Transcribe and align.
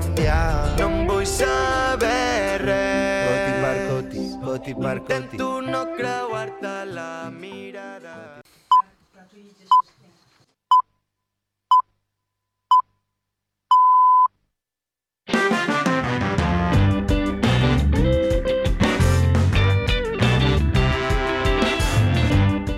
canviar. 0.00 0.76
No 0.78 0.88
em 0.88 1.06
vull 1.08 1.26
saber 1.26 2.60
res. 2.62 3.28
Coti 3.28 3.60
Marcoti, 3.64 4.24
Coti. 4.44 4.70
Intento 4.70 5.60
no 5.62 5.84
creuar-te 5.96 6.74
la 6.92 7.30
mirada. 7.30 8.42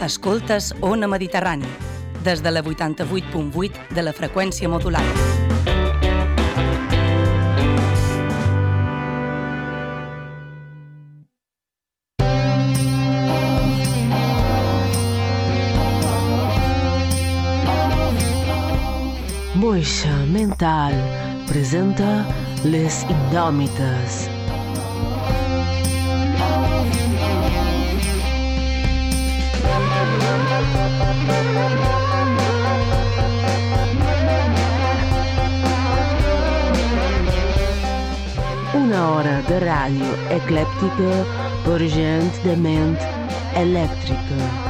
Escoltes 0.09 0.75
Ona 0.81 1.07
Mediterrani, 1.07 1.67
des 2.25 2.43
de 2.43 2.51
la 2.51 2.63
88.8 2.65 3.93
de 3.93 4.03
la 4.03 4.15
freqüència 4.17 4.69
modulada. 4.69 5.48
Moixa 19.79 20.11
Mental 20.27 20.93
presenta 21.47 22.27
Les 22.65 23.05
Indòmites. 23.15 24.17
Una 38.75 39.05
hora 39.13 39.37
de 39.47 39.61
ràdio 39.63 40.11
eclèptica 40.41 41.23
per 41.69 41.79
gent 41.95 42.43
de 42.43 42.59
ment 42.67 42.99
elèctrica. 43.63 44.68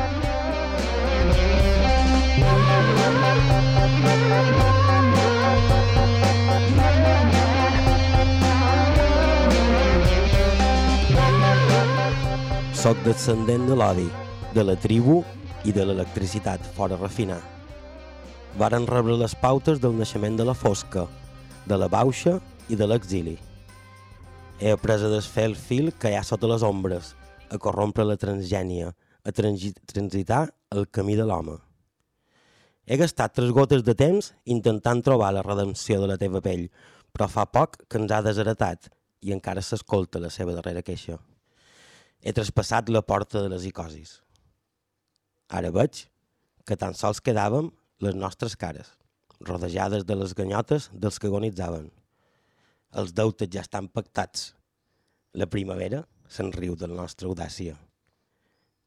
Soc 12.79 12.99
descendent 13.03 13.65
de 13.67 13.75
l'odi, 13.75 14.05
de 14.55 14.63
la 14.63 14.77
tribu 14.79 15.17
i 15.67 15.73
de 15.75 15.83
l'electricitat 15.83 16.63
fora 16.77 16.95
refinar. 17.01 17.41
Varen 18.61 18.85
rebre 18.87 19.17
les 19.19 19.33
pautes 19.35 19.81
del 19.83 19.97
naixement 19.99 20.37
de 20.39 20.45
la 20.47 20.55
fosca, 20.55 21.03
de 21.67 21.75
la 21.75 21.89
bauxa 21.91 22.37
i 22.71 22.77
de 22.79 22.87
l'exili. 22.87 23.33
He 24.61 24.71
après 24.71 25.03
a 25.03 25.11
desfer 25.11 25.49
el 25.51 25.57
fil 25.59 25.91
que 25.91 26.13
hi 26.13 26.15
ha 26.21 26.23
sota 26.23 26.47
les 26.47 26.63
ombres, 26.63 27.17
a 27.51 27.59
corrompre 27.59 28.07
la 28.07 28.15
transgènia, 28.17 28.93
a 29.27 29.35
transi 29.35 29.73
transitar 29.95 30.45
el 30.71 30.87
camí 30.87 31.17
de 31.19 31.27
l'home. 31.27 31.57
He 32.87 33.01
gastat 33.01 33.35
tres 33.35 33.51
gotes 33.51 33.83
de 33.83 33.97
temps 33.99 34.31
intentant 34.45 35.03
trobar 35.03 35.33
la 35.35 35.43
redempció 35.43 35.99
de 35.99 36.13
la 36.13 36.21
teva 36.23 36.45
pell, 36.47 36.69
però 37.11 37.27
fa 37.27 37.49
poc 37.51 37.75
que 37.89 37.99
ens 37.99 38.15
ha 38.15 38.23
desheretat 38.23 38.87
i 39.27 39.35
encara 39.35 39.67
s'escolta 39.67 40.23
la 40.23 40.31
seva 40.31 40.55
darrera 40.55 40.87
queixa. 40.87 41.19
He 42.29 42.33
traspassat 42.37 42.91
la 42.93 43.01
porta 43.01 43.41
de 43.41 43.49
les 43.49 43.63
icosis. 43.65 44.19
Ara 45.49 45.71
veig 45.73 46.03
que 46.69 46.77
tan 46.77 46.93
sols 46.93 47.23
quedàvem 47.25 47.71
les 48.05 48.17
nostres 48.21 48.53
cares, 48.61 48.91
rodejades 49.49 50.03
de 50.05 50.17
les 50.21 50.35
ganyotes 50.37 50.91
dels 50.93 51.17
que 51.17 51.31
agonitzaven. 51.31 51.87
Els 53.01 53.15
deutes 53.17 53.49
ja 53.55 53.63
estan 53.65 53.89
pactats. 53.89 54.51
La 55.41 55.49
primavera 55.49 56.03
se'n 56.29 56.53
riu 56.53 56.77
de 56.77 56.91
la 56.91 56.99
nostra 56.99 57.31
audàcia. 57.31 57.79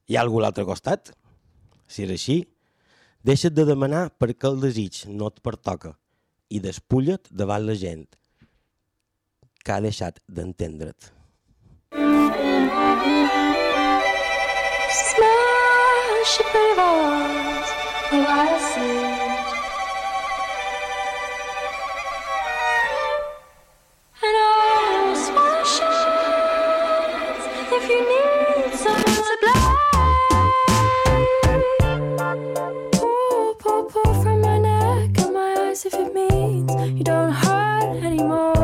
Hi 0.06 0.18
ha 0.18 0.22
algú 0.22 0.38
a 0.38 0.44
l'altre 0.46 0.68
costat? 0.68 1.10
Si 1.90 2.06
és 2.06 2.14
així, 2.14 2.36
deixa't 3.26 3.56
de 3.58 3.66
demanar 3.72 4.04
perquè 4.22 4.52
el 4.52 4.62
desig 4.68 5.00
no 5.10 5.32
et 5.34 5.42
pertoca 5.42 5.96
i 6.54 6.62
despulla't 6.62 7.34
davant 7.42 7.66
la 7.66 7.80
gent 7.86 8.06
que 9.66 9.74
ha 9.74 9.82
deixat 9.82 10.22
d'entendre't. 10.30 11.10
Smash 14.92 16.34
rivals, 16.54 17.70
oh 18.14 18.26
I 18.30 18.42
see. 18.70 18.98
And 24.22 24.38
I'll 24.46 25.16
smash 25.16 25.76
if 27.74 27.84
you 27.90 28.00
need. 28.10 28.22
Pour, 32.92 33.56
pour, 33.56 33.82
pour 33.90 34.14
from 34.22 34.38
my 34.42 34.58
neck 34.60 35.18
and 35.18 35.34
my 35.34 35.56
eyes 35.58 35.86
if 35.88 35.94
it 35.96 36.14
means 36.14 36.72
you 36.98 37.04
don't 37.04 37.32
hurt 37.32 38.04
anymore. 38.04 38.61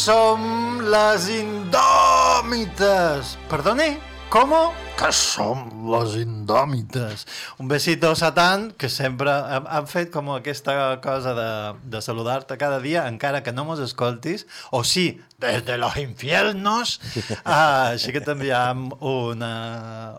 Som 0.00 0.80
les 0.80 1.28
indòmites. 1.28 3.22
Perdone, 3.50 4.00
¿cómo? 4.30 4.72
Que 5.00 5.08
som 5.16 5.62
les 5.88 6.18
indòmites. 6.20 7.22
Un 7.56 7.68
besito, 7.70 8.10
Satan, 8.14 8.66
que 8.76 8.90
sempre 8.92 9.32
han, 9.32 9.64
han 9.64 9.86
fet 9.88 10.10
com 10.12 10.28
aquesta 10.34 10.74
cosa 11.00 11.32
de, 11.38 11.46
de 11.94 12.02
saludar-te 12.04 12.58
cada 12.60 12.82
dia, 12.84 13.06
encara 13.08 13.40
que 13.40 13.54
no 13.56 13.64
mos 13.64 13.80
escoltis, 13.80 14.44
o 14.70 14.82
sí, 14.84 15.06
des 15.40 15.64
de 15.64 15.78
los 15.80 15.96
infiernos, 15.96 16.98
uh, 17.00 17.32
així 17.94 18.12
que 18.12 18.20
t'enviam 18.20 18.90
una, 19.00 19.54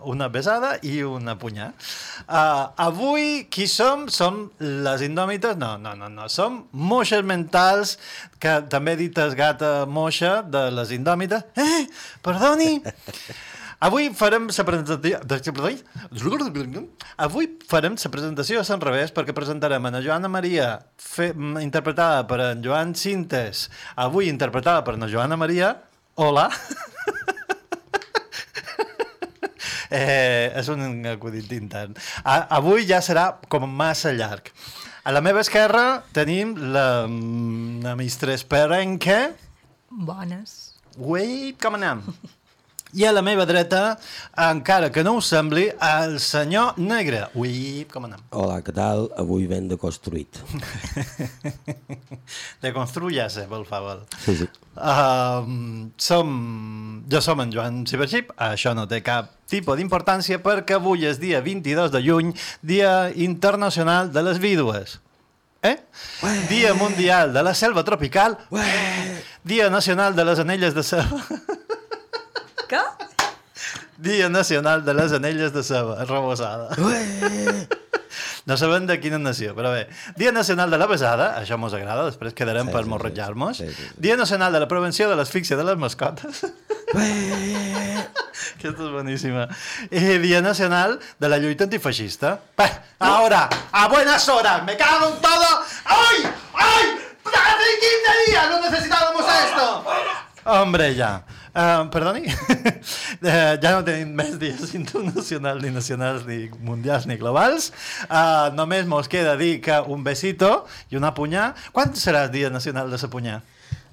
una 0.01 0.31
besada 0.33 0.73
i 0.81 1.03
una 1.05 1.37
punyà. 1.37 1.69
Uh, 2.25 2.73
avui, 2.87 3.45
qui 3.53 3.69
som? 3.69 4.09
Som 4.09 4.47
les 4.57 5.05
indòmites? 5.05 5.61
No, 5.61 5.75
no, 5.77 5.93
no, 5.93 6.09
no. 6.09 6.25
Som 6.25 6.63
moixes 6.73 7.21
mentals, 7.21 7.99
que 8.41 8.57
també 8.73 8.97
dites 8.97 9.37
gata 9.37 9.85
moixa 9.85 10.39
de 10.41 10.71
les 10.73 10.97
indòmites. 10.97 11.45
Eh, 11.53 11.85
perdoni! 12.25 12.79
Avui 13.81 14.11
farem 14.13 14.45
la 14.45 14.63
presentació... 14.65 15.17
Avui 17.25 17.47
farem 17.65 17.95
la 17.97 18.09
presentació 18.13 18.59
a 18.61 18.65
Sant 18.67 18.81
Revés 18.83 19.09
perquè 19.15 19.33
presentarem 19.33 19.87
a 19.89 20.01
Joana 20.05 20.29
Maria, 20.29 20.67
fe, 21.01 21.31
interpretada 21.63 22.27
per 22.29 22.37
en 22.51 22.61
Joan 22.61 22.93
Cintes, 22.93 23.71
avui 23.95 24.29
interpretada 24.29 24.83
per 24.85 24.99
na 25.01 25.09
Joana 25.09 25.33
Maria. 25.33 25.71
Hola! 26.13 26.45
eh, 29.89 30.53
és 30.61 30.69
un 30.69 31.01
acudit 31.09 31.49
intern. 31.57 31.97
A, 32.21 32.53
avui 32.59 32.85
ja 32.85 33.01
serà 33.01 33.31
com 33.49 33.65
massa 33.65 34.13
llarg. 34.13 34.53
A 35.01 35.09
la 35.09 35.25
meva 35.25 35.41
esquerra 35.41 36.03
tenim 36.13 36.53
la, 36.75 37.07
la 37.81 37.95
mistress 37.97 38.45
Perenque. 38.45 39.33
Bones. 39.89 40.77
Ui, 41.01 41.57
com 41.57 41.81
anem? 41.81 42.05
I 42.93 43.05
a 43.07 43.11
la 43.15 43.21
meva 43.23 43.45
dreta, 43.47 43.97
encara 44.35 44.89
que 44.91 45.03
no 45.03 45.13
us 45.19 45.29
sembli, 45.31 45.69
el 45.71 46.17
senyor 46.19 46.75
Negre. 46.81 47.21
Ui, 47.39 47.85
com 47.91 48.03
anem? 48.07 48.19
Hola, 48.35 48.57
què 48.65 48.73
tal? 48.75 49.07
Avui 49.21 49.45
ben 49.47 49.69
deconstruït. 49.71 50.41
De 52.63 52.71
construir-se, 52.75 53.45
per 53.47 53.61
favor. 53.69 54.03
Sí, 54.25 54.35
sí. 54.41 54.47
Uh, 54.75 55.87
som... 55.99 56.33
Jo 57.11 57.19
som 57.23 57.39
en 57.43 57.51
Joan 57.51 57.81
Ciberxip, 57.87 58.31
això 58.39 58.75
no 58.75 58.85
té 58.87 59.01
cap 59.03 59.31
tipus 59.51 59.79
d'importància 59.79 60.39
perquè 60.43 60.77
avui 60.77 61.07
és 61.07 61.19
dia 61.19 61.41
22 61.43 61.91
de 61.91 62.03
juny, 62.03 62.33
Dia 62.63 63.11
Internacional 63.15 64.11
de 64.11 64.23
les 64.27 64.39
Vídues. 64.39 64.99
Eh? 65.61 65.77
Ué. 66.23 66.35
Dia 66.49 66.73
Mundial 66.73 67.33
de 67.33 67.43
la 67.43 67.53
Selva 67.53 67.83
Tropical. 67.83 68.37
Ué. 68.49 68.63
Dia 69.43 69.69
Nacional 69.69 70.15
de 70.15 70.25
les 70.25 70.39
Anelles 70.39 70.73
de 70.73 70.83
Selva. 70.83 71.21
Què? 72.71 72.81
Dia 74.01 74.29
Nacional 74.31 74.85
de 74.87 74.93
les 74.97 75.11
Anelles 75.13 75.51
de 75.53 75.63
Ceba, 75.63 76.03
rebossada. 76.05 76.71
Ué. 76.81 77.67
No 78.49 78.55
sabem 78.57 78.87
de 78.89 78.95
quina 78.99 79.19
nació, 79.21 79.51
però 79.55 79.69
bé. 79.71 79.83
Dia 80.17 80.31
Nacional 80.33 80.71
de 80.73 80.77
la 80.81 80.87
Besada, 80.89 81.27
això 81.39 81.59
mos 81.61 81.75
agrada, 81.77 82.07
després 82.07 82.33
quedarem 82.35 82.65
Sí, 82.67 82.73
per 82.73 82.81
sí, 82.83 82.89
morrejar-nos. 82.89 83.59
sí, 83.61 83.67
sí, 83.69 83.75
sí. 83.85 83.89
Dia 84.01 84.17
Nacional 84.17 84.51
de 84.51 84.59
la 84.63 84.67
Prevenció 84.67 85.07
de 85.11 85.15
l'Asfíxia 85.15 85.55
de 85.59 85.63
les 85.67 85.77
Mascotes. 85.77 86.41
Ué. 86.95 87.05
Aquesta 88.57 88.87
és 88.87 88.91
boníssima. 88.95 89.45
I 89.93 90.17
Dia 90.25 90.41
Nacional 90.41 90.97
de 91.21 91.29
la 91.29 91.37
Lluita 91.37 91.67
Antifeixista. 91.69 92.33
Pa, 92.57 92.67
ahora, 92.99 93.47
a 93.71 93.87
buenas 93.93 94.27
horas, 94.27 94.65
me 94.65 94.75
cago 94.75 95.13
en 95.13 95.21
todo. 95.21 95.49
¡Ay! 95.85 96.25
¡Ay! 96.57 96.85
¡Hace 97.23 97.69
15 97.85 98.31
días 98.31 98.49
no 98.49 98.59
necesitábamos 98.69 99.25
esto! 99.45 99.85
Hombre, 100.45 100.95
ja. 100.95 101.21
Uh, 101.51 101.89
perdoni? 101.91 102.31
uh, 102.31 103.57
ja 103.63 103.71
no 103.75 103.81
tenim 103.83 104.13
més 104.15 104.37
dies 104.39 104.71
internacionals, 104.79 105.59
ni 105.63 105.71
nacionals, 105.75 106.23
ni 106.27 106.45
mundials, 106.63 107.07
ni 107.09 107.17
globals. 107.19 107.71
Uh, 108.07 108.51
només 108.55 108.87
mos 108.87 109.11
queda 109.11 109.35
dir 109.39 109.57
que 109.63 109.81
un 109.91 110.05
besito 110.07 110.51
i 110.91 110.99
una 110.99 111.11
punyà. 111.17 111.51
Quan 111.75 111.91
serà 111.99 112.27
el 112.29 112.31
dia 112.31 112.53
nacional 112.53 112.91
de 112.91 113.01
la 113.01 113.11
punyà? 113.11 113.41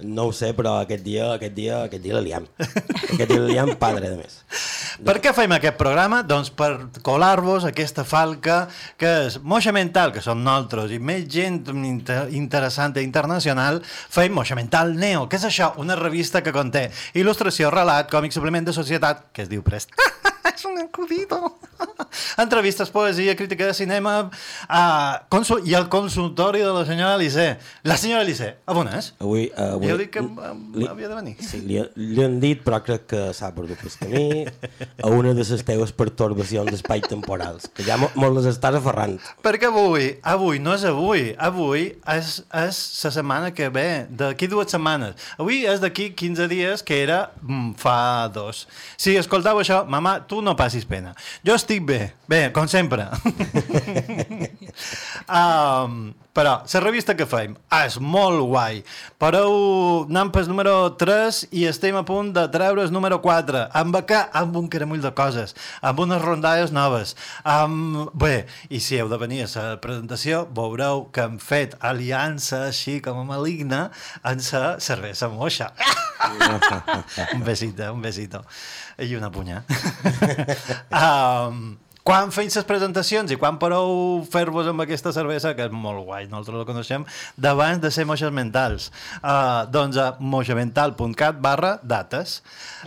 No 0.01 0.29
ho 0.29 0.33
sé, 0.33 0.53
però 0.55 0.77
aquest 0.85 1.03
dia, 1.03 1.33
aquest 1.35 1.55
dia, 1.57 1.83
aquest 1.89 2.05
dia 2.05 2.15
la 2.15 2.23
liam. 2.23 2.45
Aquest 2.59 3.27
dia 3.27 3.41
la 3.41 3.49
liam 3.49 3.73
padre, 3.81 4.13
de 4.13 4.19
més. 4.21 4.37
Per 5.05 5.17
què 5.23 5.33
fem 5.35 5.53
aquest 5.55 5.77
programa? 5.79 6.21
Doncs 6.27 6.53
per 6.55 6.71
colar-vos 7.07 7.67
aquesta 7.67 8.05
falca 8.07 8.61
que 8.99 9.11
és 9.27 9.39
Moixa 9.43 9.75
Mental, 9.75 10.15
que 10.15 10.23
som 10.23 10.39
nosaltres, 10.43 10.95
i 10.95 11.01
més 11.03 11.27
gent 11.31 11.61
inter 11.75 12.21
interessant 12.39 12.95
i 12.99 13.07
internacional, 13.07 13.83
fem 13.87 14.35
Moixa 14.35 14.59
Mental 14.59 14.95
Neo. 14.95 15.27
Què 15.27 15.39
és 15.39 15.49
això? 15.51 15.73
Una 15.83 15.99
revista 15.99 16.43
que 16.47 16.55
conté 16.55 16.89
il·lustració, 17.19 17.75
relat, 17.75 18.11
còmic, 18.11 18.35
suplement 18.35 18.71
de 18.71 18.75
societat, 18.75 19.29
que 19.33 19.47
es 19.47 19.51
diu 19.51 19.67
Prest. 19.67 19.95
és 20.59 20.65
un 20.67 20.79
acudito. 20.83 21.39
Entrevistes, 22.39 22.91
poesia, 22.91 23.37
crítica 23.39 23.67
de 23.67 23.75
cinema 23.75 24.15
uh, 24.27 25.19
consul 25.31 25.63
i 25.69 25.75
el 25.79 25.87
consultori 25.93 26.61
de 26.65 26.73
la 26.75 26.85
senyora 26.87 27.15
Elisé. 27.15 27.59
La 27.87 27.97
senyora 27.97 28.23
Elisé, 28.27 28.57
a 28.67 28.75
on 28.75 28.91
és? 28.91 29.13
Avui, 29.23 29.47
uh, 29.55 29.77
avui... 29.77 29.91
Jo 29.93 29.99
dic 30.01 30.11
que 30.17 30.23
um, 30.25 30.75
havia 30.89 31.11
de 31.11 31.15
venir. 31.15 31.35
Sí, 31.45 31.61
li, 31.67 31.79
li 31.95 32.25
han 32.25 32.39
dit, 32.43 32.63
però 32.67 32.81
crec 32.85 33.07
que 33.13 33.23
s'ha 33.37 33.53
perdut 33.55 33.85
el 33.87 33.95
camí 34.01 34.25
a 35.03 35.13
una 35.15 35.35
de 35.37 35.47
les 35.47 35.65
teves 35.69 35.93
pertorbacions 35.95 36.71
d'espai 36.73 37.05
temporals, 37.07 37.69
que 37.75 37.87
ja 37.87 37.99
mo- 38.01 38.11
molt 38.19 38.41
les 38.41 38.51
estàs 38.55 38.79
aferrant. 38.81 39.15
Perquè 39.45 39.71
avui, 39.71 40.11
avui 40.27 40.59
no 40.63 40.75
és 40.75 40.87
avui, 40.89 41.29
avui 41.39 41.87
és, 42.17 42.33
és 42.65 42.83
la 43.07 43.15
setmana 43.15 43.53
que 43.55 43.71
ve, 43.75 43.87
d'aquí 44.11 44.51
dues 44.51 44.73
setmanes. 44.75 45.15
Avui 45.39 45.63
és 45.71 45.79
d'aquí 45.85 46.11
15 46.19 46.49
dies, 46.51 46.83
que 46.83 46.99
era 47.05 47.29
mm, 47.43 47.77
fa 47.79 47.99
dos. 48.35 48.65
Si 48.99 49.15
escoltau 49.19 49.61
això, 49.63 49.85
mama, 49.87 50.19
tu 50.27 50.41
no 50.43 50.48
passis 50.57 50.87
pena. 50.89 51.15
Jo 51.47 51.57
estic 51.59 51.83
bé, 51.89 52.13
bé, 52.31 52.47
com 52.55 52.69
sempre. 52.71 53.09
um, 55.41 56.15
però 56.39 56.53
la 56.63 56.81
revista 56.85 57.17
que 57.19 57.27
fem 57.27 57.57
és 57.81 57.97
molt 57.99 58.45
guai. 58.47 58.85
Però 59.19 59.41
anem 60.05 60.29
pel 60.31 60.47
número 60.47 60.75
3 61.01 61.41
i 61.59 61.65
estem 61.67 61.99
a 61.99 62.05
punt 62.07 62.31
de 62.37 62.45
treure 62.55 62.85
el 62.87 62.93
número 62.95 63.19
4. 63.25 63.65
Amb 63.81 63.99
que 64.07 64.21
amb 64.41 64.55
un 64.61 64.69
caramull 64.71 65.03
de 65.03 65.11
coses, 65.19 65.57
amb 65.83 66.05
unes 66.07 66.23
rondalles 66.23 66.71
noves. 66.71 67.17
Amb... 67.43 68.15
Bé, 68.15 68.47
i 68.71 68.79
si 68.79 69.01
heu 69.01 69.11
de 69.11 69.19
venir 69.19 69.43
a 69.49 69.51
la 69.57 69.81
presentació, 69.83 70.45
veureu 70.55 71.09
que 71.11 71.27
hem 71.27 71.41
fet 71.43 71.75
aliança 71.83 72.69
així 72.69 73.01
com 73.03 73.19
a 73.19 73.27
maligna 73.27 73.89
en 74.23 74.39
la 74.53 74.77
cervesa 74.79 75.33
moixa. 75.35 75.73
un 77.37 77.45
besito, 77.45 77.93
un 77.93 78.03
besito. 78.03 78.45
I 78.99 79.15
una 79.17 79.31
punya. 79.31 79.63
um, 81.03 81.77
quan 82.09 82.31
feim 82.33 82.49
les 82.49 82.65
presentacions 82.65 83.29
i 83.29 83.37
quan 83.37 83.59
pareu 83.61 84.23
fer-vos 84.33 84.71
amb 84.71 84.81
aquesta 84.81 85.11
cervesa, 85.13 85.51
que 85.53 85.67
és 85.69 85.75
molt 85.77 86.07
guai, 86.07 86.25
nosaltres 86.31 86.63
la 86.63 86.65
coneixem, 86.65 87.05
d'abans 87.37 87.83
de 87.83 87.91
ser 87.93 88.07
moixes 88.09 88.33
mentals. 88.33 88.87
Uh, 89.19 89.69
doncs 89.69 89.99
a 90.01 90.07
moixamental.cat 90.17 91.43
barra 91.45 91.75
dates. 91.85 92.39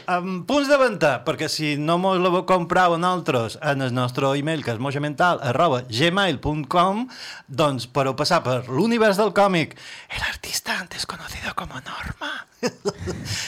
Um, 0.07 0.41
punts 0.49 0.71
de 0.71 0.79
venda, 0.81 1.13
perquè 1.27 1.51
si 1.53 1.75
no 1.77 1.99
mos 2.01 2.17
la 2.17 2.33
comprau 2.49 2.97
nosaltres 2.97 3.59
en 3.61 3.85
el 3.85 3.93
nostre 3.93 4.33
email, 4.41 4.65
que 4.65 4.73
és 4.73 4.81
moixamental 4.81 5.37
arroba 5.53 5.83
gmail.com, 5.85 7.05
doncs 7.45 7.85
podeu 7.93 8.17
passar 8.17 8.41
per 8.41 8.63
l'univers 8.73 9.21
del 9.21 9.35
còmic. 9.37 9.77
El 10.09 10.25
artista 10.33 10.79
antes 10.79 11.05
conocido 11.05 11.53
como 11.53 11.77
Norma. 11.85 12.50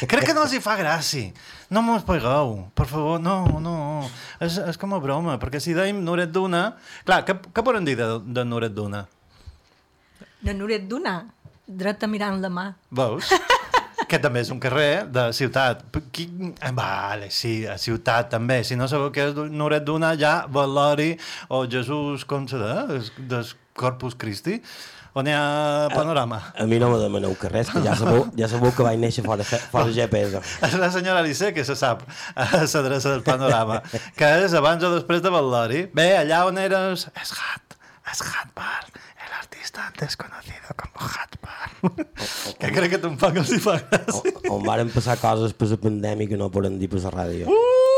Crec 0.09 0.25
que 0.27 0.33
no 0.35 0.45
els 0.45 0.53
hi 0.55 0.61
fa 0.63 0.75
gràcia. 0.79 1.31
No 1.73 1.83
mos 1.85 2.05
pegueu, 2.07 2.55
per 2.77 2.87
favor, 2.89 3.21
no, 3.21 3.59
no. 3.61 3.75
És, 4.43 4.57
és 4.61 4.79
com 4.81 4.93
a 4.93 5.01
broma, 5.03 5.37
perquè 5.41 5.61
si 5.63 5.75
deim 5.77 6.01
Nuret 6.05 6.33
Duna... 6.33 6.65
Clar, 7.05 7.23
què, 7.27 7.37
què 7.53 7.65
poden 7.65 7.85
dir 7.87 7.95
de, 7.99 8.09
de 8.25 8.45
Nuret 8.45 8.75
Duna? 8.77 9.05
De 10.43 10.53
Noret 10.57 10.89
d'una, 10.89 11.21
dreta 11.65 12.09
mirant 12.09 12.41
la 12.43 12.51
mà. 12.51 12.67
Veus? 12.91 13.31
que 14.09 14.19
també 14.21 14.43
és 14.43 14.51
un 14.53 14.59
carrer 14.61 15.05
de 15.09 15.27
ciutat. 15.33 15.85
Qui... 16.13 16.27
Vale, 16.77 17.29
sí, 17.33 17.63
a 17.69 17.77
ciutat 17.81 18.29
també. 18.33 18.59
Si 18.67 18.77
no 18.77 18.89
sabeu 18.91 19.13
què 19.13 19.29
és 19.31 19.39
Nuret 19.53 19.85
Duna, 19.87 20.13
ja 20.19 20.43
Valori 20.53 21.13
o 21.49 21.63
Jesús, 21.69 22.27
com 22.29 22.45
se 22.49 22.59
de, 22.61 22.99
del 23.31 23.47
Corpus 23.77 24.17
Christi, 24.19 24.59
on 25.13 25.27
hi 25.29 25.33
ha 25.35 25.89
panorama. 25.93 26.39
A 26.57 26.65
mi 26.65 26.79
no 26.81 26.89
me 26.89 26.97
demaneu 27.01 27.35
que 27.37 27.49
res, 27.51 27.69
que 27.69 27.81
ja 27.85 27.95
sabeu, 27.97 28.25
ja 28.37 28.49
sabeu 28.49 28.73
que 28.73 28.85
vaig 28.85 28.99
néixer 29.01 29.23
fora, 29.25 29.45
fora 29.45 29.91
GPS. 29.93 30.41
És 30.65 30.77
la 30.81 30.89
senyora 30.93 31.21
Alice 31.21 31.53
que 31.53 31.65
se 31.67 31.75
sap 31.79 32.01
a 32.33 32.47
l'adreça 32.63 33.13
del 33.13 33.23
panorama, 33.25 33.81
que 34.17 34.31
és 34.45 34.57
abans 34.57 34.83
o 34.83 34.93
després 34.95 35.21
de 35.21 35.33
Valori. 35.33 35.85
Bé, 35.93 36.09
allà 36.23 36.43
on 36.49 36.57
eres... 36.61 37.07
És 37.21 37.35
Hat, 37.37 37.77
és 38.09 38.25
Hat 38.31 38.53
Bar, 38.57 38.89
el 39.27 39.37
artista 39.39 39.85
antes 39.87 40.17
conocido 40.17 40.73
como 40.81 41.07
Hat 41.13 41.37
Bar. 41.45 42.03
que 42.59 42.73
crec 42.73 42.95
que 42.95 43.01
tampoc 43.05 43.37
els 43.43 43.53
hi 43.53 43.61
fa 43.61 43.77
gràcia. 43.83 44.35
On, 44.49 44.57
on 44.57 44.65
varen 44.65 44.89
passar 44.93 45.19
coses 45.21 45.53
per 45.53 45.69
la 45.69 45.81
pandèmia 45.85 46.31
que 46.31 46.41
no 46.41 46.49
poden 46.53 46.81
dir 46.81 46.89
per 46.89 47.03
la 47.05 47.13
ràdio. 47.21 47.53
Uh! 47.53 47.92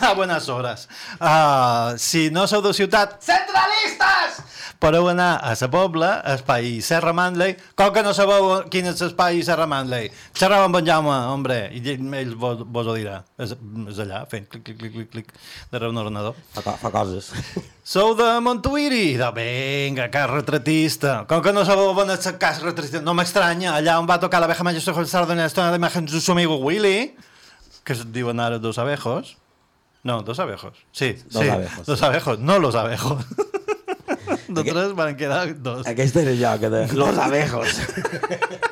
A 0.00 0.14
buenas 0.18 0.48
horas. 0.48 0.88
Uh, 1.20 1.96
si 1.98 2.30
no 2.30 2.46
sou 2.46 2.62
de 2.62 2.74
ciutat, 2.74 3.18
centralistes! 3.22 4.48
podeu 4.78 5.08
anar 5.10 5.40
a 5.42 5.54
la 5.60 5.68
Pobla, 5.70 6.22
espai 6.34 6.80
Serra 6.80 7.12
Manley, 7.12 7.56
com 7.74 7.90
que 7.92 8.02
no 8.02 8.12
sabeu 8.14 8.62
quin 8.70 8.86
és 8.86 9.00
l'espai 9.02 9.42
Serra 9.42 9.66
Manley, 9.66 10.10
xerrau 10.38 10.66
amb 10.68 10.78
en 10.78 10.86
Jaume, 10.86 11.16
hombre, 11.32 11.56
i 11.74 11.82
ell 11.90 12.34
vos, 12.38 12.62
vos 12.62 12.86
ho 12.86 12.94
dirà. 12.94 13.18
És, 13.38 13.56
és 13.90 13.98
allà, 14.04 14.22
fent 14.30 14.46
clic, 14.46 14.62
clic, 14.64 14.78
clic, 14.78 14.92
clic, 14.94 15.10
clic, 15.10 15.32
darrere 15.72 15.90
un 15.90 15.98
ordenador. 15.98 16.38
Fa, 16.54 16.76
fa 16.78 16.92
coses. 16.94 17.32
Sou 17.94 18.14
de 18.14 18.28
Montuïri? 18.44 19.16
De 19.18 19.30
vinga, 19.34 20.08
cas 20.14 20.30
retratista. 20.30 21.22
Com 21.28 21.42
que 21.42 21.54
no 21.56 21.66
sabeu 21.66 21.90
on 21.90 22.14
és 22.14 22.30
el 22.30 22.38
cas 22.38 22.62
retratista, 22.62 23.02
no 23.02 23.16
m'estranya, 23.18 23.74
allà 23.80 23.98
on 23.98 24.06
va 24.06 24.20
tocar 24.22 24.42
la 24.44 24.50
veja 24.50 24.66
majestra 24.66 24.94
Gonzalo 24.94 25.26
de 25.26 25.40
l'estona 25.40 25.74
d'imatges 25.74 26.12
de 26.12 26.22
su 26.22 26.32
amigo 26.32 26.62
Willy, 26.62 27.16
que 27.82 27.98
es 27.98 28.06
diuen 28.12 28.38
ara 28.38 28.62
dos 28.62 28.78
abejos. 28.78 29.34
No, 30.08 30.22
dos 30.22 30.38
abejos. 30.38 30.72
Sí, 30.90 31.22
Dos 31.28 31.42
sí, 31.42 31.50
abejos, 31.50 31.84
dos 31.84 31.98
sí. 31.98 32.04
abejos, 32.06 32.38
no 32.38 32.58
los 32.58 32.74
abejos. 32.74 33.22
De 34.48 34.64
tres 34.64 34.94
van 34.94 35.14
quedar 35.18 35.62
dos. 35.62 35.86
Aquesta 35.86 36.22
era 36.22 36.54
jo, 36.54 36.58
que 36.58 36.70
de 36.70 36.92
los 36.94 37.18
abejos. 37.18 37.68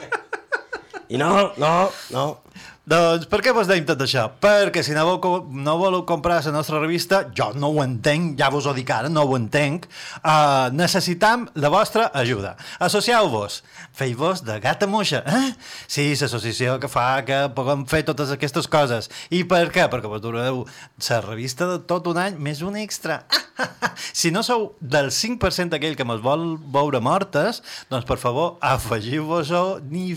I 1.10 1.18
no, 1.18 1.52
no, 1.58 1.90
no. 2.08 2.40
Doncs 2.86 3.26
per 3.26 3.40
què 3.42 3.50
vos 3.50 3.66
deim 3.66 3.82
tot 3.82 3.98
això? 4.04 4.28
Perquè 4.38 4.78
si 4.86 4.92
no, 4.94 5.16
co- 5.18 5.40
no 5.50 5.72
voleu 5.74 6.04
comprar 6.06 6.36
la 6.44 6.52
nostra 6.54 6.78
revista, 6.78 7.24
jo 7.34 7.48
no 7.58 7.72
ho 7.74 7.80
entenc, 7.82 8.36
ja 8.38 8.46
vos 8.48 8.68
ho 8.70 8.74
dic 8.76 8.92
ara, 8.94 9.08
no 9.10 9.24
ho 9.26 9.34
entenc, 9.34 9.88
uh, 10.20 10.70
necessitam 10.70 11.48
la 11.58 11.66
vostra 11.74 12.04
ajuda. 12.14 12.52
Associeu-vos, 12.78 13.64
feu-vos 13.90 14.44
de 14.46 14.60
gata 14.62 14.86
moixa. 14.86 15.24
Eh? 15.26 15.48
Sí, 15.90 16.12
l'associació 16.14 16.76
que 16.78 16.86
fa 16.86 17.24
que 17.26 17.40
puguem 17.58 17.82
fer 17.90 18.04
totes 18.06 18.30
aquestes 18.30 18.70
coses. 18.70 19.10
I 19.34 19.42
per 19.50 19.64
què? 19.74 19.88
Perquè 19.90 20.06
vos 20.06 20.22
dureu 20.22 20.62
la 21.10 21.20
revista 21.26 21.66
de 21.72 21.80
tot 21.90 22.06
un 22.06 22.22
any 22.22 22.38
més 22.38 22.62
un 22.62 22.78
extra. 22.78 23.24
si 24.20 24.30
no 24.30 24.46
sou 24.46 24.76
del 24.78 25.10
5% 25.10 25.74
aquell 25.74 25.98
que 25.98 26.06
mos 26.06 26.22
vol 26.22 26.52
veure 26.70 27.02
mortes, 27.02 27.64
doncs 27.90 28.06
per 28.06 28.22
favor, 28.22 28.60
afegiu-vos-ho 28.62 29.80
ni... 29.90 30.12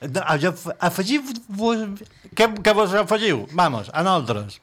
Afegiu-vos... 0.00 1.84
Què, 2.34 2.46
què 2.64 2.74
vos 2.76 2.94
afegiu? 2.96 3.44
Vamos, 3.52 3.90
a 3.92 4.02
nosaltres. 4.06 4.60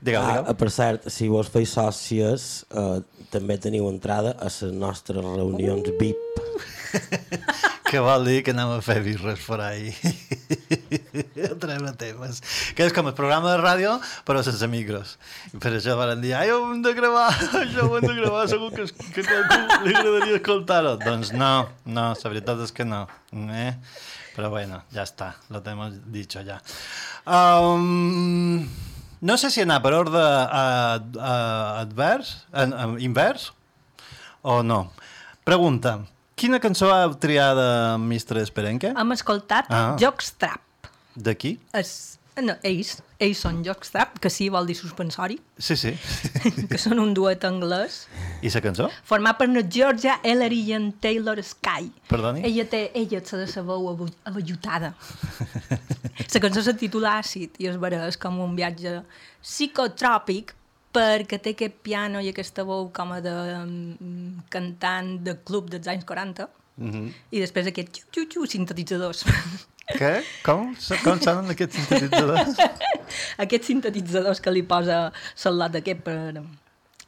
Digueu, 0.00 0.20
Ah, 0.20 0.40
digueu. 0.40 0.54
per 0.60 0.70
cert, 0.74 1.06
si 1.10 1.28
vos 1.32 1.48
feis 1.48 1.70
sòcies, 1.72 2.64
eh, 2.70 2.98
també 3.32 3.56
teniu 3.62 3.88
entrada 3.88 4.34
a 4.38 4.50
les 4.50 4.62
nostres 4.74 5.22
reunions 5.24 5.86
VIP. 6.00 6.42
Què 7.86 8.00
vol 8.02 8.24
dir 8.26 8.40
que 8.42 8.50
anem 8.50 8.72
a 8.74 8.80
fer 8.82 8.96
birres 9.04 9.38
per 9.46 9.60
ahí? 9.62 9.92
a 11.50 11.54
treure 11.62 11.92
temes. 11.98 12.40
Que 12.74 12.88
és 12.88 12.94
com 12.94 13.06
el 13.06 13.14
programa 13.14 13.52
de 13.52 13.60
ràdio, 13.60 13.92
però 14.26 14.42
sense 14.42 14.66
micros. 14.70 15.14
I 15.54 15.60
per 15.62 15.70
això 15.76 15.94
van 15.98 16.18
dir, 16.22 16.32
ai, 16.34 16.50
ho 16.50 16.58
hem 16.72 16.82
de 16.82 16.92
gravar, 16.98 17.28
això 17.62 17.86
ho 17.86 17.94
hem 18.00 18.08
de 18.08 18.16
gravar, 18.18 18.42
segur 18.50 18.72
que, 18.74 18.88
que 19.14 19.22
a 19.22 19.80
li 19.86 19.94
agradaria 19.94 20.40
escoltar-ho. 20.40 20.96
Doncs 21.04 21.30
no, 21.36 21.52
no, 21.86 22.08
la 22.18 22.32
veritat 22.34 22.66
és 22.66 22.74
que 22.74 22.86
no. 22.88 23.04
Eh? 23.54 23.70
Però 24.36 24.50
bueno, 24.52 24.82
ja 24.92 25.06
està, 25.06 25.30
lo 25.48 25.62
hemos 25.64 25.94
dicho 26.12 26.42
ja. 26.44 26.58
Um, 27.24 28.68
no 29.24 29.36
sé 29.40 29.48
si 29.50 29.62
anar 29.64 29.80
per 29.80 29.94
ordre 29.96 30.20
a, 30.20 31.00
a, 31.00 31.32
advers, 31.80 32.34
a, 32.52 32.66
invers, 33.00 33.54
o 34.44 34.60
no. 34.62 34.90
Pregunta, 35.48 36.02
quina 36.36 36.60
cançó 36.60 36.92
ha 36.92 37.08
triat 37.16 37.56
Mr. 37.96 38.42
Esperenque? 38.44 38.92
Hem 38.92 39.16
escoltat 39.16 39.72
Ah. 39.72 39.80
ah. 39.80 39.96
Jockstrap. 39.98 40.60
D'aquí? 41.16 41.56
Es, 41.72 42.18
no, 42.36 42.58
ells, 42.62 42.98
ells 43.18 43.38
són 43.40 43.62
Jockstrap, 43.64 44.18
que 44.20 44.30
sí 44.30 44.48
vol 44.52 44.66
dir 44.66 44.74
suspensori, 44.76 45.38
Sí, 45.58 45.76
sí. 45.76 45.92
que 46.70 46.78
són 46.78 46.98
un 47.00 47.14
duet 47.16 47.44
anglès, 47.48 48.06
I 48.42 48.50
la 48.52 48.60
cançó? 48.60 48.90
format 49.04 49.38
per 49.38 49.48
Georgia 49.68 50.18
Ellery 50.22 50.60
i 50.68 50.72
en 50.76 50.92
Taylor 51.00 51.40
Sky. 51.42 51.90
Perdoni? 52.08 52.42
Ella 52.44 52.64
té, 52.68 52.90
ella 52.94 53.20
té 53.20 53.36
de 53.36 53.46
sa 53.46 53.62
veu 53.62 53.88
avellutada. 54.24 54.94
La 56.34 56.40
cançó 56.40 56.62
se 56.62 56.72
titula 56.76 57.18
Àcid 57.20 57.56
i 57.60 57.66
es 57.68 57.76
vera, 57.80 58.06
és 58.08 58.16
com 58.16 58.38
un 58.40 58.54
viatge 58.56 59.02
psicotròpic 59.42 60.54
perquè 60.96 61.38
té 61.42 61.52
aquest 61.52 61.74
piano 61.84 62.20
i 62.24 62.28
aquesta 62.28 62.64
veu 62.64 62.88
com 62.92 63.12
a 63.12 63.20
de 63.20 63.32
um, 63.60 64.36
cantant 64.52 65.18
de 65.24 65.36
club 65.44 65.70
dels 65.72 65.88
anys 65.92 66.04
40 66.08 66.48
Mm 66.76 66.90
-hmm. 66.92 67.12
i 67.30 67.40
després 67.40 67.66
aquest 67.66 67.88
xiu-xiu-xiu 67.88 68.46
sintetitzadors. 68.46 69.24
Què? 69.86 70.12
Com? 70.42 70.72
Com 71.04 71.20
sonen 71.22 71.52
aquests 71.54 71.78
sintetitzadors? 71.78 72.58
aquests 73.44 73.70
sintetitzadors 73.70 74.40
que 74.42 74.50
li 74.50 74.64
posa 74.66 75.12
Salot 75.38 75.78
aquest 75.78 76.02
per, 76.06 76.42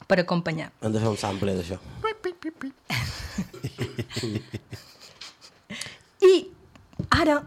per 0.07 0.19
acompanyar. 0.23 0.69
Hem 0.79 0.95
de 0.95 1.01
fer 1.03 1.11
un 1.11 1.19
sample 1.19 1.55
d'això. 1.57 1.79
I 6.29 6.33
ara 7.19 7.41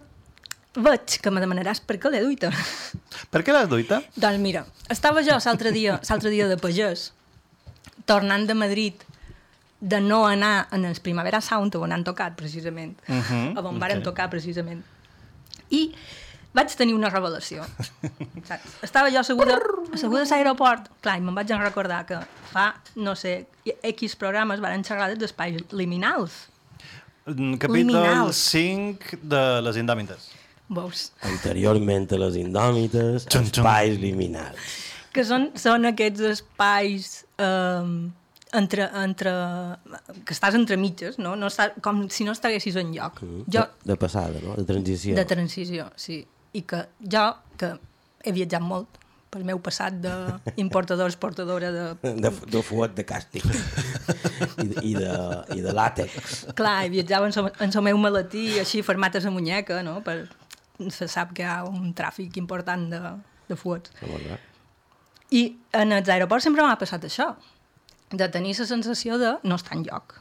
veig 0.76 1.18
que 1.20 1.32
me 1.32 1.40
demanaràs 1.40 1.80
per 1.84 1.96
què 2.00 2.12
l'he 2.12 2.22
duita. 2.24 2.52
per 3.32 3.42
què 3.44 3.56
l'has 3.56 3.68
duita? 3.72 4.02
doncs 4.16 4.40
mira, 4.40 4.66
estava 4.92 5.24
jo 5.24 5.36
l'altre 5.36 5.72
dia, 5.72 5.98
l'altre 6.08 6.30
dia 6.32 6.48
de 6.48 6.56
pagès, 6.60 7.10
tornant 8.08 8.46
de 8.48 8.54
Madrid, 8.56 9.04
de 9.80 10.00
no 10.00 10.24
anar 10.28 10.68
en 10.72 10.84
el 10.86 10.96
Primavera 11.02 11.40
Sound, 11.40 11.74
on 11.76 11.92
han 11.92 12.04
tocat 12.04 12.36
precisament, 12.36 13.00
uh 13.08 13.20
-huh, 13.20 13.66
on 13.66 13.78
varen 13.78 13.98
ok. 13.98 14.04
tocar 14.04 14.30
precisament. 14.30 14.84
I 15.72 15.82
vaig 16.56 16.74
tenir 16.76 16.94
una 16.96 17.10
revelació. 17.12 17.64
Saps? 18.48 18.76
Estava 18.84 19.10
jo 19.12 19.22
asseguda, 19.22 19.56
asseguda 19.92 20.26
a 20.26 20.30
l'aeroport, 20.30 20.90
clar, 21.04 21.16
i 21.18 21.24
me'n 21.24 21.36
vaig 21.36 21.52
recordar 21.62 22.04
que 22.08 22.20
fa, 22.52 22.72
no 23.00 23.16
sé, 23.16 23.38
X 23.94 24.16
programes 24.20 24.60
van 24.60 24.84
xerrar 24.84 25.08
dels 25.12 25.30
espais 25.30 25.58
liminals. 25.72 26.46
Capítol 27.24 27.76
Liminals. 27.78 28.38
5 28.50 29.20
de 29.22 29.42
Les 29.62 29.76
Indòmites. 29.78 30.30
Veus? 30.72 31.10
Anteriorment 31.28 32.08
a 32.14 32.18
les 32.22 32.38
indòmites, 32.40 33.26
espais 33.28 33.98
liminals. 34.00 34.78
que 35.12 35.24
són, 35.28 35.50
són 35.60 35.84
aquests 35.90 36.22
espais 36.30 37.08
eh, 37.36 37.90
entre, 38.52 38.88
entre, 39.02 39.32
que 40.26 40.34
estàs 40.34 40.56
entre 40.58 40.76
mitges, 40.80 41.18
no? 41.18 41.34
no 41.36 41.48
està, 41.48 41.70
com 41.84 42.04
si 42.12 42.26
no 42.28 42.34
estiguessis 42.36 42.76
en 42.80 42.92
lloc. 42.94 43.22
Jo, 43.22 43.64
De, 43.64 43.92
de 43.92 43.96
passada, 44.00 44.40
no? 44.44 44.56
De 44.58 44.66
transició. 44.68 45.16
de 45.16 45.24
transició, 45.28 45.88
sí. 45.96 46.22
I 46.52 46.62
que 46.68 46.84
jo, 47.00 47.24
que 47.56 47.72
he 48.22 48.34
viatjat 48.36 48.62
molt 48.64 49.00
pel 49.32 49.46
meu 49.48 49.62
passat 49.64 49.94
d'importador-exportadora 50.04 51.70
de... 51.76 51.84
de, 52.04 52.32
de 52.52 52.62
fuet 52.66 52.92
de 52.98 53.04
càstig 53.08 53.46
I, 53.48 54.66
de, 54.68 54.82
i, 54.84 54.92
de, 54.92 55.14
i 55.56 55.64
de 55.64 55.72
làtex 55.72 56.42
Clar, 56.58 56.82
viatjava 56.92 57.30
en 57.30 57.38
el 57.40 57.48
en 57.64 57.84
meu 57.86 58.00
maletí, 58.00 58.58
així, 58.60 58.82
format 58.84 59.16
a 59.16 59.24
la 59.24 59.32
muñeca, 59.32 59.80
no? 59.86 60.02
Per, 60.04 60.26
se 60.92 61.08
sap 61.08 61.32
que 61.32 61.46
hi 61.46 61.48
ha 61.48 61.62
un 61.64 61.94
tràfic 61.96 62.36
important 62.40 62.84
de, 62.92 63.00
de 63.48 63.56
fuets. 63.56 63.94
I 65.32 65.42
en 65.80 65.96
els 65.96 66.12
aeroports 66.12 66.44
sempre 66.44 66.64
m'ha 66.66 66.76
passat 66.76 67.08
això, 67.08 67.32
de 68.12 68.28
tenir 68.28 68.56
la 68.58 68.66
sensació 68.66 69.18
de 69.18 69.36
no 69.42 69.56
estar 69.56 69.76
en 69.76 69.84
lloc. 69.84 70.18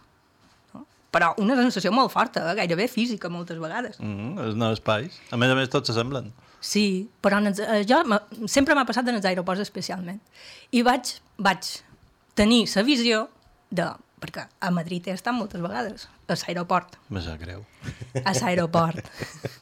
No? 0.74 0.86
Però 1.12 1.34
una 1.44 1.58
sensació 1.60 1.92
molt 1.92 2.12
forta, 2.14 2.46
eh? 2.52 2.56
gairebé 2.62 2.88
física 2.88 3.30
moltes 3.30 3.60
vegades. 3.60 4.00
Mm 4.00 4.16
-hmm, 4.16 4.46
els 4.46 4.56
nous 4.56 4.80
espais. 4.80 5.20
A 5.32 5.38
més 5.38 5.52
a 5.52 5.56
més, 5.56 5.70
tots 5.70 5.88
s'assemblen. 5.88 6.32
Sí, 6.62 7.10
però 7.22 7.40
en 7.42 7.48
els, 7.48 7.60
eh, 7.60 7.84
jo 7.90 8.04
sempre 8.48 8.76
m'ha 8.76 8.86
passat 8.86 9.08
en 9.10 9.18
els 9.18 9.26
aeroports 9.26 9.64
especialment. 9.64 10.22
I 10.72 10.84
vaig, 10.86 11.18
vaig 11.38 11.82
tenir 12.38 12.68
la 12.76 12.84
visió 12.84 13.28
de... 13.70 13.90
Perquè 14.22 14.44
a 14.62 14.70
Madrid 14.70 15.08
he 15.10 15.14
estat 15.18 15.34
moltes 15.34 15.62
vegades, 15.64 16.04
a 16.30 16.36
l'aeroport. 16.38 17.00
Me 17.10 17.24
sap 17.26 17.40
greu. 17.42 17.64
a 18.22 18.34
l'aeroport, 18.38 19.08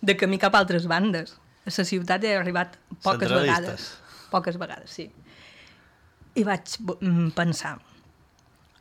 de 0.03 0.15
camí 0.19 0.37
cap 0.37 0.57
a 0.57 0.59
altres 0.59 0.83
bandes. 0.91 1.37
A 1.63 1.71
la 1.71 1.85
ciutat 1.87 2.25
he 2.27 2.33
arribat 2.35 2.75
poques 3.05 3.31
vegades. 3.31 3.85
Poques 4.33 4.59
vegades, 4.59 4.91
sí. 4.91 5.07
I 6.35 6.43
vaig 6.43 6.75
mm, 6.99 7.29
pensar, 7.37 7.77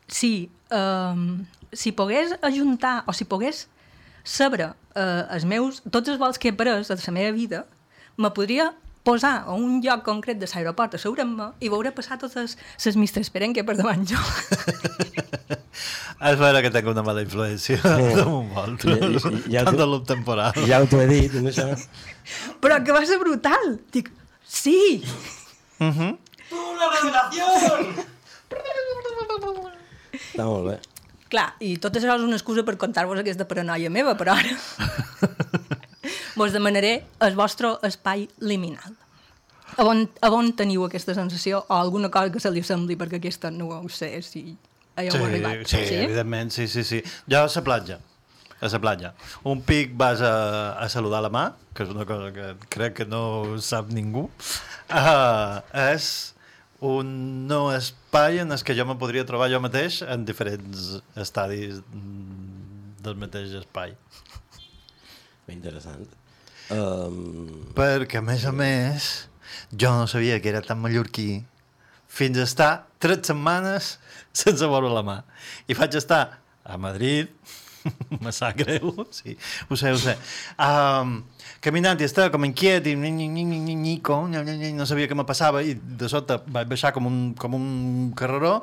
si, 0.09 0.49
um, 0.73 1.45
si 1.71 1.91
pogués 1.93 2.33
ajuntar, 2.41 3.03
o 3.07 3.13
si 3.13 3.25
pogués 3.29 3.67
saber 4.25 4.65
uh, 4.69 4.73
els 5.33 5.45
meus, 5.45 5.81
tots 5.89 6.09
els 6.11 6.19
vols 6.21 6.37
que 6.41 6.49
he 6.51 6.53
pres 6.53 6.87
de 6.91 6.97
la 6.99 7.13
meva 7.15 7.31
vida, 7.35 7.63
me 8.17 8.29
podria 8.35 8.73
posar 9.07 9.45
a 9.47 9.53
un 9.55 9.79
lloc 9.81 10.03
concret 10.03 10.37
de 10.37 10.45
l'aeroport, 10.51 10.93
asseure'm-me 10.99 11.53
i 11.63 11.69
veure 11.71 11.91
passar 11.95 12.17
totes 12.19 12.57
les 12.85 12.95
mistres 12.99 13.29
perenque 13.31 13.63
per 13.63 13.77
davant 13.79 14.03
jo. 14.05 14.19
És 16.19 16.35
vera 16.35 16.59
que 16.61 16.67
tenc 16.69 16.89
una 16.91 16.99
mala 17.05 17.21
influència 17.23 17.77
damunt 17.79 18.49
vosaltres. 18.51 19.23
Ja- 19.23 19.39
ja- 19.53 19.63
Tant 19.69 19.77
de 19.79 19.85
loop 19.87 20.03
temporal. 20.09 20.51
ja 20.67 20.81
ho 20.83 20.85
t'ho 20.91 20.99
he 20.99 21.05
dit 21.07 21.31
amb 21.39 21.47
això. 21.47 21.69
Però 22.61 22.81
que 22.83 22.91
va 22.91 23.05
ser 23.07 23.15
brutal! 23.21 23.77
Dic, 23.95 24.11
sí! 24.45 24.99
està 30.39 30.47
molt 30.47 30.71
bé 30.71 30.79
Clar, 31.29 31.51
i 31.61 31.75
tot 31.77 31.93
això 31.93 32.15
és 32.15 32.23
una 32.25 32.37
excusa 32.39 32.63
per 32.65 32.73
contar-vos 32.81 33.19
aquesta 33.21 33.45
paranoia 33.45 33.91
meva, 33.93 34.15
però 34.17 34.33
ara 34.33 34.55
vos 36.39 36.55
demanaré 36.55 37.03
el 37.21 37.35
vostre 37.37 37.75
espai 37.85 38.23
liminal. 38.41 38.95
A 39.77 39.85
on, 39.85 40.07
a 40.25 40.31
on 40.33 40.49
teniu 40.57 40.87
aquesta 40.87 41.13
sensació 41.13 41.59
o 41.67 41.77
alguna 41.77 42.09
cosa 42.09 42.33
que 42.33 42.41
se 42.41 42.49
li 42.49 42.63
sembli, 42.65 42.97
perquè 42.97 43.19
aquesta 43.19 43.51
no 43.53 43.67
ho 43.75 43.91
sé 43.93 44.09
si 44.25 44.41
Hi 44.97 45.05
heu 45.05 45.13
sí, 45.13 45.21
arribat? 45.27 45.61
Sí, 45.69 45.83
sí, 45.85 45.99
evidentment, 46.07 46.49
sí, 46.51 46.65
sí, 46.67 46.83
sí. 46.83 47.03
Jo 47.29 47.43
a 47.43 47.51
la 47.53 47.63
platja, 47.63 47.99
a 48.57 48.71
la 48.73 48.81
platja. 48.81 49.13
Un 49.45 49.61
pic 49.61 49.93
vas 50.01 50.25
a, 50.25 50.33
a 50.81 50.89
saludar 50.89 51.21
la 51.21 51.29
mà, 51.29 51.45
que 51.77 51.85
és 51.85 51.93
una 51.93 52.09
cosa 52.09 52.33
que 52.33 52.55
crec 52.73 52.97
que 52.97 53.05
no 53.05 53.61
sap 53.61 53.93
ningú. 53.93 54.25
Uh, 54.89 55.61
és 55.93 56.33
un 56.81 57.47
no 57.47 57.73
espai 57.75 58.39
en 58.39 58.51
el 58.55 58.63
que 58.63 58.75
jo 58.77 58.85
me 58.87 58.95
podria 58.99 59.25
trobar 59.27 59.49
jo 59.51 59.59
mateix 59.59 60.01
en 60.07 60.23
diferents 60.25 61.01
estadis 61.19 61.81
mm, 61.81 62.99
del 63.03 63.19
mateix 63.19 63.55
espai. 63.59 63.95
Ben 65.47 65.57
interessant. 65.57 66.07
Um, 66.69 67.71
Perquè, 67.75 68.21
a 68.21 68.25
més 68.25 68.45
a 68.45 68.53
més, 68.55 69.09
jo 69.73 69.91
no 69.97 70.07
sabia 70.07 70.39
que 70.39 70.51
era 70.51 70.61
tan 70.63 70.79
mallorquí 70.79 71.41
fins 72.09 72.37
a 72.37 72.45
estar 72.45 72.71
tres 73.01 73.25
setmanes 73.27 73.97
sense 74.31 74.69
veure 74.69 74.91
la 74.93 75.03
mà. 75.05 75.17
I 75.67 75.77
vaig 75.77 75.97
estar 75.99 76.39
a 76.63 76.77
Madrid, 76.77 77.31
me 78.23 78.31
sap 78.35 78.57
greu, 78.59 78.93
sí, 79.15 79.35
ho 79.69 79.77
sé, 79.79 79.93
ho 79.95 79.99
sé, 79.99 80.15
um, 80.61 81.19
caminant 81.63 81.99
i 81.99 82.07
estava 82.07 82.31
com 82.33 82.45
inquiet 82.47 82.87
i 82.87 82.95
ni, 82.95 83.11
no 84.77 84.87
sabia 84.89 85.09
què 85.09 85.17
me 85.17 85.27
passava 85.27 85.63
i 85.63 85.75
de 85.75 86.09
sota 86.11 86.39
vaig 86.47 86.69
baixar 86.71 86.93
com 86.95 87.09
un, 87.09 87.19
com 87.39 87.57
un 87.57 87.67
carreró 88.17 88.59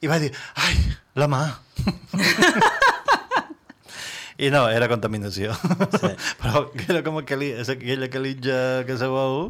i 0.00 0.10
vaig 0.10 0.28
dir, 0.28 0.32
ai, 0.54 0.76
la 1.18 1.26
mà. 1.30 1.42
I 4.38 4.52
no, 4.54 4.60
era 4.70 4.86
contaminació. 4.86 5.54
Sí. 5.98 6.10
Però 6.40 6.60
era 6.84 7.00
com 7.02 7.16
aquell, 7.18 7.42
aquella 7.58 8.06
calitja 8.12 8.58
que 8.86 8.94
sabeu 9.00 9.48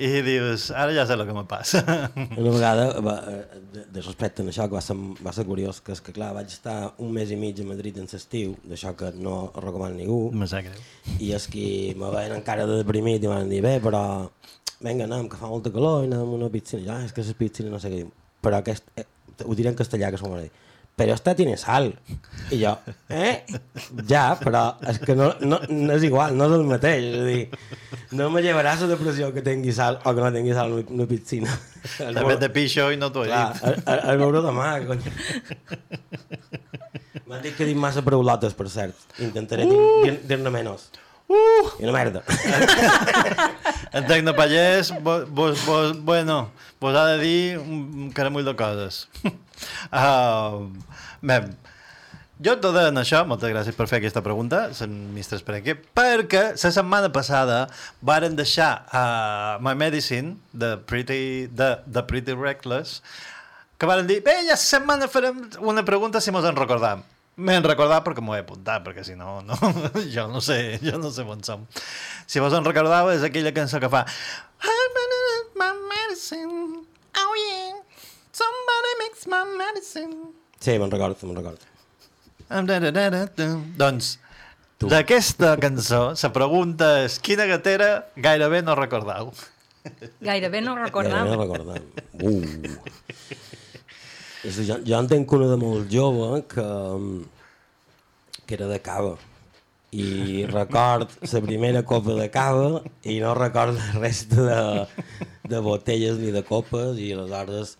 i 0.00 0.08
dius, 0.24 0.70
ara 0.72 0.94
ja 0.96 1.04
sé 1.04 1.18
el 1.18 1.26
que 1.28 1.34
me 1.36 1.44
passa. 1.48 1.82
una 2.40 2.54
vegada, 2.54 2.86
va, 3.04 3.18
eh, 3.28 3.60
de, 3.74 3.84
de 3.92 4.04
respecte 4.06 4.40
a 4.40 4.48
això, 4.48 4.64
que 4.70 4.78
va 4.78 4.80
ser, 4.84 4.96
va 5.20 5.34
ser 5.36 5.44
curiós, 5.44 5.82
que 5.84 5.92
és 5.92 6.00
que 6.00 6.14
clar, 6.16 6.30
vaig 6.38 6.48
estar 6.48 6.94
un 7.04 7.12
mes 7.12 7.28
i 7.28 7.36
mig 7.36 7.60
a 7.60 7.68
Madrid 7.68 8.00
en 8.00 8.08
l'estiu, 8.08 8.56
d'això 8.64 8.94
que 8.96 9.12
no 9.20 9.36
recomano 9.60 10.00
ningú, 10.00 10.22
me 10.32 10.48
sap 10.48 10.64
greu. 10.64 10.80
i 11.20 11.34
és 11.36 11.48
que 11.52 11.66
me 12.00 12.08
veien 12.16 12.38
encara 12.38 12.64
de 12.70 12.80
deprimit 12.80 13.20
i 13.20 13.28
m'han 13.28 13.52
dit, 13.52 13.60
bé, 13.60 13.76
però 13.84 14.02
vinga, 14.80 15.04
anem, 15.04 15.28
que 15.28 15.38
fa 15.38 15.52
molta 15.52 15.70
calor 15.74 16.06
i 16.06 16.10
anem 16.10 16.24
a 16.24 16.40
una 16.40 16.50
piscina. 16.52 16.86
Ja, 16.88 17.00
és 17.04 17.12
que 17.12 17.28
la 17.28 17.36
piscina 17.38 17.76
no 17.76 17.84
sé 17.84 17.92
què 17.92 18.00
diu. 18.00 18.12
Però 18.42 18.64
aquest, 18.64 18.88
eh, 18.96 19.06
ho 19.44 19.54
diré 19.54 19.70
en 19.70 19.78
castellà, 19.78 20.10
que 20.10 20.18
s'ho 20.18 20.32
m'ha 20.32 20.40
dit. 20.46 20.62
Però 20.94 21.14
esta 21.14 21.32
tiene 21.34 21.56
sal. 21.56 21.86
I 22.52 22.58
jo, 22.60 22.74
eh? 23.08 23.44
Ja, 24.06 24.36
però 24.38 24.76
és 24.90 24.98
que 25.00 25.14
no, 25.16 25.30
no, 25.40 25.58
no 25.72 25.94
és 25.96 26.02
igual, 26.04 26.34
no 26.36 26.44
és 26.50 26.52
el 26.58 26.64
mateix. 26.68 27.06
És 27.08 27.20
a 27.22 27.24
dir, 27.24 28.08
no 28.18 28.28
me 28.30 28.42
llevaràs 28.44 28.82
la 28.84 28.90
depressió 28.92 29.30
que 29.32 29.40
tingui 29.46 29.72
sal 29.72 29.96
o 30.04 30.12
que 30.12 30.20
no 30.20 30.28
tingui 30.34 30.52
sal 30.52 30.74
en 30.82 30.92
una 30.98 31.06
piscina. 31.08 31.54
També 31.96 32.36
te 32.42 32.50
pixo 32.52 32.90
i 32.92 33.00
no 33.00 33.08
t'ho 33.14 33.24
he 33.24 33.30
dit. 33.32 33.62
el, 33.88 34.20
veure 34.20 34.42
demà, 34.44 34.68
cony. 34.86 35.00
M'han 37.26 37.40
dit 37.44 37.56
que 37.56 37.64
dic 37.68 37.78
massa 37.80 38.02
paraulotes, 38.04 38.52
per 38.58 38.68
cert. 38.72 39.06
Intentaré 39.24 39.64
dir- 39.70 40.18
dir-ne 40.28 40.52
menys. 40.52 40.90
Uh! 41.32 41.70
I 41.80 41.86
una 41.88 41.94
merda. 41.96 42.22
En 43.92 44.06
Tecnopallès, 44.08 44.88
vos, 45.04 45.26
vos, 45.28 45.58
vos, 45.66 45.98
bueno, 46.00 46.50
vos 46.80 46.94
ha 46.96 47.02
de 47.10 47.18
dir 47.20 47.58
un 47.58 48.10
caramull 48.16 48.44
de 48.46 48.54
coses. 48.56 49.02
Uh, 49.92 50.68
bé, 51.22 51.40
jo 52.42 52.56
tot 52.58 52.74
en 52.80 52.98
això, 52.98 53.20
moltes 53.28 53.52
gràcies 53.52 53.76
per 53.78 53.86
fer 53.86 54.00
aquesta 54.00 54.22
pregunta, 54.24 54.64
Mr. 54.74 55.36
Esperenque, 55.38 55.76
perquè 55.94 56.40
la 56.56 56.72
setmana 56.74 57.10
passada 57.14 57.66
varen 58.02 58.34
deixar 58.34 58.72
uh, 58.88 59.62
My 59.62 59.76
Medicine, 59.78 60.34
de 60.50 60.74
Pretty, 60.88 61.46
de, 61.54 61.76
de 61.86 62.02
Pretty 62.08 62.34
Reckless, 62.34 63.00
que 63.78 63.86
varen 63.86 64.10
dir, 64.10 64.18
bé, 64.26 64.40
la 64.48 64.58
setmana 64.58 65.06
farem 65.10 65.44
una 65.62 65.84
pregunta 65.86 66.20
si 66.20 66.34
mos 66.34 66.48
en 66.48 66.58
recordam. 66.58 67.04
M'he 67.38 67.60
recordat 67.64 68.02
perquè 68.04 68.20
m'ho 68.20 68.34
he 68.36 68.42
apuntat, 68.42 68.82
perquè 68.84 69.06
si 69.06 69.14
no, 69.16 69.38
no, 69.46 69.56
jo 70.14 70.26
no 70.28 70.42
sé, 70.44 70.80
jo 70.82 70.98
no 71.00 71.14
sé 71.14 71.22
on 71.22 71.46
som. 71.46 71.62
Si 72.26 72.42
vos 72.42 72.52
en 72.58 72.66
recordava, 72.66 73.14
és 73.14 73.22
aquella 73.24 73.54
cançó 73.54 73.80
que 73.80 73.90
fa 73.92 74.02
I'm 74.62 74.98
my 75.56 75.70
medicine, 75.88 76.84
somebody 78.32 78.92
makes 79.02 79.26
my 79.30 79.42
medicine. 79.58 80.16
Sí, 80.62 80.76
me'n 80.78 80.90
recordo, 80.92 81.26
me'n 81.28 81.36
recordo. 81.40 81.70
Doncs, 83.78 84.18
d'aquesta 84.82 85.54
cançó, 85.62 86.02
la 86.18 86.30
pregunta 86.34 86.88
és 87.06 87.18
quina 87.22 87.46
gatera 87.48 87.90
gairebé 88.16 88.62
no 88.66 88.74
recordau. 88.78 89.32
Gairebé 90.22 90.60
no 90.62 90.74
Ja, 90.76 90.84
recordam. 90.84 91.26
no 91.28 91.38
recordem. 91.40 91.82
Uh. 92.22 92.76
És, 94.42 94.56
a 94.58 94.60
dir, 94.60 94.66
jo, 94.68 94.76
jo 94.86 94.98
en 94.98 95.08
tenc 95.10 95.32
una 95.36 95.46
de 95.52 95.56
molt 95.58 95.90
jove 95.90 96.42
que, 96.50 96.66
que 98.46 98.56
era 98.58 98.66
de 98.70 98.80
cava 98.82 99.14
i 99.92 100.46
record 100.48 101.10
la 101.28 101.40
primera 101.44 101.82
copa 101.84 102.14
de 102.16 102.26
cava 102.32 102.80
i 103.04 103.18
no 103.20 103.34
record 103.36 103.76
la 103.76 103.90
resta 104.00 104.46
de, 104.48 104.86
de 105.52 105.60
botelles 105.62 106.16
ni 106.18 106.30
de 106.34 106.42
copes 106.48 106.96
i 106.98 107.10
aleshores 107.12 107.76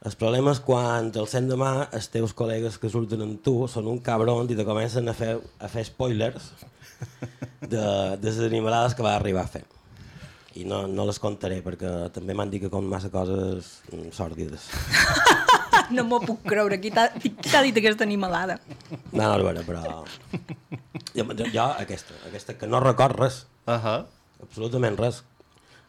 el 0.00 0.14
problema 0.16 0.54
és 0.54 0.60
quan 0.64 1.10
el 1.12 1.26
sent 1.28 1.48
demà 1.50 1.88
els 1.96 2.08
teus 2.12 2.32
col·legues 2.36 2.78
que 2.80 2.88
surten 2.92 3.20
amb 3.24 3.42
tu 3.44 3.66
són 3.68 3.90
un 3.90 3.98
cabron 4.04 4.48
i 4.48 4.56
te 4.56 4.64
comencen 4.64 5.08
a 5.08 5.14
fer, 5.16 5.34
a 5.60 5.68
fer 5.68 5.84
spoilers 5.90 6.52
de, 7.60 7.84
de 8.16 8.30
les 8.30 8.40
animalades 8.46 8.96
que 8.96 9.04
va 9.04 9.16
arribar 9.18 9.44
a 9.44 9.52
fer 9.58 9.64
i 10.56 10.64
no, 10.66 10.86
no 10.90 11.04
les 11.06 11.20
contaré 11.22 11.60
perquè 11.62 12.10
també 12.14 12.34
m'han 12.34 12.50
dit 12.50 12.64
que 12.64 12.72
com 12.72 12.88
massa 12.88 13.12
coses 13.12 13.76
mm, 13.92 14.08
sòrdides 14.16 14.70
No 15.90 16.04
m'ho 16.06 16.20
puc 16.22 16.44
creure. 16.46 16.76
Qui 16.78 16.90
t'ha 16.94 17.08
dit 17.64 17.78
aquesta 17.80 18.04
animalada? 18.06 18.60
no, 19.10 19.24
no, 19.24 19.42
veure, 19.42 19.64
però 19.66 19.80
jo, 21.16 21.24
jo, 21.26 21.64
aquesta, 21.82 22.14
aquesta 22.28 22.54
que 22.58 22.68
no 22.70 22.78
record 22.84 23.18
res 23.18 23.46
Uh 23.66 23.76
-huh. 23.76 23.98
absolutament 24.42 24.96
res 24.98 25.22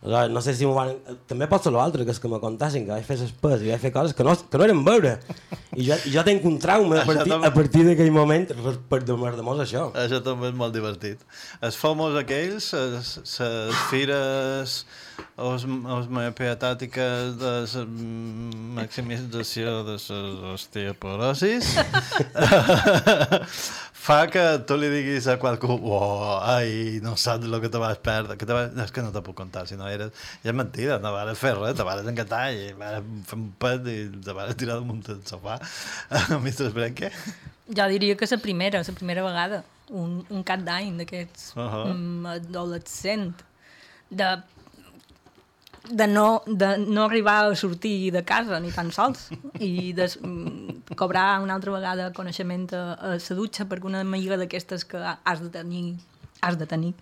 no 0.01 0.41
sé 0.41 0.55
si 0.57 0.65
m'ho 0.65 0.73
van... 0.73 0.95
També 1.29 1.45
pot 1.51 1.61
ser 1.61 1.71
l'altre, 1.75 2.01
que 2.07 2.09
és 2.15 2.19
que 2.19 2.29
me 2.31 2.39
contassin 2.41 2.87
que 2.87 2.91
vaig 2.95 3.05
fer 3.05 3.19
espès 3.21 3.61
i 3.61 3.69
vaig 3.69 3.83
fer 3.83 3.91
coses 3.93 4.15
que 4.17 4.25
no, 4.25 4.33
que 4.33 4.57
no 4.57 4.65
eren 4.65 4.81
veure. 4.87 5.11
I 5.77 5.85
jo, 5.85 5.97
jo 6.15 6.23
tenc 6.25 6.47
un 6.49 6.57
trauma 6.63 7.03
a 7.03 7.05
partir, 7.05 7.29
també- 7.29 7.47
a 7.47 7.53
partir 7.53 7.83
d'aquell 7.85 8.09
moment 8.15 8.49
per, 8.49 8.73
per 8.89 9.01
donar-nos 9.05 9.61
això. 9.67 9.91
Això 9.93 10.21
també 10.25 10.49
és 10.49 10.57
molt 10.57 10.73
divertit. 10.73 11.21
Els 11.61 11.77
famós 11.77 12.17
aquells, 12.17 12.71
les 12.73 13.85
fires 13.91 14.79
os, 15.41 15.65
os 15.65 16.07
homeopatàtiques 16.07 17.35
de 17.41 17.51
la 17.73 17.83
maximització 18.77 19.81
de 19.87 19.97
les 19.97 20.07
osteoporosis 20.53 21.73
fa 24.05 24.19
que 24.33 24.43
tu 24.65 24.77
li 24.79 24.89
diguis 24.93 25.27
a 25.29 25.37
qualcú 25.41 25.77
oh, 25.77 26.39
ai, 26.39 26.99
no 27.05 27.15
saps 27.19 27.45
el 27.49 27.59
que 27.61 27.69
te 27.73 27.81
vas 27.81 28.01
perdre 28.01 28.37
que 28.37 28.49
te 28.49 28.57
vas... 28.57 28.73
és 28.85 28.93
que 28.95 29.05
no 29.05 29.13
te 29.13 29.21
puc 29.25 29.37
contar 29.37 29.67
si 29.69 29.77
no 29.77 29.89
eres 29.89 30.11
i 30.41 30.49
és 30.49 30.57
mentida, 30.57 30.99
no 31.03 31.13
vas 31.13 31.37
fer 31.37 31.55
res 31.59 31.77
te 31.77 31.87
vas 31.87 32.01
encantar 32.05 32.47
i 32.55 32.71
vas 32.79 33.01
fer 33.29 33.39
un 33.39 33.49
pet 33.61 33.89
i 33.91 33.97
te 34.17 34.37
vas 34.37 34.53
tirar 34.57 34.81
damunt 34.81 35.05
del 35.09 35.23
sofà 35.27 35.59
Mr. 36.41 36.71
Brenque 36.75 37.11
Jo 37.71 37.87
diria 37.87 38.17
que 38.17 38.27
la 38.29 38.37
primera, 38.37 38.83
la 38.83 38.93
primera 38.93 39.23
vegada. 39.23 39.63
Un, 39.89 40.25
un 40.29 40.43
cap 40.43 40.59
d'any 40.59 40.97
d'aquests 40.97 41.53
Uh 41.55 41.61
-huh. 41.61 41.91
um, 41.91 42.25
adolescent. 42.25 43.35
De, 44.09 44.43
de, 45.89 46.07
no, 46.07 46.43
de 46.45 46.77
no 46.77 47.05
arribar 47.05 47.45
a 47.45 47.55
sortir 47.55 48.11
de 48.11 48.23
casa 48.23 48.59
ni 48.59 48.71
tan 48.71 48.91
sols 48.91 49.29
i 49.59 49.93
de 49.97 50.07
mm, 50.07 50.95
cobrar 50.95 51.41
una 51.41 51.55
altra 51.55 51.73
vegada 51.73 52.11
coneixement 52.13 52.69
a, 52.77 52.83
a 52.93 53.15
la 53.17 53.37
dutxa 53.37 53.65
perquè 53.65 53.89
una 53.89 54.01
amiga 54.05 54.37
d'aquestes 54.37 54.85
que 54.85 55.01
has 55.01 55.41
de 55.41 55.49
tenir 55.49 55.95
has 56.41 56.57
de 56.57 56.67
tenir 56.67 56.93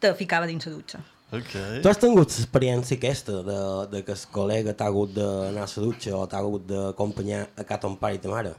te 0.00 0.14
ficava 0.14 0.46
dins 0.46 0.66
la 0.66 0.72
dutxa 0.72 1.02
okay. 1.32 1.80
Tu 1.82 1.88
has 1.88 1.98
tingut 1.98 2.30
l'experiència 2.30 2.98
aquesta 2.98 3.42
de, 3.46 3.60
de 3.92 4.02
que 4.06 4.14
el 4.14 4.26
col·lega 4.34 4.74
t'ha 4.74 4.90
hagut 4.90 5.14
d'anar 5.18 5.66
a 5.66 5.70
la 5.70 5.86
dutxa 5.86 6.16
o 6.16 6.26
t'ha 6.26 6.42
hagut 6.42 6.66
d'acompanyar 6.68 7.48
a 7.56 7.64
casa 7.64 7.86
ton 7.86 7.98
pare 7.98 8.20
i 8.20 8.22
ta 8.22 8.30
mare? 8.30 8.54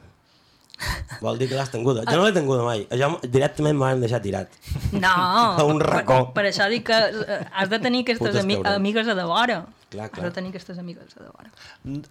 Vol 1.22 1.38
dir 1.40 1.48
que 1.48 1.56
l'has 1.56 1.70
tinguda? 1.72 2.04
Jo 2.10 2.18
no 2.20 2.26
l'he 2.26 2.34
tinguda 2.36 2.64
mai. 2.66 2.82
Jo 3.00 3.12
directament 3.24 3.78
m'han 3.80 4.02
deixat 4.04 4.24
tirat. 4.26 4.52
no, 4.92 5.14
A 5.62 5.64
un 5.70 5.80
racó. 5.80 6.18
per, 6.34 6.42
per 6.42 6.46
això 6.52 6.68
dic 6.72 6.88
que 6.90 6.98
eh, 6.98 7.40
has 7.54 7.70
de 7.72 7.80
tenir 7.80 8.02
aquestes 8.04 8.36
ami 8.42 8.58
cabrons. 8.60 8.76
amigues 8.82 9.08
a 9.08 9.16
de 9.16 9.24
vora 9.30 9.60
Clar, 9.94 10.10
has 10.10 10.16
clar. 10.18 10.28
de 10.30 10.36
tenir 10.40 10.50
aquestes 10.56 10.80
amigues 10.82 11.16
a 11.18 11.24
de 11.24 11.30
vora 11.30 11.52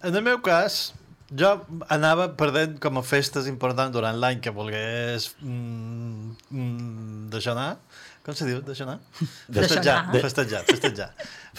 En 0.07 0.15
el 0.15 0.21
meu 0.25 0.39
cas, 0.41 0.93
jo 1.35 1.51
anava 1.89 2.29
perdent 2.39 2.79
com 2.81 2.97
a 2.97 3.03
festes 3.03 3.47
importants 3.51 3.93
durant 3.93 4.17
l'any 4.21 4.39
que 4.41 4.49
volgués 4.55 5.33
mm, 5.41 6.31
mm, 6.49 7.29
deixar 7.35 7.53
anar. 7.57 7.77
Com 8.23 8.35
se 8.39 8.45
diu, 8.47 8.61
deixar 8.63 8.85
anar? 8.87 8.99
Festejar, 9.51 9.97
anar. 10.05 10.21
festejar, 10.23 10.61
festejar. 10.63 11.09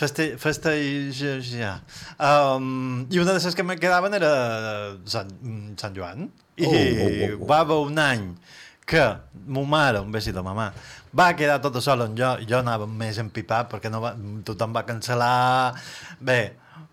Feste, 0.01 0.25
festejar. 0.41 1.75
Um, 2.17 3.05
I 3.13 3.21
una 3.21 3.35
de 3.35 3.43
les 3.43 3.57
que 3.59 3.67
me 3.67 3.77
quedaven 3.77 4.17
era 4.17 4.31
Sant, 5.05 5.29
Sant 5.77 5.93
Joan. 5.97 6.31
I 6.57 6.65
Oh, 6.65 6.71
oh, 6.71 7.05
oh, 7.05 7.43
oh. 7.43 7.47
va 7.51 7.61
haver 7.61 7.77
un 7.83 7.99
any 7.99 8.25
que 8.87 9.03
mo 9.47 9.65
mare, 9.67 10.01
un 10.01 10.13
besito 10.13 10.43
mamà, 10.45 10.69
va 11.17 11.33
quedar 11.37 11.61
tota 11.61 11.81
sola 11.83 12.07
on 12.09 12.17
jo, 12.17 12.31
jo 12.47 12.59
anava 12.61 12.87
més 12.87 13.19
empipat 13.19 13.71
perquè 13.73 13.91
no 13.91 14.01
va, 14.05 14.13
tothom 14.45 14.77
va 14.77 14.85
cancel·lar... 14.87 15.75
Bé, 16.21 16.39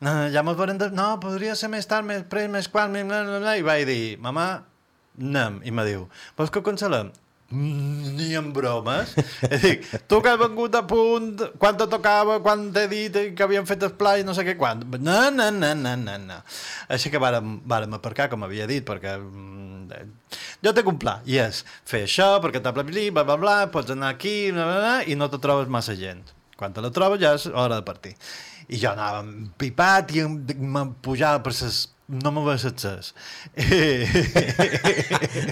no, 0.02 0.16
ja 0.34 0.44
mos 0.44 0.58
veurem... 0.58 0.80
De... 0.82 0.90
No, 0.96 1.14
podria 1.24 1.56
ser 1.60 1.70
més 1.72 1.88
tard, 1.88 2.08
més 2.08 2.24
pres, 2.32 2.50
més 2.52 2.68
qual, 2.72 2.90
més... 2.94 3.06
Bla, 3.08 3.24
bla, 3.28 3.42
bla. 3.44 3.58
I 3.60 3.66
vaig 3.68 3.86
dir, 3.90 4.18
mamà, 4.24 4.48
anem. 5.20 5.60
I 5.68 5.76
me 5.76 5.86
diu, 5.88 6.08
vols 6.40 6.54
que 6.54 6.64
cancel·lem? 6.66 7.12
Ni 7.52 8.32
en 8.40 8.52
bromes. 8.56 9.12
Dic, 9.64 9.84
tu 10.08 10.22
que 10.24 10.32
has 10.32 10.40
vengut 10.40 10.76
a 10.80 10.84
punt, 10.88 11.44
quan 11.60 11.78
te 11.80 11.88
tocava, 11.92 12.40
quan 12.44 12.70
t'he 12.76 12.86
dit 12.92 13.18
que 13.36 13.46
havien 13.46 13.68
fet 13.68 13.84
el 13.88 13.94
pla 14.00 14.16
i 14.20 14.26
no 14.28 14.36
sé 14.38 14.46
què, 14.48 14.56
quan. 14.60 14.86
No, 15.00 15.20
no, 15.36 15.50
no, 15.52 15.74
no, 15.76 15.96
no, 16.00 16.18
no. 16.30 16.40
Així 16.92 17.12
que 17.12 17.22
vàrem, 17.22 17.58
vàrem 17.68 17.98
aparcar, 17.98 18.30
com 18.32 18.48
havia 18.48 18.70
dit, 18.72 18.86
perquè 18.88 19.18
mm, 19.20 20.04
jo 20.64 20.76
tinc 20.78 20.92
un 20.94 21.00
pla, 21.02 21.18
i 21.28 21.42
és 21.44 21.64
fer 21.88 22.06
això, 22.08 22.36
perquè 22.44 22.62
t'ha 22.64 22.74
bla, 22.76 22.88
bla, 22.88 23.26
bla, 23.26 23.40
bla, 23.42 23.58
pots 23.74 23.92
anar 23.96 24.14
aquí, 24.16 24.52
bla, 24.56 24.68
bla, 24.70 24.80
bla, 24.80 24.96
i 25.04 25.20
no 25.20 25.28
te 25.32 25.42
trobes 25.44 25.72
massa 25.72 25.98
gent. 26.00 26.24
Quan 26.56 26.76
te 26.76 26.84
la 26.84 26.94
trobes 26.94 27.20
ja 27.20 27.34
és 27.36 27.50
hora 27.50 27.80
de 27.80 27.84
partir. 27.84 28.16
I 28.72 28.80
jo 28.80 28.92
anava 28.94 29.24
pipat 29.60 30.14
i 30.16 30.24
em, 30.26 30.38
pujava 31.04 31.44
per 31.44 31.54
ses... 31.56 31.90
No 32.12 32.32
me 32.36 32.42
veus 32.44 32.66
accés. 32.68 33.14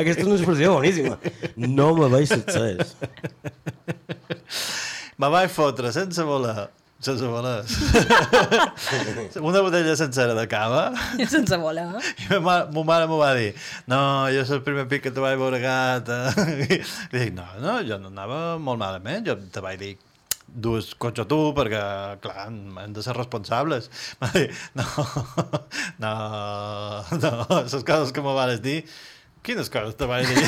Aquesta 0.02 0.18
és 0.18 0.26
una 0.26 0.36
expressió 0.36 0.74
boníssima. 0.76 1.16
No 1.56 1.94
me 1.96 2.10
veig 2.12 2.28
succés. 2.28 2.98
Me 5.20 5.30
vaig 5.32 5.48
fotre 5.54 5.94
sense 5.96 6.26
voler 6.28 6.68
sense 7.00 7.24
voler 7.24 7.64
una 9.40 9.62
botella 9.64 9.96
sencera 9.96 10.34
de 10.36 10.48
cava 10.52 10.92
Sense 11.32 11.56
voler, 11.56 11.86
eh? 11.96 12.02
i 12.26 12.28
ma, 12.34 12.40
ma, 12.40 12.56
ma 12.76 12.84
mare 12.84 13.08
m'ho 13.08 13.20
va 13.22 13.32
dir 13.38 13.54
no, 13.88 14.28
jo 14.28 14.44
és 14.44 14.52
el 14.52 14.60
primer 14.66 14.84
pic 14.92 15.06
que 15.08 15.14
te 15.16 15.24
vaig 15.24 15.40
veure 15.40 15.62
gat 15.64 16.12
i 16.12 16.68
dic, 16.68 17.32
no, 17.38 17.48
no, 17.64 17.78
jo 17.88 18.02
no 18.04 18.12
anava 18.12 18.58
molt 18.60 18.84
malament 18.84 19.24
jo 19.32 19.38
te 19.40 19.64
vaig 19.64 19.80
dir 19.80 19.94
dues 20.54 20.94
cotxe 21.00 21.26
tu 21.30 21.40
perquè, 21.58 21.84
clar, 22.24 22.50
hem 22.50 22.96
de 22.96 23.04
ser 23.06 23.16
responsables. 23.18 23.92
Va 24.22 24.32
dir, 24.34 24.50
no, 24.78 24.88
no, 26.04 26.16
no, 27.22 27.32
les 27.60 27.80
coses 27.86 28.14
que 28.16 28.24
me 28.26 28.36
vas 28.36 28.62
dir, 28.64 28.82
quines 29.46 29.70
coses 29.72 29.96
te 29.96 30.08
vaig 30.10 30.28
dir? 30.28 30.44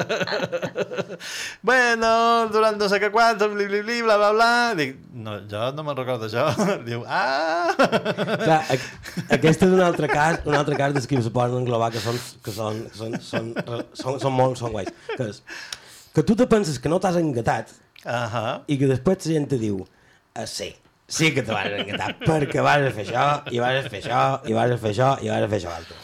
bueno, 1.68 2.10
durant 2.54 2.78
no 2.78 2.88
sé 2.90 3.00
què 3.02 3.10
quants, 3.12 3.42
bli, 3.54 3.66
bli, 3.70 3.80
bli, 3.86 3.98
bla, 4.06 4.16
bla, 4.20 4.30
bla. 4.36 4.50
Dic, 4.78 4.94
no, 5.26 5.40
jo 5.50 5.64
no 5.74 5.84
me'n 5.86 5.98
recordo 5.98 6.28
això. 6.28 6.46
Diu, 6.86 7.02
ah! 7.06 7.74
Clar, 7.74 8.60
aquest 9.36 9.66
és 9.66 9.74
un 9.74 9.82
altre 9.84 10.10
cas, 10.12 10.40
un 10.46 10.56
altre 10.60 10.78
cas 10.78 10.94
dels 10.96 11.10
que 11.10 11.20
se 11.24 11.34
poden 11.34 11.64
englobar 11.64 11.90
que 11.94 12.02
són, 12.04 12.18
que 12.44 12.54
són, 12.54 12.84
són, 12.96 13.18
són, 13.26 13.52
són, 13.92 14.22
són 14.22 14.38
molt, 14.38 14.60
són 14.60 14.76
guais. 14.76 14.94
Que, 15.10 15.32
és, 15.32 15.42
que 16.14 16.26
tu 16.26 16.38
te 16.38 16.46
penses 16.50 16.78
que 16.82 16.90
no 16.90 17.02
t'has 17.02 17.18
engatat 17.20 17.74
Ahà. 18.04 18.62
i 18.66 18.78
que 18.80 18.88
després 18.88 19.26
la 19.26 19.34
gent 19.34 19.48
te 19.50 19.58
diu 19.60 19.82
ah, 20.34 20.46
sí, 20.46 20.70
sí 21.08 21.32
que 21.34 21.42
te 21.42 21.52
vas 21.52 21.68
engatar 21.80 22.14
perquè 22.22 22.62
vas 22.64 22.86
fer 22.94 23.04
això, 23.04 23.26
i 23.52 23.60
vas 23.60 23.88
fer 23.92 24.00
això, 24.04 24.22
i 24.48 24.56
vas 24.56 24.76
fer 24.80 24.94
això, 24.94 25.10
i 25.20 25.32
vas 25.32 25.48
fer 25.50 25.60
això 25.60 25.74
altre. 25.74 25.98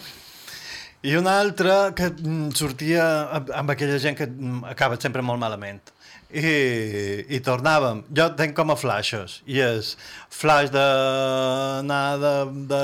I 1.06 1.14
una 1.14 1.36
altra 1.38 1.92
que 1.94 2.08
mm, 2.10 2.50
sortia 2.58 3.04
amb, 3.38 3.52
amb 3.54 3.72
aquella 3.74 3.98
gent 4.02 4.16
que 4.18 4.26
mm, 4.26 4.64
acaba 4.72 4.98
sempre 5.00 5.22
molt 5.22 5.38
malament. 5.38 5.78
I, 6.26 7.22
i 7.30 7.38
tornàvem. 7.44 8.02
Jo 8.16 8.26
tenc 8.38 8.56
com 8.58 8.72
a 8.74 8.76
flashes. 8.78 9.38
I 9.46 9.60
és 9.62 9.92
flash 10.36 10.72
de 10.74 10.84
anar 11.80 12.18
de, 12.20 12.32
de 12.72 12.80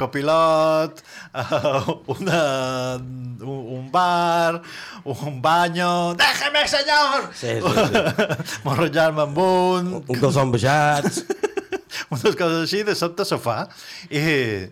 copilot, 0.00 1.02
uh, 1.36 1.90
una, 2.16 2.40
un, 3.44 3.88
bar, 3.92 4.62
un 5.04 5.40
banyo... 5.44 6.14
Déjeme, 6.18 6.66
senyor! 6.66 7.28
Sí, 7.36 7.58
sí, 7.60 7.88
sí. 7.92 8.62
Morrejar-me 8.66 9.28
amb 9.28 9.42
un... 9.44 9.92
Un 10.02 10.22
calçó 10.22 10.48
baixats... 10.50 11.24
unes 12.14 12.38
coses 12.38 12.62
així, 12.64 12.82
de 12.86 12.94
sobte 12.98 13.26
sofà, 13.28 13.58
i, 14.10 14.22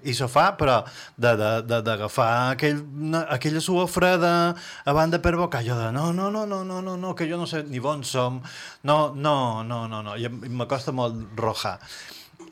i 0.04 0.14
sofà, 0.16 0.50
però 0.58 0.80
d'agafar 1.16 2.30
aquell, 2.54 2.80
aquella 3.24 3.62
sua 3.64 3.86
freda 3.90 4.34
a 4.54 4.96
banda 4.96 5.20
per 5.22 5.36
boca, 5.40 5.62
jo 5.64 5.78
de 5.78 5.90
no, 5.94 6.10
no, 6.12 6.30
no, 6.30 6.46
no, 6.46 6.62
no, 6.64 6.80
no, 6.84 6.96
no, 7.00 7.14
que 7.14 7.28
jo 7.30 7.40
no 7.40 7.48
sé 7.50 7.64
ni 7.68 7.82
on 7.84 8.04
som, 8.04 8.40
no, 8.82 8.98
no, 9.14 9.62
no, 9.62 9.84
no, 9.88 10.02
no, 10.02 10.16
i 10.16 10.28
m'acosta 10.28 10.94
molt 10.94 11.38
rojar. 11.38 11.78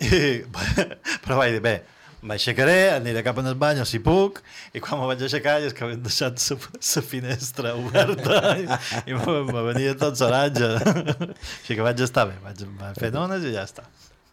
I, 0.02 0.42
però 1.22 1.38
vaig 1.38 1.56
dir, 1.56 1.64
bé, 1.64 1.76
m'aixecaré, 2.22 2.92
aniré 2.94 3.22
cap 3.26 3.38
en 3.42 3.50
el 3.50 3.56
bany 3.58 3.82
si 3.88 3.98
puc, 4.02 4.40
i 4.74 4.82
quan 4.82 5.00
me 5.00 5.08
vaig 5.10 5.24
aixecar 5.26 5.58
és 5.66 5.74
que 5.74 5.84
havien 5.86 6.02
deixat 6.04 6.38
la 6.38 7.02
finestra 7.02 7.74
oberta 7.78 8.54
i, 8.60 8.68
i 9.10 9.18
me, 9.18 9.64
venia 9.72 9.96
tot 9.98 10.20
l'oratge. 10.22 10.70
Així 11.58 11.74
que 11.74 11.82
vaig 11.82 12.02
estar 12.06 12.28
bé, 12.30 12.38
vaig, 12.44 12.64
vaig 12.78 13.02
fer 13.02 13.12
dones 13.14 13.46
i 13.46 13.54
ja 13.56 13.66
està. 13.66 13.86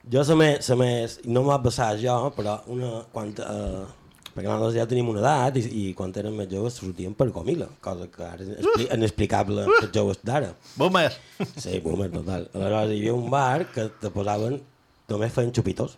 Jo 0.10 0.24
la 0.26 0.36
més, 0.40 0.68
la 0.72 0.76
més, 0.80 1.20
no 1.30 1.44
m'ha 1.46 1.60
passat 1.62 2.00
jo, 2.02 2.16
però 2.34 2.56
una, 2.74 3.04
quan, 3.14 3.30
eh, 3.30 3.84
perquè 4.34 4.48
nosaltres 4.48 4.78
ja 4.80 4.88
tenim 4.90 5.12
una 5.12 5.22
edat 5.22 5.60
i, 5.62 5.64
i 5.68 5.84
quan 5.98 6.14
érem 6.18 6.40
més 6.40 6.50
joves 6.50 6.80
sortíem 6.82 7.14
per 7.18 7.28
comila, 7.36 7.68
cosa 7.84 8.08
que 8.10 8.26
ara 8.26 8.42
és 8.42 8.56
expli 8.58 8.88
inexplicable 8.96 9.68
per 9.70 9.92
joves 9.94 10.22
d'ara. 10.26 10.56
Boomer! 10.80 11.12
Sí, 11.62 11.78
boomer 11.86 12.10
total. 12.16 12.50
Aleshores 12.56 12.96
hi 12.96 13.02
havia 13.04 13.14
un 13.20 13.30
bar 13.30 13.68
que 13.76 13.86
te 14.02 14.10
posaven, 14.16 14.58
només 15.14 15.36
feien 15.36 15.54
xupitos. 15.54 15.98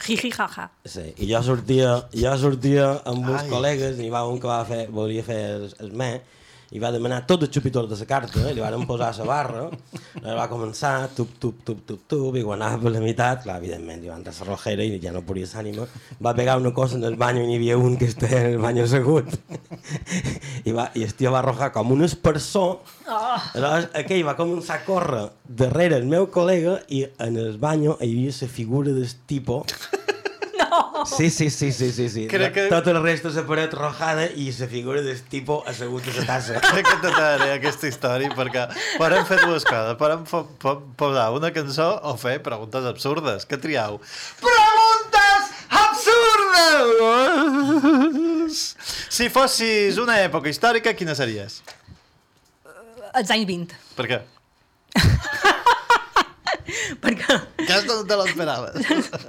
Jiji, 0.00 0.30
jaja. 0.32 0.70
Sí, 0.88 1.10
i 1.20 1.26
jo 1.28 1.42
sortia, 1.44 1.96
jo 2.16 2.30
sortia 2.40 2.86
amb 3.10 3.26
uns 3.26 3.42
Ai. 3.42 3.50
col·legues 3.50 3.98
i 3.98 4.04
n'hi 4.04 4.12
va 4.14 4.22
un 4.30 4.38
que 4.40 4.48
va 4.48 4.62
fer, 4.68 4.84
volia 4.94 5.24
fer 5.26 5.40
el, 5.58 5.66
el 5.82 5.90
me 5.92 6.14
i 6.70 6.78
va 6.82 6.92
demanar 6.94 7.24
tots 7.26 7.46
els 7.46 7.54
xupitos 7.54 7.88
de 7.90 7.98
la 7.98 8.06
carta 8.06 8.44
i 8.50 8.54
li 8.54 8.62
van 8.62 8.86
posar 8.86 9.10
la 9.18 9.26
barra 9.26 9.64
i 10.20 10.36
va 10.36 10.46
començar, 10.50 11.08
tup, 11.16 11.32
tup, 11.42 11.64
tup, 11.66 11.82
tup, 11.86 12.04
tup 12.10 12.36
i 12.38 12.44
quan 12.46 12.60
anava 12.60 12.84
per 12.84 12.92
la 12.94 13.02
meitat, 13.02 13.42
clar, 13.44 13.58
evidentment 13.58 14.02
li 14.02 14.12
van 14.12 14.22
entrar 14.22 14.36
la 14.38 14.48
rojera 14.52 14.86
i 14.86 15.00
ja 15.02 15.14
no 15.14 15.24
podia 15.26 15.48
s'ànima 15.50 15.88
va 16.22 16.34
pegar 16.38 16.58
una 16.60 16.72
cosa 16.76 16.98
en 16.98 17.08
el 17.08 17.18
bany 17.18 17.42
i 17.42 17.46
n'hi 17.48 17.58
havia 17.58 17.78
un 17.78 17.98
que 17.98 18.10
estava 18.12 18.44
en 18.44 18.54
el 18.54 18.62
bany 18.62 18.82
assegut. 18.84 19.34
I, 20.68 20.72
va, 20.76 20.90
i 20.94 21.02
el 21.06 21.14
tio 21.18 21.32
va 21.34 21.40
arrojar 21.40 21.72
com 21.74 21.92
un 21.96 22.04
espersor 22.06 22.78
Oh, 23.10 23.38
Aleshores, 23.58 23.88
aquell 23.98 24.20
va 24.22 24.36
començar 24.38 24.76
a 24.78 24.84
córrer 24.86 25.22
darrere 25.60 25.96
el 25.98 26.04
meu 26.06 26.28
col·lega 26.30 26.76
i 26.94 27.00
en 27.24 27.38
el 27.42 27.56
banyo 27.58 27.96
hi 27.98 28.12
havia 28.12 28.34
la 28.36 28.48
figura 28.48 28.92
del 28.94 29.10
tipo 29.26 29.64
no! 30.70 31.04
Sí, 31.06 31.30
sí, 31.30 31.50
sí, 31.50 31.72
sí, 31.72 31.90
sí, 31.92 32.08
sí. 32.08 32.26
Crec 32.30 32.52
que- 32.54 32.68
Tota 32.70 32.92
la 32.94 33.00
resta 33.04 33.28
de 33.28 33.34
la 33.40 33.46
paret 33.48 33.72
rojada 33.74 34.26
i 34.36 34.50
la 34.58 34.66
figura 34.68 35.02
del 35.02 35.20
tipo 35.22 35.62
assegut 35.66 36.06
a 36.08 36.10
la 36.20 36.26
tassa. 36.28 36.60
Crec 36.70 36.86
que 36.86 36.96
t'agradaré 37.02 37.52
aquesta 37.58 37.86
història 37.90 38.30
perquè 38.36 38.66
podem 38.98 39.24
fer 39.28 39.38
dues 39.44 39.64
coses. 39.68 39.96
Podem 40.00 40.24
posar 40.96 41.28
una 41.36 41.50
cançó 41.52 41.90
o 42.02 42.16
fer 42.20 42.38
preguntes 42.46 42.84
absurdes. 42.86 43.46
Què 43.50 43.56
triau? 43.60 44.00
Preguntes 44.40 45.42
absurdes! 45.80 48.76
Si 49.10 49.28
fossis 49.30 49.98
una 50.00 50.20
època 50.24 50.48
històrica, 50.50 50.94
quina 50.96 51.14
series? 51.18 51.60
Els 53.18 53.30
anys 53.34 53.46
20. 53.48 53.74
Per 53.98 54.06
què? 54.10 54.18
Perquè 57.02 57.36
Aquesta 57.70 57.94
no 57.96 58.04
te 58.10 58.16
l'esperaves. 58.20 58.74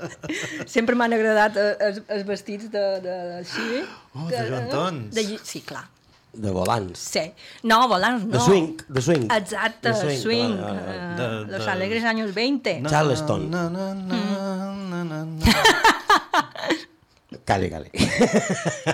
sempre 0.76 0.94
m'han 0.98 1.14
agradat 1.18 1.54
eh, 1.62 1.72
els, 1.88 1.98
els 2.18 2.24
vestits 2.28 2.66
de, 2.74 2.86
de, 3.06 3.16
així. 3.40 3.68
Oh, 4.16 4.28
de 4.32 4.44
joantons. 4.50 5.10
De, 5.16 5.22
lli- 5.30 5.42
sí, 5.46 5.60
clar. 5.62 5.86
De 6.32 6.48
volants. 6.56 6.96
Sí. 7.12 7.26
No, 7.68 7.82
volants 7.92 8.24
no. 8.24 8.32
De 8.38 8.40
swing, 8.40 8.70
de 8.88 9.02
swing. 9.04 9.26
Exacte, 9.36 9.90
De 9.90 9.96
swing. 10.00 10.20
swing, 10.22 10.54
vale, 10.62 10.80
vale, 10.80 10.86
vale. 10.86 10.96
eh, 10.96 11.16
De- 11.46 11.52
los 11.58 11.66
de- 11.66 11.72
alegres 11.72 12.04
años 12.08 12.32
20. 12.34 12.84
Charleston. 12.88 13.50
Na, 13.52 13.66
na, 13.70 13.94
na, 13.94 14.16
na, 14.90 15.04
na, 15.04 15.26
na. 15.26 15.46
Cali, 17.46 17.70
cali. 17.70 17.90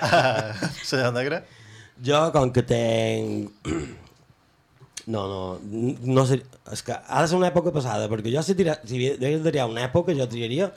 Ah, 0.02 0.54
Senyor 0.84 1.14
Negre? 1.14 1.44
Jo, 2.04 2.32
com 2.34 2.52
que 2.54 2.64
tenc... 2.64 3.52
No, 5.08 5.24
no, 5.32 5.42
no 6.04 6.26
sé... 6.28 6.42
És 6.72 6.84
que 6.84 6.96
ha 6.96 7.24
de 7.24 7.32
ser 7.32 7.38
una 7.40 7.48
època 7.48 7.72
passada, 7.76 8.10
perquè 8.12 8.34
jo 8.34 8.44
si, 8.44 8.58
tira, 8.60 8.78
si 8.84 9.00
hagués 9.16 9.40
de 9.44 9.52
triar 9.54 9.70
una 9.72 9.86
època, 9.88 10.16
jo 10.16 10.28
triaria 10.28 10.72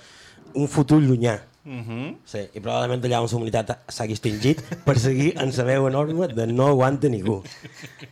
un 0.54 0.68
futur 0.70 1.00
llunyà. 1.02 1.40
Uh 1.64 1.72
-huh. 1.72 2.16
Sí, 2.24 2.38
i 2.54 2.60
probablement 2.60 3.04
allà 3.04 3.20
on 3.20 3.28
la 3.28 3.36
humanitat 3.36 3.70
s'hagi 3.88 4.12
extingit 4.12 4.62
per 4.84 4.98
seguir 4.98 5.34
en 5.36 5.52
la 5.56 5.64
meva 5.64 5.90
norma 5.90 6.26
de 6.26 6.46
no 6.46 6.68
aguanta 6.68 7.08
ningú. 7.08 7.42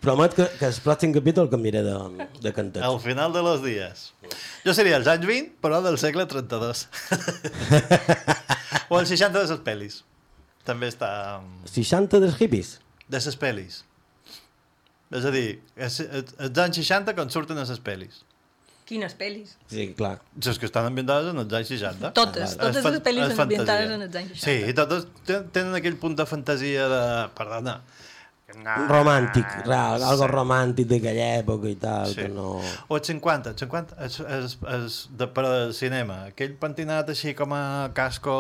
Promet 0.01 0.35
que, 0.35 0.47
que 0.59 0.67
el 0.67 0.75
pròxim 0.85 1.15
capítol 1.15 1.49
canviaré 1.49 1.83
de, 1.83 2.29
de 2.43 2.53
cantet. 2.53 2.83
Al 2.83 3.01
final 3.01 3.33
de 3.33 3.43
los 3.43 3.63
dies. 3.63 4.13
Jo 4.65 4.75
seria 4.75 4.97
els 4.97 5.07
anys 5.07 5.27
20, 5.27 5.53
però 5.63 5.81
del 5.83 5.97
segle 5.99 6.27
32. 6.27 6.89
o 8.91 9.01
el 9.01 9.07
60 9.07 9.39
de 9.39 9.47
les 9.47 9.61
pel·lis. 9.61 10.05
També 10.65 10.89
està... 10.89 11.41
um, 11.41 11.65
60 11.65 12.21
dels 12.21 12.37
hippies? 12.41 12.81
De 13.09 13.17
les 13.17 13.39
pel·lis. 13.39 13.88
És 15.11 15.25
a 15.25 15.31
dir, 15.33 15.61
és, 15.77 16.01
és- 16.05 16.35
els 16.39 16.59
anys 16.59 16.77
60 16.83 17.15
quan 17.17 17.31
surten 17.33 17.59
a 17.59 17.65
les 17.65 17.81
pel·lis. 17.81 18.25
Quines 18.89 19.13
pel·lis. 19.21 19.55
Sí, 19.69 19.93
clar. 19.97 20.15
Les 20.45 20.59
que 20.59 20.65
estan 20.65 20.87
ambientades 20.89 21.31
en 21.35 21.39
els 21.43 21.53
anys 21.53 21.69
60. 21.75 22.13
Totes, 22.17 22.57
vale. 22.57 22.73
totes 22.73 22.85
les 22.93 23.03
pel·lis 23.05 23.41
ambientades 23.45 23.91
en 23.91 24.03
els 24.07 24.15
anys 24.17 24.31
60. 24.37 24.45
Sí, 24.47 24.71
i 24.71 24.75
totes 24.75 25.07
ten- 25.29 25.49
tenen 25.53 25.75
aquell 25.77 25.97
punt 26.01 26.17
de 26.17 26.25
fantasia 26.27 26.89
de... 26.89 27.03
Perdona, 27.37 27.75
No, 27.79 28.08
romàntic, 28.49 29.45
real, 29.67 30.03
algo 30.03 30.25
sí. 30.25 30.31
romàntic 30.33 30.87
d'aquella 30.89 31.27
època 31.39 31.69
i 31.69 31.77
tal, 31.77 32.09
Sí. 32.09 32.23
que 32.23 32.29
no... 32.33 32.61
O 32.89 32.97
els 32.97 33.07
50, 33.07 33.51
els 33.53 33.61
50 33.61 33.99
és, 34.07 34.21
és, 34.21 34.57
és 34.75 34.97
de, 35.11 35.29
però 35.37 35.51
de 35.53 35.73
cinema. 35.77 36.23
Aquell 36.33 36.55
pentinat 36.61 37.11
així 37.13 37.35
com 37.37 37.53
a 37.53 37.91
casco 37.95 38.33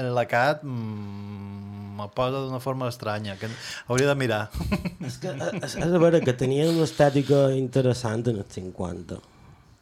enlacat 0.00 0.64
mmm, 0.64 1.94
me 1.96 2.08
posa 2.12 2.42
d'una 2.44 2.60
forma 2.60 2.88
estranya, 2.92 3.36
que 3.40 3.48
hauria 3.88 4.08
de 4.10 4.14
mirar. 4.18 4.42
És 5.06 5.16
que, 5.22 5.30
és, 5.62 5.76
és 5.78 5.94
a 5.94 5.98
veure, 6.02 6.20
que 6.20 6.34
tenien 6.36 6.74
una 6.74 6.84
estètica 6.84 7.46
interessant 7.56 8.26
en 8.28 8.42
els 8.42 8.52
50. 8.52 9.20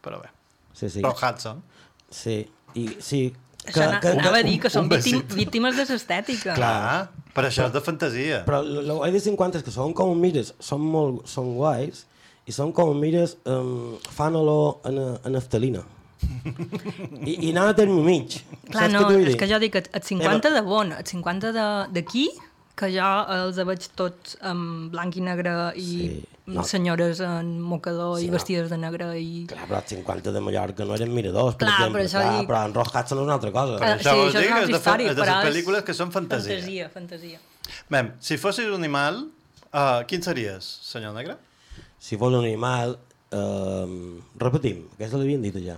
però 0.05 0.21
bé. 0.21 0.29
Sí, 0.73 0.89
sí. 0.89 1.01
Però 1.01 1.11
Hudson. 1.17 1.63
Sí, 2.11 2.45
i 2.75 2.85
sí... 3.01 3.33
Això 3.67 3.83
ana- 3.87 3.99
anava 4.11 4.37
a 4.37 4.43
dir 4.43 4.59
que 4.61 4.69
són 4.69 4.89
víctim, 4.89 5.21
víctimes 5.35 5.75
de 5.77 5.85
l'estètica. 5.89 6.53
Clar, 6.55 7.09
però 7.35 7.47
això 7.49 7.65
és 7.67 7.73
de 7.73 7.81
fantasia. 7.81 8.43
Però 8.45 8.61
el 8.63 8.91
guai 8.91 9.11
de 9.11 9.19
50 9.19 9.57
és 9.57 9.63
que 9.65 9.71
són 9.71 9.93
com 9.93 10.13
mires, 10.19 10.53
són 10.59 10.81
molt, 10.81 11.25
són 11.27 11.53
guais, 11.55 12.05
i 12.45 12.51
són 12.53 12.71
com 12.77 12.93
mires, 12.99 13.37
um, 13.49 13.97
fan 14.13 14.35
olor 14.35 14.79
a, 14.85 14.91
na- 14.91 15.17
a 15.23 15.29
naftalina. 15.33 15.81
I, 17.25 17.33
I 17.47 17.51
anava 17.51 17.69
a 17.73 17.75
terme 17.77 18.01
mig. 18.05 18.39
Clar, 18.71 18.89
Saps 18.89 18.93
no, 18.93 19.01
és 19.11 19.25
dir? 19.31 19.37
que 19.37 19.47
jo 19.49 19.59
dic 19.61 19.73
que 19.75 19.81
et 19.91 20.03
50 20.07 20.51
de 20.53 20.61
bon, 20.65 20.91
et 20.97 21.07
50 21.11 21.51
de- 21.53 21.87
d'aquí, 21.93 22.29
que 22.75 22.89
jo 22.91 23.09
els 23.31 23.55
veig 23.67 23.85
tots 23.95 24.37
en 24.43 24.89
blanc 24.91 25.15
i 25.15 25.21
negre 25.23 25.51
i 25.79 25.85
Sí, 25.85 26.23
no. 26.51 26.63
senyores 26.67 27.21
en 27.23 27.53
mocador 27.61 28.17
Sí, 28.19 28.25
i 28.25 28.27
no. 28.27 28.33
vestides 28.35 28.69
de 28.69 28.77
negre 28.77 29.07
i... 29.19 29.45
Clar, 29.49 29.63
però 29.69 29.79
els 29.79 29.93
50 29.95 30.33
de 30.35 30.41
Mallorca 30.43 30.85
no 30.85 30.93
eren 30.97 31.13
miradors, 31.15 31.55
per 31.55 31.65
Clar, 31.69 31.77
exemple. 31.79 32.03
però 32.03 32.11
Clar, 32.19 32.33
dic- 32.39 32.49
però 32.49 32.59
en 32.67 32.73
Rock 32.75 32.91
Hudson 32.95 33.17
és 33.21 33.23
una 33.23 33.33
altra 33.39 33.51
cosa. 33.55 33.77
Ah, 33.79 33.93
això 33.95 34.13
vols 34.19 34.35
això 34.35 34.43
dir 34.43 34.45
és 34.45 34.51
una 34.51 34.59
que 34.59 34.61
altra 34.61 34.65
és 34.65 34.67
de 34.67 34.73
fa- 34.75 34.91
història, 34.91 35.09
és 35.09 35.15
de 35.15 35.21
però 35.23 35.37
les 35.39 35.47
pel·lícules 35.49 35.83
que 35.87 35.93
són 35.97 36.11
fantasia. 36.11 36.57
Fantasia, 36.59 36.89
fantasia. 36.89 37.39
Bé, 37.89 38.03
si 38.19 38.37
fossis 38.37 38.67
un 38.67 38.75
animal, 38.83 39.23
uh, 39.71 40.03
quin 40.07 40.21
series, 40.21 40.67
senyor 40.91 41.15
Negre? 41.15 41.37
Si 41.99 42.17
fos 42.17 42.33
un 42.33 42.43
animal... 42.43 42.97
Uh, 43.35 44.21
repetim, 44.39 44.83
aquesta 44.93 45.17
l'havien 45.17 45.41
dit 45.41 45.55
ja. 45.65 45.73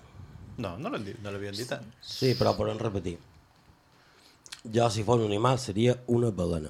No, 0.57 0.75
no 0.77 0.89
l'han 0.89 1.05
dit, 1.05 1.15
no 1.23 1.31
l'havien 1.31 1.53
dit. 1.55 1.71
Eh? 1.71 1.77
Sí, 2.01 2.33
però 2.37 2.51
podem 2.57 2.77
repetir. 2.77 3.15
Jo, 4.67 4.89
si 4.91 5.03
fos 5.07 5.21
un 5.21 5.25
animal, 5.31 5.57
seria 5.61 5.95
una 6.07 6.29
balena. 6.29 6.69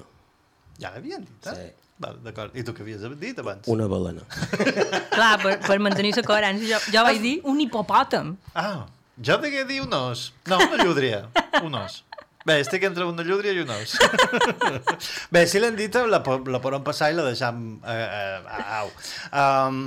Ja 0.78 0.94
l'havien 0.94 1.24
dit, 1.26 1.46
eh? 1.50 1.54
Sí. 1.54 1.88
Val, 1.98 2.18
d'acord. 2.22 2.54
I 2.54 2.62
tu 2.62 2.72
què 2.76 2.84
havies 2.84 3.02
dit 3.18 3.38
abans? 3.42 3.66
Una 3.72 3.88
balena. 3.90 4.22
Clar, 5.16 5.32
per, 5.42 5.56
per 5.64 5.78
mantenir 5.82 6.12
la 6.14 6.22
coherència, 6.22 6.68
jo, 6.76 6.92
jo 6.94 7.02
vaig 7.08 7.18
dir 7.24 7.34
un 7.50 7.58
hipopòtam. 7.64 8.36
Ah, 8.54 8.86
jo 9.18 9.38
degué 9.42 9.64
dir 9.66 9.80
un 9.82 9.96
os. 9.98 10.28
No, 10.46 10.60
una 10.62 10.84
llúdria. 10.84 11.24
Un 11.66 11.74
os. 11.80 12.04
Bé, 12.46 12.60
estic 12.62 12.86
entre 12.86 13.04
una 13.04 13.26
llúdria 13.26 13.50
i 13.52 13.64
un 13.64 13.74
os. 13.74 13.96
Bé, 15.34 15.42
si 15.50 15.58
l'hem 15.58 15.74
dit, 15.76 15.98
la, 16.06 16.22
la 16.22 16.62
podem 16.62 16.86
passar 16.86 17.10
i 17.10 17.18
la 17.18 17.26
deixam... 17.26 17.80
Eh, 17.82 17.98
eh, 17.98 18.62
au. 18.78 18.94
Um, 19.42 19.82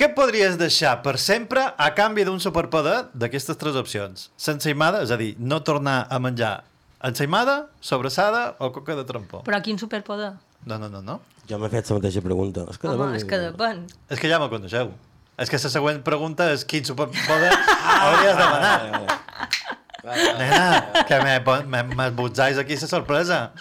què 0.00 0.08
podries 0.16 0.56
deixar 0.56 0.94
per 1.04 1.18
sempre 1.20 1.60
a 1.76 1.90
canvi 1.92 2.24
d'un 2.24 2.40
superpoder 2.40 3.10
d'aquestes 3.12 3.60
tres 3.60 3.76
opcions? 3.76 4.30
S'ensaïmada, 4.40 5.04
és 5.04 5.12
a 5.12 5.20
dir, 5.20 5.34
no 5.36 5.60
tornar 5.60 6.06
a 6.08 6.16
menjar 6.24 6.54
ensaïmada, 7.02 7.68
sobrassada 7.80 8.56
o 8.58 8.70
coca 8.72 8.94
de 8.96 9.04
trampó? 9.08 9.42
Però 9.46 9.60
quin 9.62 9.78
superpoder? 9.78 10.32
No, 10.66 10.78
no, 10.78 10.88
no, 10.88 11.00
no. 11.02 11.20
Jo 11.48 11.58
m'he 11.58 11.70
fet 11.72 11.88
la 11.90 11.96
mateixa 11.98 12.20
pregunta. 12.22 12.66
És 12.70 12.78
que 12.78 12.88
Home, 12.88 12.98
depèn- 12.98 13.16
és 13.16 13.24
que 13.24 13.38
depèn. 13.40 13.86
És 14.10 14.20
que 14.20 14.28
ja 14.28 14.38
me 14.38 14.48
coneixeu. 14.52 14.92
És 15.40 15.48
que 15.48 15.56
la 15.56 15.70
següent 15.72 16.02
pregunta 16.04 16.50
és 16.52 16.64
quin 16.68 16.84
superpoder 16.84 17.50
hauries 18.04 18.36
demanat. 18.36 19.16
Nena, 20.38 21.04
que 21.08 21.18
me- 21.24 21.64
me- 21.66 21.94
m'esbotzais 21.94 22.58
aquí 22.58 22.76
la 22.76 22.86
sorpresa. 22.88 23.52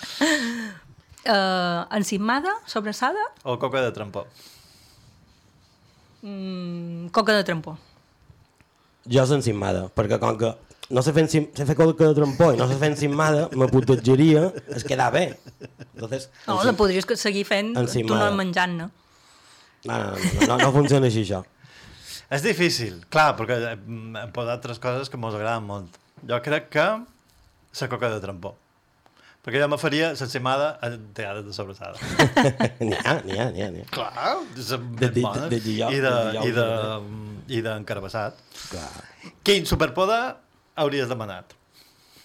Uh, 1.29 1.83
encimada, 1.95 2.49
sobrassada, 2.65 3.19
O 3.43 3.57
coca 3.59 3.81
de 3.81 3.91
trampó. 3.91 4.25
mm, 6.21 7.07
coca 7.09 7.33
de 7.33 7.43
trampó. 7.43 7.77
Jo 9.09 9.25
s'encimada, 9.25 9.87
perquè 9.95 10.19
com 10.19 10.37
que 10.37 10.51
no 10.89 11.03
fer, 11.13 11.23
encim, 11.25 11.47
sé 11.53 11.65
fer 11.69 11.75
coca 11.77 12.07
de 12.09 12.15
trompó 12.17 12.51
i 12.53 12.57
no 12.57 12.65
sé 12.69 12.77
fer 12.81 12.89
encimada, 12.93 13.47
me 13.53 13.67
putejaria, 13.69 14.47
es 14.75 14.83
quedar 14.83 15.11
bé. 15.13 15.25
Entonces, 15.93 16.29
No, 16.47 16.63
la 16.63 16.73
podries 16.73 17.05
que- 17.05 17.17
seguir 17.17 17.45
fent, 17.45 17.75
tu 17.75 18.15
no 18.15 18.31
menjant, 18.37 18.73
no? 18.77 18.89
no, 19.85 19.97
no, 19.97 20.15
no, 20.15 20.47
no, 20.47 20.57
no 20.57 20.71
funciona 20.75 21.07
així, 21.07 21.23
això. 21.27 21.43
És 22.29 22.43
difícil, 22.45 22.99
clar, 23.09 23.35
perquè 23.37 23.55
eh, 23.71 23.75
hem 23.77 24.31
posat 24.33 24.57
altres 24.59 24.77
coses 24.81 25.09
que 25.09 25.17
mos 25.17 25.33
agraden 25.33 25.63
molt. 25.65 25.95
Jo 26.27 26.41
crec 26.45 26.67
que 26.69 26.83
la 27.81 27.87
coca 27.89 28.09
de 28.11 28.19
trampó. 28.21 28.55
Perquè 29.45 29.61
jo 29.61 29.69
me 29.71 29.77
faria 29.79 30.09
l'encimada 30.11 30.73
en 30.83 31.13
teades 31.15 31.45
de 31.47 31.53
sobrassada. 31.55 31.95
N'hi 32.83 32.97
ha, 33.05 33.13
n'hi 33.23 33.37
ha, 33.39 33.45
n'hi 33.53 33.63
ha. 33.63 33.87
Clar, 33.89 34.35
és 34.57 34.67
De- 34.99 35.09
de- 35.09 35.47
de 35.53 35.59
guillot, 35.63 35.93
I 35.95 36.01
de 36.03 36.11
de, 36.11 36.43
i 36.43 36.51
de, 36.57 36.65
i 37.57 37.61
d'encarabassat. 37.65 38.35
Clar. 38.69 38.89
Quin 39.47 39.65
superpoder 39.65 40.35
hauries 40.79 41.09
demanat? 41.11 41.55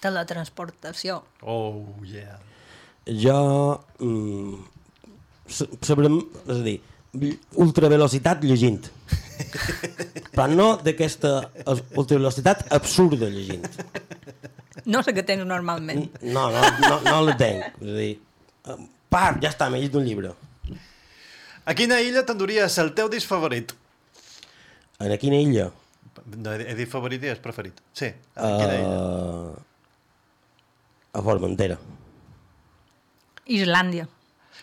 Teletransportació. 0.05 1.23
Oh, 1.43 1.85
yeah. 2.07 2.39
Jo... 3.07 3.39
Mm, 4.01 4.63
sobre, 5.85 6.09
és 6.49 6.57
a 6.57 6.63
dir, 6.65 6.79
ultravelocitat 7.61 8.43
llegint. 8.47 8.87
Però 10.35 10.47
no 10.51 10.69
d'aquesta 10.83 11.35
es- 11.65 11.83
ultravelocitat 12.01 12.67
absurda 12.75 13.29
llegint. 13.33 13.67
No 14.91 15.03
sé 15.07 15.15
què 15.17 15.23
tens 15.27 15.45
normalment. 15.47 16.09
No, 16.23 16.49
no, 16.53 16.63
no, 16.83 16.97
no 17.05 17.21
la 17.29 17.37
tenc. 17.41 17.77
És 17.81 17.93
a 17.93 17.99
dir, 18.01 18.11
eh, 18.73 18.79
par, 19.13 19.37
ja 19.43 19.53
està, 19.53 19.69
m'he 19.71 19.79
llegit 19.83 20.01
un 20.01 20.05
llibre. 20.09 20.33
A 21.65 21.73
quina 21.77 22.01
illa 22.05 22.25
t'enduries 22.29 22.75
el 22.83 22.91
teu 22.97 23.09
disc 23.13 23.29
favorit? 23.31 23.73
En 25.01 25.15
quina 25.21 25.39
illa? 25.41 25.71
No, 26.25 26.55
he 26.57 26.75
dit 26.79 26.89
favorit 26.89 27.23
i 27.25 27.31
és 27.33 27.41
preferit. 27.43 27.81
Sí, 27.93 28.09
a 28.37 28.51
quina 28.57 28.79
illa? 28.79 28.95
Uh, 28.95 29.55
a 31.15 31.23
Formentera. 31.25 31.77
Islàndia. 33.45 34.09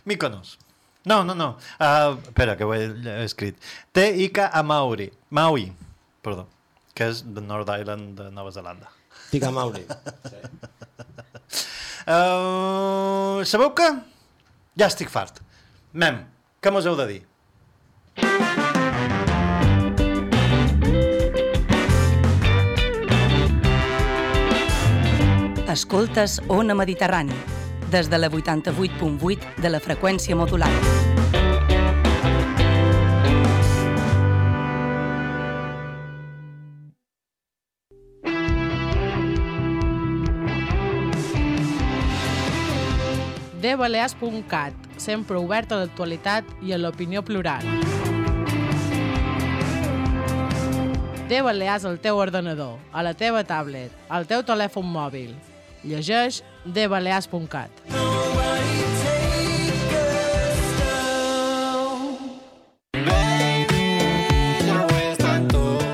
Mykonos. 0.09 0.57
No, 1.05 1.23
no, 1.23 1.35
no. 1.37 1.57
Uh, 1.79 2.17
espera, 2.27 2.55
que 2.57 2.65
ho 2.65 2.73
he, 2.73 2.89
escrit. 3.23 3.57
T.I.K. 3.93 4.49
a 4.53 4.63
Maui. 4.63 5.11
Maui, 5.29 5.71
perdó. 6.21 6.47
Que 6.97 7.07
és 7.09 7.21
de 7.25 7.41
North 7.45 7.69
Island 7.73 8.17
de 8.19 8.29
Nova 8.33 8.51
Zelanda. 8.51 8.89
Tica 9.31 9.51
Mauri. 9.53 9.85
Uh, 12.01 13.45
sabeu 13.45 13.71
què? 13.77 13.87
Ja 14.79 14.89
estic 14.89 15.11
fart. 15.13 15.37
Mem, 15.93 16.23
què 16.61 16.73
mos 16.73 16.87
heu 16.89 16.97
de 16.97 17.05
dir? 17.13 17.21
Escoltes 25.71 26.41
Ona 26.49 26.75
Mediterrani, 26.75 27.31
des 27.91 28.09
de 28.09 28.17
la 28.17 28.29
88.8 28.29 29.61
de 29.63 29.69
la 29.69 29.79
freqüència 29.79 30.35
modulada. 30.35 30.75
dbalears.cat, 43.61 44.73
sempre 44.97 45.37
obert 45.39 45.71
a 45.71 45.77
l'actualitat 45.79 46.43
i 46.65 46.73
a 46.73 46.81
l'opinió 46.81 47.23
plural. 47.23 47.63
De 51.31 51.39
al 51.39 51.99
teu 52.03 52.17
ordenador, 52.17 52.75
a 52.91 53.03
la 53.03 53.13
teva 53.13 53.45
tablet, 53.45 53.91
al 54.09 54.27
teu 54.27 54.43
telèfon 54.43 54.83
mòbil. 54.83 55.31
Llegeix 55.83 56.43
dbalears.cat. 56.65 57.71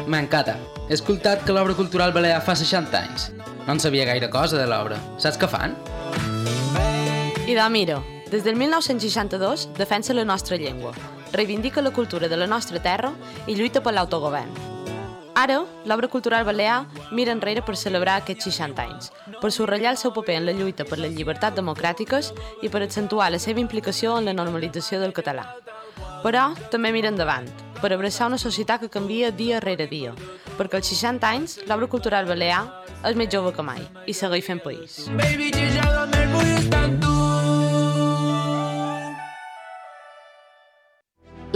M'encanta. 0.08 0.58
He 0.88 0.95
escoltat 0.95 1.43
que 1.45 1.56
l'obra 1.56 1.76
cultural 1.76 2.13
balear 2.15 2.41
fa 2.43 2.56
60 2.56 3.00
anys. 3.00 3.30
No 3.67 3.76
en 3.76 3.82
sabia 3.84 4.06
gaire 4.08 4.30
cosa 4.32 4.60
de 4.60 4.67
l'obra. 4.67 5.00
Saps 5.19 5.39
què 5.39 5.47
fan? 5.52 5.76
I 7.47 7.56
de 7.56 7.67
mira, 7.71 8.02
des 8.32 8.43
del 8.43 8.56
1962 8.60 9.69
defensa 9.78 10.15
la 10.15 10.26
nostra 10.28 10.58
llengua, 10.60 10.91
reivindica 11.32 11.82
la 11.82 11.91
cultura 11.95 12.28
de 12.28 12.39
la 12.39 12.47
nostra 12.47 12.82
terra 12.84 13.13
i 13.47 13.56
lluita 13.56 13.84
per 13.84 13.95
l'autogovern. 13.95 14.66
Ara, 15.38 15.60
l'obra 15.86 16.08
cultural 16.08 16.43
balear 16.47 16.88
mira 17.12 17.32
enrere 17.32 17.62
per 17.62 17.76
celebrar 17.78 18.15
aquests 18.17 18.47
60 18.50 18.82
anys, 18.82 19.12
per 19.38 19.52
subratllar 19.54 19.91
el 19.93 20.00
seu 20.02 20.10
paper 20.15 20.39
en 20.39 20.47
la 20.47 20.56
lluita 20.58 20.82
per 20.89 20.97
les 20.97 21.13
llibertats 21.13 21.60
democràtiques 21.60 22.32
i 22.65 22.71
per 22.73 22.82
accentuar 22.82 23.30
la 23.30 23.38
seva 23.38 23.62
implicació 23.62 24.15
en 24.17 24.26
la 24.26 24.34
normalització 24.34 24.97
del 24.97 25.13
català. 25.13 25.45
Però 26.23 26.47
també 26.73 26.89
mira 26.95 27.12
endavant, 27.13 27.45
per 27.84 27.93
abraçar 27.93 28.32
una 28.32 28.41
societat 28.41 28.82
que 28.82 28.89
canvia 28.89 29.30
dia 29.30 29.62
rere 29.62 29.86
dia, 29.86 30.15
perquè 30.58 30.82
als 30.82 30.89
60 30.89 31.30
anys 31.30 31.60
l'obra 31.69 31.86
cultural 31.86 32.26
balear 32.26 32.63
és 33.06 33.13
més 33.13 33.30
jove 33.30 33.54
que 33.54 33.62
mai 33.62 33.86
i 34.10 34.17
segueix 34.17 34.50
fent 34.50 34.65
país. 34.65 35.04
Baby, 35.21 35.54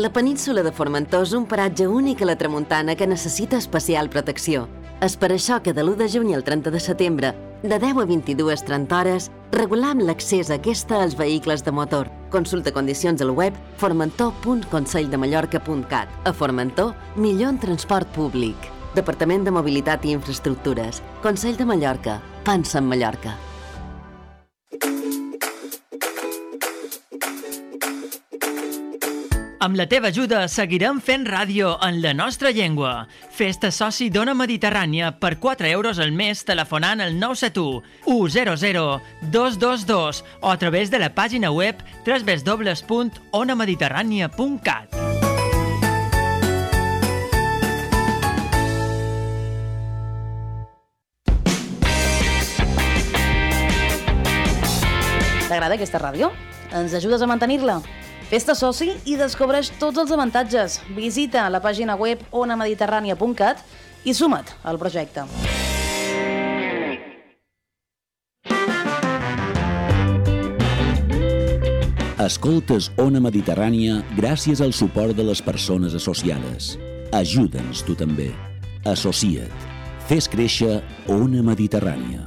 La 0.02 0.10
península 0.10 0.64
de 0.66 0.72
Formentor 0.74 1.28
és 1.28 1.36
un 1.38 1.44
paratge 1.46 1.86
únic 1.86 2.24
a 2.24 2.26
la 2.26 2.34
tramuntana 2.34 2.96
que 2.98 3.06
necessita 3.06 3.60
especial 3.62 4.10
protecció. 4.10 4.66
És 5.06 5.14
per 5.14 5.30
això 5.36 5.62
que 5.62 5.78
de 5.78 5.84
l'1 5.84 6.00
de 6.00 6.08
juny 6.10 6.34
al 6.34 6.42
30 6.48 6.72
de 6.74 6.82
setembre, 6.82 7.30
de 7.62 7.78
10 7.78 8.02
a 8.02 8.06
22.30 8.10 8.98
hores, 8.98 9.30
regulam 9.54 10.02
l'accés 10.02 10.50
a 10.50 10.58
aquesta 10.58 10.98
als 11.04 11.14
vehicles 11.20 11.62
de 11.62 11.70
motor. 11.72 12.10
Consulta 12.34 12.74
condicions 12.74 13.22
al 13.22 13.30
web 13.38 13.54
formentor.conselldemallorca.cat. 13.78 16.10
A 16.26 16.34
Formentor, 16.34 16.98
millor 17.16 17.50
en 17.54 17.62
transport 17.62 18.10
públic. 18.18 18.58
Departament 18.98 19.46
de 19.46 19.54
Mobilitat 19.54 20.02
i 20.10 20.18
Infraestructures. 20.18 21.06
Consell 21.22 21.62
de 21.62 21.70
Mallorca. 21.70 22.18
Pensa 22.42 22.82
en 22.82 22.90
Mallorca. 22.90 23.51
Amb 29.62 29.78
la 29.78 29.86
teva 29.86 30.10
ajuda 30.10 30.47
seguirem 30.50 30.97
fent 31.06 31.21
ràdio 31.30 31.76
en 31.86 32.00
la 32.02 32.17
nostra 32.17 32.50
llengua. 32.50 33.06
Festa 33.30 33.69
soci 33.69 34.10
d'Ona 34.10 34.34
Mediterrània 34.34 35.13
per 35.21 35.38
4 35.38 35.69
euros 35.69 36.02
al 36.02 36.10
mes 36.17 36.41
telefonant 36.47 36.97
al 37.06 37.13
971 37.21 37.86
100 38.58 39.30
222 39.30 40.26
o 40.41 40.50
a 40.50 40.58
través 40.58 40.89
de 40.89 40.97
la 40.97 41.13
pàgina 41.13 41.54
web 41.54 41.78
www.onamediterrània.cat. 42.08 44.97
T'agrada 55.45 55.78
aquesta 55.78 56.02
ràdio? 56.02 56.34
Ens 56.74 56.97
ajudes 56.97 57.21
a 57.21 57.30
mantenir-la? 57.30 57.78
Fes-te 58.32 58.54
soci 58.56 58.94
i 59.12 59.17
descobreix 59.20 59.74
tots 59.76 60.00
els 60.00 60.12
avantatges. 60.15 60.78
Visita 60.96 61.50
la 61.52 61.60
pàgina 61.60 61.98
web 62.00 62.22
onamediterrània.cat 62.32 63.60
i 64.08 64.13
suma't 64.15 64.54
al 64.63 64.80
projecte. 64.80 65.26
Escoltes 72.22 72.88
Ona 73.02 73.20
Mediterrània 73.20 74.00
gràcies 74.15 74.63
al 74.63 74.72
suport 74.78 75.17
de 75.17 75.28
les 75.28 75.44
persones 75.44 75.98
associades. 75.98 76.78
Ajuda'ns 77.12 77.84
tu 77.84 77.98
també. 78.00 78.30
Associa't. 78.88 79.67
Fes 80.08 80.32
créixer 80.32 80.80
Ona 81.12 81.44
Mediterrània. 81.44 82.24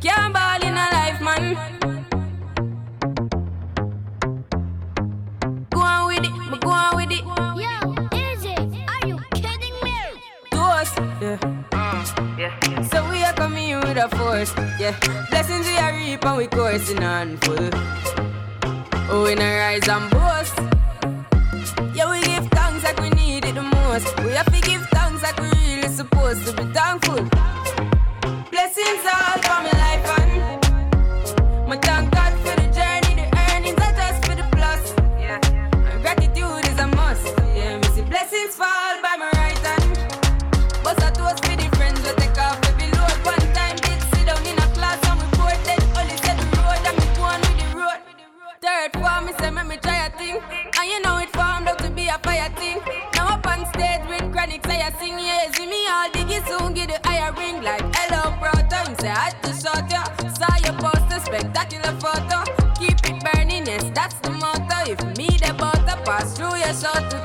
Can't 0.03 0.35
ball 0.35 0.59
in 0.67 0.75
a 0.75 0.91
life, 0.91 1.23
man. 1.23 1.92
Yeah. 14.79 14.95
Blessings 15.29 15.65
we 15.65 15.77
are 15.77 15.93
reap 15.93 16.25
and 16.25 16.37
we 16.37 16.47
coursing 16.47 17.03
on 17.03 17.37
full. 17.37 17.69
Oh, 19.09 19.23
we 19.23 19.35
not 19.35 19.45
rise 19.45 19.87
and 19.87 20.09
boast. 20.11 20.57
Yeah, 21.95 22.09
we 22.11 22.21
give 22.21 22.47
thanks 22.49 22.83
like 22.83 22.99
we 22.99 23.09
need 23.11 23.45
it 23.45 23.55
the 23.55 23.61
most. 23.61 24.17
We 24.23 24.31
have 24.31 24.52
sing, 54.99 55.17
yeah, 55.19 55.51
see 55.51 55.67
me 55.67 55.87
all 55.87 56.09
diggy 56.09 56.39
soon, 56.47 56.73
get 56.73 56.89
the 56.89 57.07
higher 57.07 57.31
ring 57.33 57.61
like 57.61 57.83
hello, 57.95 58.35
bro. 58.39 58.51
Time 58.69 58.95
say 58.99 59.09
I 59.09 59.29
had 59.29 59.43
to 59.43 59.51
shot 59.53 59.91
ya, 59.91 60.03
saw 60.33 60.55
your 60.65 60.77
poster, 60.79 61.19
spectacular 61.19 61.93
photo. 61.99 62.43
Keep 62.79 62.99
it 63.09 63.23
burning, 63.23 63.65
yes, 63.65 63.85
that's 63.93 64.15
the 64.15 64.31
motto. 64.31 64.91
If 64.91 64.99
me 65.17 65.27
the 65.27 65.53
butter 65.57 65.97
pass 66.03 66.37
through 66.37 66.55
your 66.57 66.73
shot 66.73 67.09
to 67.11 67.17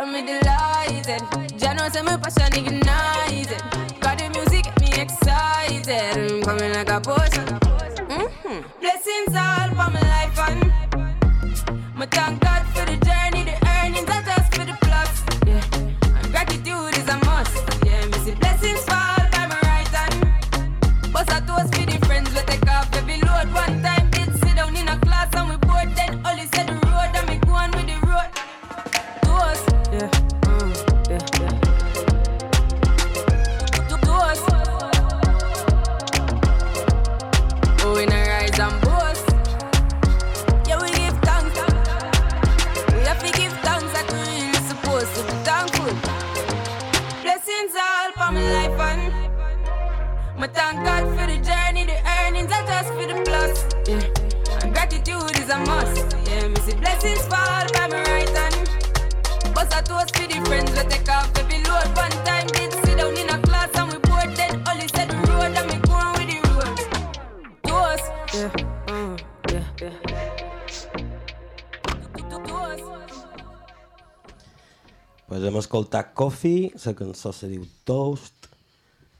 I'm 0.00 0.12
delighted. 0.24 1.58
January 1.58 1.90
say 1.90 2.00
my 2.00 2.16
passion 2.16 2.54
ignited. 2.54 3.62
Got 4.00 4.16
the 4.16 4.30
music 4.30 4.64
get 4.64 4.80
me 4.80 4.88
excited. 4.98 6.16
I'm 6.16 6.42
coming 6.42 6.72
like 6.72 6.88
a 6.88 7.00
potion. 7.02 7.44
Mm-hmm. 8.08 8.80
Blessings 8.80 9.36
all 9.36 9.68
for 9.68 9.90
my 9.92 10.00
life 10.00 10.38
and 10.48 10.72
my 11.94 12.06
thank 12.06 12.40
God 12.40 12.59
escoltat 75.62 76.14
Coffee, 76.18 76.70
la 76.84 76.94
cançó 76.98 77.32
se 77.36 77.48
diu 77.50 77.66
Toast. 77.88 78.48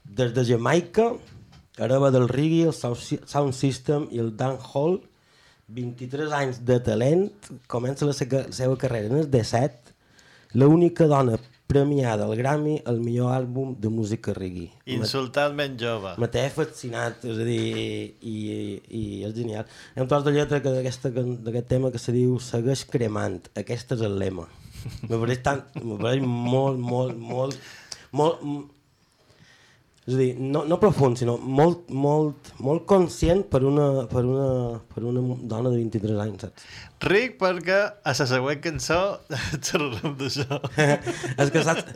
Des 0.03 0.33
de 0.35 0.43
Jamaica, 0.45 1.11
hereva 1.77 2.11
del 2.11 2.27
reggae, 2.29 2.67
el 2.69 2.75
Sound 2.75 3.55
System 3.55 4.07
i 4.11 4.19
el 4.23 4.35
Dan 4.37 4.57
Hall, 4.59 4.99
23 5.71 6.33
anys 6.35 6.59
de 6.67 6.79
talent, 6.83 7.29
comença 7.71 8.07
la 8.07 8.15
seva, 8.17 8.43
la 8.49 8.57
seva 8.57 8.75
carrera 8.77 9.11
en 9.13 9.21
el 9.21 9.31
17, 9.31 9.95
l'única 10.59 11.07
dona 11.07 11.37
premiada 11.71 12.25
al 12.25 12.35
Grammy 12.35 12.81
el 12.91 12.99
millor 12.99 13.31
àlbum 13.31 13.77
de 13.79 13.87
música 13.87 14.33
reggae. 14.35 14.67
Insultant-ment 14.91 15.77
jove. 15.79 16.17
Me 16.19 16.27
té 16.27 16.43
fascinat, 16.51 17.23
és 17.23 17.39
a 17.39 17.45
dir, 17.47 17.61
i, 18.19 18.35
i 18.91 19.03
és 19.27 19.35
genial. 19.37 19.69
Hi 19.93 20.01
ha 20.01 20.03
un 20.03 20.11
tros 20.11 20.25
de 20.27 20.35
lletra 20.35 20.59
d'aquest 20.59 21.69
tema 21.71 21.93
que 21.93 22.01
se 22.01 22.11
diu 22.15 22.35
Segueix 22.43 22.83
cremant, 22.91 23.39
aquest 23.63 23.95
és 23.95 24.03
el 24.03 24.19
lema. 24.19 24.49
Me 25.07 25.17
pareix, 25.17 25.41
tan, 25.45 25.63
me 25.83 25.97
pareix 25.99 26.23
molt, 26.25 26.79
molt, 26.91 27.17
molt, 27.31 27.71
molt, 28.11 28.45
és 30.11 30.17
a 30.17 30.19
dir, 30.19 30.31
no, 30.39 30.63
no 30.67 30.77
profund, 30.81 31.17
sinó 31.19 31.37
molt, 31.39 31.87
molt, 31.89 32.51
molt 32.63 32.83
conscient 32.89 33.45
per 33.51 33.61
una, 33.67 34.05
per 34.11 34.23
una, 34.27 34.47
per 34.91 35.03
una 35.07 35.37
dona 35.47 35.71
de 35.71 35.79
23 35.79 36.19
anys, 36.25 36.45
saps? 36.45 36.65
Ric 37.01 37.37
perquè 37.39 37.77
a 38.05 38.13
la 38.13 38.27
següent 38.29 38.59
cançó 38.61 38.99
xerrarem 39.65 40.17
d'això. 40.19 40.59
és 41.41 41.53
que 41.53 41.63
saps, 41.65 41.87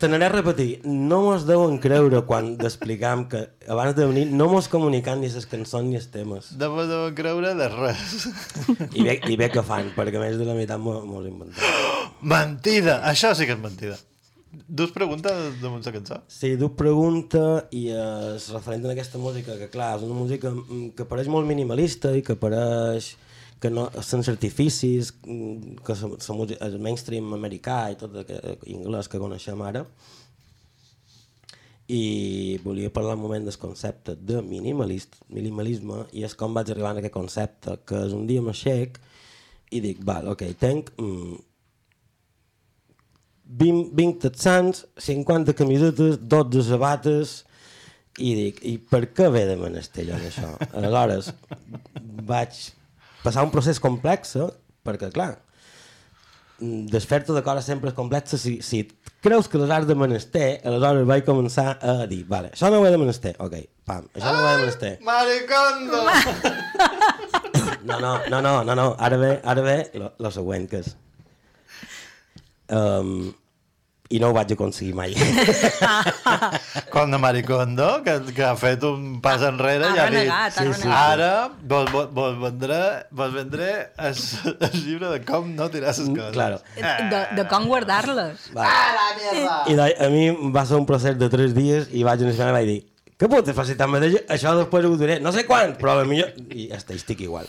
t'anaré 0.00 0.30
a 0.30 0.32
repetir, 0.36 0.68
no 0.86 1.20
mos 1.26 1.46
deuen 1.48 1.76
creure 1.82 2.22
quan 2.28 2.54
d'explicam 2.60 3.26
que 3.32 3.42
abans 3.68 3.96
de 3.98 4.06
venir 4.08 4.28
no 4.30 4.48
mos 4.52 4.70
comunican 4.72 5.20
ni 5.20 5.32
les 5.32 5.48
cançons 5.50 5.88
ni 5.90 5.98
els 6.00 6.08
temes. 6.14 6.52
No 6.60 6.70
me 6.76 6.86
deuen 6.88 7.16
creure 7.18 7.56
de 7.58 7.70
res. 7.74 8.30
I 8.98 9.04
bé, 9.04 9.18
i 9.28 9.40
bé 9.40 9.50
que 9.52 9.66
fan, 9.66 9.90
perquè 9.96 10.22
més 10.22 10.38
de 10.40 10.46
la 10.48 10.56
meitat 10.56 10.80
mos, 10.80 11.02
mos 11.04 11.26
inventem. 11.26 11.66
Mentida! 12.32 13.00
Això 13.10 13.34
sí 13.34 13.48
que 13.48 13.58
és 13.58 13.60
mentida. 13.60 13.98
Dus 14.50 14.90
preguntes 14.90 15.60
damunt 15.62 15.84
la 15.86 15.92
cançó? 15.94 16.16
Sí, 16.26 16.56
duc 16.58 16.74
pregunta 16.78 17.68
i 17.70 17.84
és 17.94 18.48
referent 18.50 18.88
a 18.88 18.94
aquesta 18.96 19.18
música, 19.22 19.54
que 19.60 19.68
clar, 19.70 19.92
és 19.98 20.06
una 20.06 20.16
música 20.18 20.50
mm, 20.50 20.88
que 20.98 21.06
pareix 21.06 21.28
molt 21.30 21.46
minimalista 21.46 22.10
i 22.18 22.24
que 22.26 22.34
pareix 22.34 23.12
que 23.62 23.70
no, 23.70 23.84
sense 24.02 24.32
artificis, 24.32 25.12
mm, 25.22 25.84
que 25.86 25.94
la 25.94 26.34
música, 26.34 26.66
el 26.66 26.80
mainstream 26.82 27.30
americà 27.36 27.78
i 27.92 27.98
tot 28.00 28.16
el 28.24 28.56
anglès 28.80 29.10
que 29.10 29.20
coneixem 29.22 29.62
ara. 29.62 29.84
I 31.90 32.58
volia 32.64 32.90
parlar 32.94 33.14
un 33.18 33.22
moment 33.22 33.46
del 33.46 33.58
concepte 33.58 34.16
de 34.16 34.42
minimalist, 34.46 35.14
minimalisme 35.28 36.06
i 36.10 36.26
és 36.26 36.34
com 36.38 36.54
vaig 36.54 36.70
arribar 36.70 36.90
a 36.94 36.98
aquest 36.98 37.14
concepte, 37.14 37.76
que 37.86 38.02
és 38.08 38.16
un 38.18 38.26
dia 38.26 38.42
m'aixec 38.42 38.98
i 39.70 39.82
dic, 39.82 40.02
val, 40.06 40.26
ok, 40.34 40.42
tenc 40.58 40.90
mm, 40.98 41.38
20, 43.58 43.90
20 43.96 44.18
texans, 44.22 44.84
50 44.98 45.54
camisetes, 45.58 46.18
12 46.22 46.62
sabates, 46.68 47.40
i 48.20 48.34
dic, 48.36 48.60
i 48.66 48.76
per 48.78 49.06
què 49.16 49.30
ve 49.32 49.44
de 49.48 49.56
menester 49.58 50.06
jo 50.08 50.18
això? 50.18 50.52
Aleshores, 50.76 51.32
vaig 52.28 52.58
passar 53.24 53.44
un 53.46 53.52
procés 53.54 53.80
complex, 53.82 54.36
eh? 54.38 54.50
perquè, 54.86 55.10
clar, 55.14 55.32
desfer-te 56.60 57.32
de 57.32 57.42
coses 57.44 57.66
sempre 57.66 57.90
és 57.90 57.96
complexa, 57.96 58.38
si, 58.40 58.58
si 58.62 58.84
creus 59.24 59.48
que 59.48 59.58
les 59.60 59.70
has 59.72 59.86
de 59.88 59.96
menester, 59.96 60.60
aleshores 60.68 61.08
vaig 61.08 61.26
començar 61.26 61.74
a 61.80 62.06
dir, 62.10 62.22
vale, 62.28 62.52
això 62.54 62.70
no 62.70 62.80
ho 62.80 62.86
he 62.86 62.92
de 62.92 63.00
menester, 63.00 63.34
ok, 63.40 63.56
pam, 63.88 64.08
això 64.14 64.32
no 64.34 64.42
ho 64.42 64.48
he 64.48 64.54
de 64.54 64.64
menester. 64.66 64.96
Maricondo! 65.06 66.04
No, 67.80 67.96
no, 67.96 68.10
no, 68.28 68.42
no, 68.44 68.62
no, 68.62 68.74
no. 68.76 68.84
ara 69.00 69.16
ve, 69.16 69.30
ara 69.42 69.62
ve 69.64 69.76
lo, 69.96 70.10
lo 70.20 70.30
següent, 70.30 70.66
que 70.68 70.82
és... 70.82 70.90
Um, 72.68 73.32
I 74.10 74.18
no 74.18 74.32
ho 74.32 74.34
vaig 74.34 74.50
aconseguir 74.56 74.94
mai. 74.98 75.12
Com 76.94 77.12
de 77.14 77.18
Maricondo, 77.22 77.86
que, 78.02 78.16
que 78.34 78.42
ha 78.42 78.56
fet 78.58 78.82
un 78.88 79.20
pas 79.22 79.44
enrere 79.46 79.86
Ha 79.86 79.94
i 79.94 80.00
ha 80.02 80.06
dit... 80.10 80.16
renegat, 80.16 80.58
ha 80.58 80.64
renegat. 80.66 80.94
Ara 80.98 81.30
vols, 81.72 81.92
vols, 81.94 82.10
vols, 82.16 82.40
vendre, 82.42 82.80
vols 83.22 83.36
vendre 83.38 83.70
el, 84.08 84.18
el 84.66 84.76
llibre 84.82 85.12
de 85.14 85.22
com 85.28 85.54
no 85.54 85.70
tirar 85.70 85.94
les 85.94 86.02
coses. 86.10 86.34
Claro. 86.34 86.58
De, 86.74 87.22
de 87.38 87.46
com 87.54 87.70
guardar-les. 87.70 88.50
I 88.50 89.78
de, 89.78 89.90
a 89.94 90.10
mi 90.10 90.26
va 90.58 90.66
ser 90.66 90.82
un 90.82 90.90
procés 90.90 91.18
de 91.20 91.30
tres 91.30 91.54
dies 91.54 91.86
i 91.94 92.02
vaig 92.02 92.24
a 92.24 92.26
una 92.26 92.34
setmana 92.34 92.56
i 92.56 92.58
vaig 92.58 92.72
dir 92.74 92.80
que 93.20 93.28
puta 93.28 93.52
facilitat 93.52 93.90
mateix, 93.92 94.14
això 94.32 94.54
després 94.56 94.86
ho 94.88 94.94
diré, 94.96 95.18
no 95.20 95.28
sé 95.36 95.42
quan, 95.44 95.74
però 95.76 95.98
a 96.00 96.06
millor... 96.08 96.30
I 96.56 96.70
ja 96.70 96.78
està, 96.80 96.94
estic 96.96 97.20
igual. 97.26 97.44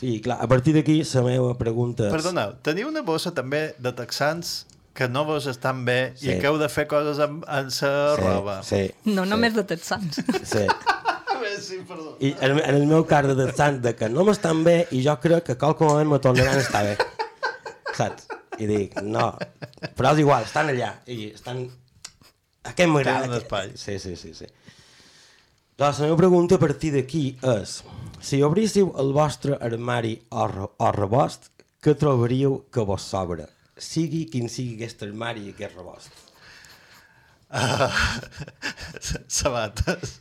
Sí, 0.00 0.22
clar, 0.24 0.38
a 0.40 0.46
partir 0.48 0.72
d'aquí 0.72 1.02
la 1.04 1.22
meva 1.26 1.50
pregunta 1.60 2.06
és... 2.06 2.14
Perdoneu, 2.14 2.54
teniu 2.64 2.88
una 2.88 3.02
bossa 3.04 3.32
també 3.36 3.74
de 3.76 3.92
texans 3.96 4.64
que 4.96 5.06
no 5.12 5.24
vos 5.28 5.46
estan 5.46 5.84
bé 5.84 6.14
Sí. 6.16 6.30
i 6.32 6.38
que 6.40 6.48
heu 6.48 6.56
de 6.58 6.68
fer 6.72 6.86
coses 6.88 7.20
amb, 7.20 7.44
amb 7.46 7.70
sa 7.70 7.90
Sí, 8.16 8.22
roba. 8.22 8.62
sí. 8.64 8.82
No 9.04 9.26
només 9.28 9.54
de 9.54 9.64
texans. 9.64 10.22
Sí. 10.42 10.64
Sí, 11.60 11.78
perdó. 11.88 12.16
I 12.20 12.34
en, 12.44 12.58
en 12.58 12.74
el 12.74 12.82
meu 12.86 13.04
cas 13.08 13.24
de 13.36 13.46
tant 13.56 13.78
de 13.80 13.92
que 13.96 14.08
no 14.12 14.24
m'estan 14.26 14.58
bé 14.66 14.88
i 14.92 14.98
jo 15.04 15.14
crec 15.22 15.44
que 15.46 15.54
qualque 15.56 15.86
moment 15.88 16.10
me 16.10 16.18
tornaran 16.20 16.58
a 16.58 16.60
estar 16.60 16.82
bé. 16.84 16.96
Saps? 17.96 18.26
I 18.60 18.66
dic, 18.68 18.98
no. 19.02 19.30
Però 19.96 20.10
és 20.12 20.20
igual, 20.20 20.44
estan 20.44 20.68
allà. 20.74 20.90
I 21.08 21.30
estan... 21.32 21.62
Aquest 22.66 22.90
m'agrada. 22.92 23.22
Tenen 23.24 23.36
aquest- 23.38 23.46
espai. 23.46 23.72
Sí, 23.80 23.96
sí, 24.02 24.16
sí, 24.20 24.34
sí. 24.36 24.50
Doncs 25.78 26.02
la 26.02 26.10
meva 26.10 26.18
pregunta 26.20 26.58
a 26.58 26.62
partir 26.66 26.92
d'aquí 26.96 27.24
és 27.54 27.78
si 28.20 28.42
obríssiu 28.44 28.92
el 29.00 29.14
vostre 29.16 29.56
armari 29.60 30.14
o, 30.30 30.44
o 30.76 30.92
rebost, 30.92 31.50
què 31.80 31.94
trobaríeu 31.96 32.66
que 32.72 32.84
vos 32.84 33.06
sobra? 33.06 33.46
Sigui 33.76 34.24
quin 34.32 34.48
sigui 34.48 34.78
aquest 34.78 35.02
armari 35.04 35.46
i 35.48 35.52
aquest 35.52 35.76
rebost. 35.76 36.24
Uh, 37.46 37.92
sabates. 39.28 40.16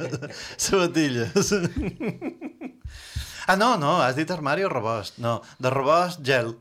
Sabatilles. 0.64 1.52
ah, 3.46 3.56
no, 3.56 3.76
no, 3.76 3.98
has 4.00 4.16
dit 4.16 4.30
armari 4.30 4.64
o 4.64 4.70
rebost. 4.72 5.18
No, 5.18 5.40
de 5.58 5.72
rebost, 5.74 6.22
gel. 6.24 6.54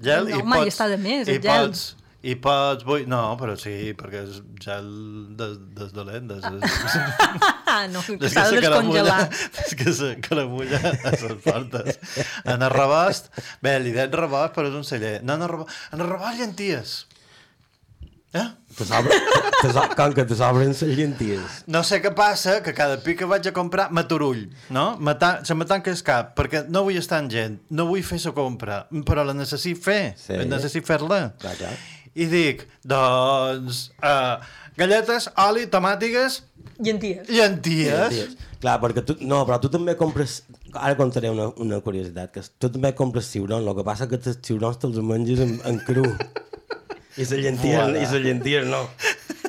Gel 0.00 0.28
No, 0.28 0.36
i 0.36 0.40
home, 0.42 0.56
pots... 0.58 0.68
ja 0.68 0.74
està 0.76 0.88
de 0.92 1.00
més, 1.00 1.28
i 1.28 1.38
el 1.38 1.42
gel. 1.42 1.70
Pots, 1.72 1.84
I 2.24 2.34
pots... 2.40 2.84
Vull... 2.88 3.04
No, 3.10 3.20
però 3.40 3.54
sí, 3.60 3.92
perquè 3.98 4.22
és 4.24 4.38
gel 4.64 4.86
des, 5.36 5.56
des 5.76 5.92
dolent. 5.96 6.28
Des, 6.30 6.40
des, 6.40 6.98
Ah, 7.74 7.86
no, 7.90 8.00
que 8.06 8.30
s'ha 8.30 8.46
de 8.52 8.60
descongelar. 8.62 9.24
Des 9.58 9.74
que 9.80 9.92
se 9.92 10.12
caramulla 10.24 10.78
a 10.80 11.10
les 11.14 11.24
portes. 11.44 11.98
En 12.44 12.62
el 12.62 12.70
rebost... 12.72 13.32
Bé, 13.64 13.76
li 13.82 13.92
deia 13.96 14.06
rebost, 14.12 14.54
però 14.56 14.70
és 14.70 14.78
un 14.78 14.86
celler. 14.88 15.18
No, 15.26 15.34
en 15.38 15.42
el 15.48 15.52
rebost, 15.56 15.82
en 15.92 16.04
el 16.06 16.12
rebost 16.14 16.40
llenties. 16.40 16.94
Eh? 18.34 18.48
Com 19.94 20.10
que 20.14 20.24
te 20.26 20.34
sobren 20.34 20.72
les 20.72 20.80
llenties. 20.98 21.60
No 21.70 21.84
sé 21.86 22.00
què 22.02 22.10
passa, 22.18 22.56
que 22.66 22.72
cada 22.74 22.96
pic 23.02 23.20
que 23.20 23.28
vaig 23.30 23.46
a 23.46 23.52
comprar 23.54 23.88
m'aturull, 23.94 24.40
no? 24.74 24.86
Me 24.98 25.14
ta- 25.20 25.44
Se 25.46 25.54
me 25.54 25.64
tanca 25.70 25.92
el 25.94 26.00
cap, 26.02 26.32
perquè 26.38 26.64
no 26.68 26.82
vull 26.82 26.98
estar 26.98 27.20
amb 27.22 27.30
gent, 27.30 27.60
no 27.70 27.86
vull 27.86 28.02
fer 28.02 28.18
la 28.24 28.32
compra, 28.34 28.80
però 29.06 29.22
la 29.24 29.34
necessit 29.38 29.78
fer, 29.78 30.14
Sí. 30.18 30.34
sí. 30.34 30.48
necessit 30.50 30.84
fer-la. 30.86 31.20
Clar, 31.38 31.54
clar. 31.60 31.76
I 32.14 32.26
dic, 32.30 32.66
doncs, 32.86 33.88
uh, 34.02 34.36
galletes, 34.78 35.28
oli, 35.48 35.66
tomàtiques, 35.72 36.42
Llenties. 36.78 37.28
llenties. 37.28 37.88
Llenties. 37.90 38.36
Clar, 38.62 38.78
perquè 38.82 39.02
tu, 39.06 39.16
no, 39.26 39.42
però 39.46 39.58
tu 39.62 39.68
també 39.72 39.96
compres... 39.98 40.42
Ara 40.74 40.96
contaré 40.98 41.28
una, 41.30 41.48
una 41.62 41.78
curiositat, 41.84 42.32
que 42.34 42.42
tu 42.58 42.70
també 42.74 42.90
compres 42.98 43.28
ciurons, 43.30 43.66
el 43.66 43.76
que 43.78 43.84
passa 43.86 44.08
que 44.10 44.18
els 44.18 44.38
ciurons 44.42 44.78
te'ls 44.82 44.98
menges 45.06 45.42
en, 45.44 45.56
en 45.70 45.78
cru. 45.86 46.06
I 47.18 47.22
les 47.22 47.30
llenties, 47.44 47.90
i 47.94 48.00
les 48.00 48.14
llenties 48.24 48.66
no. 48.66 48.80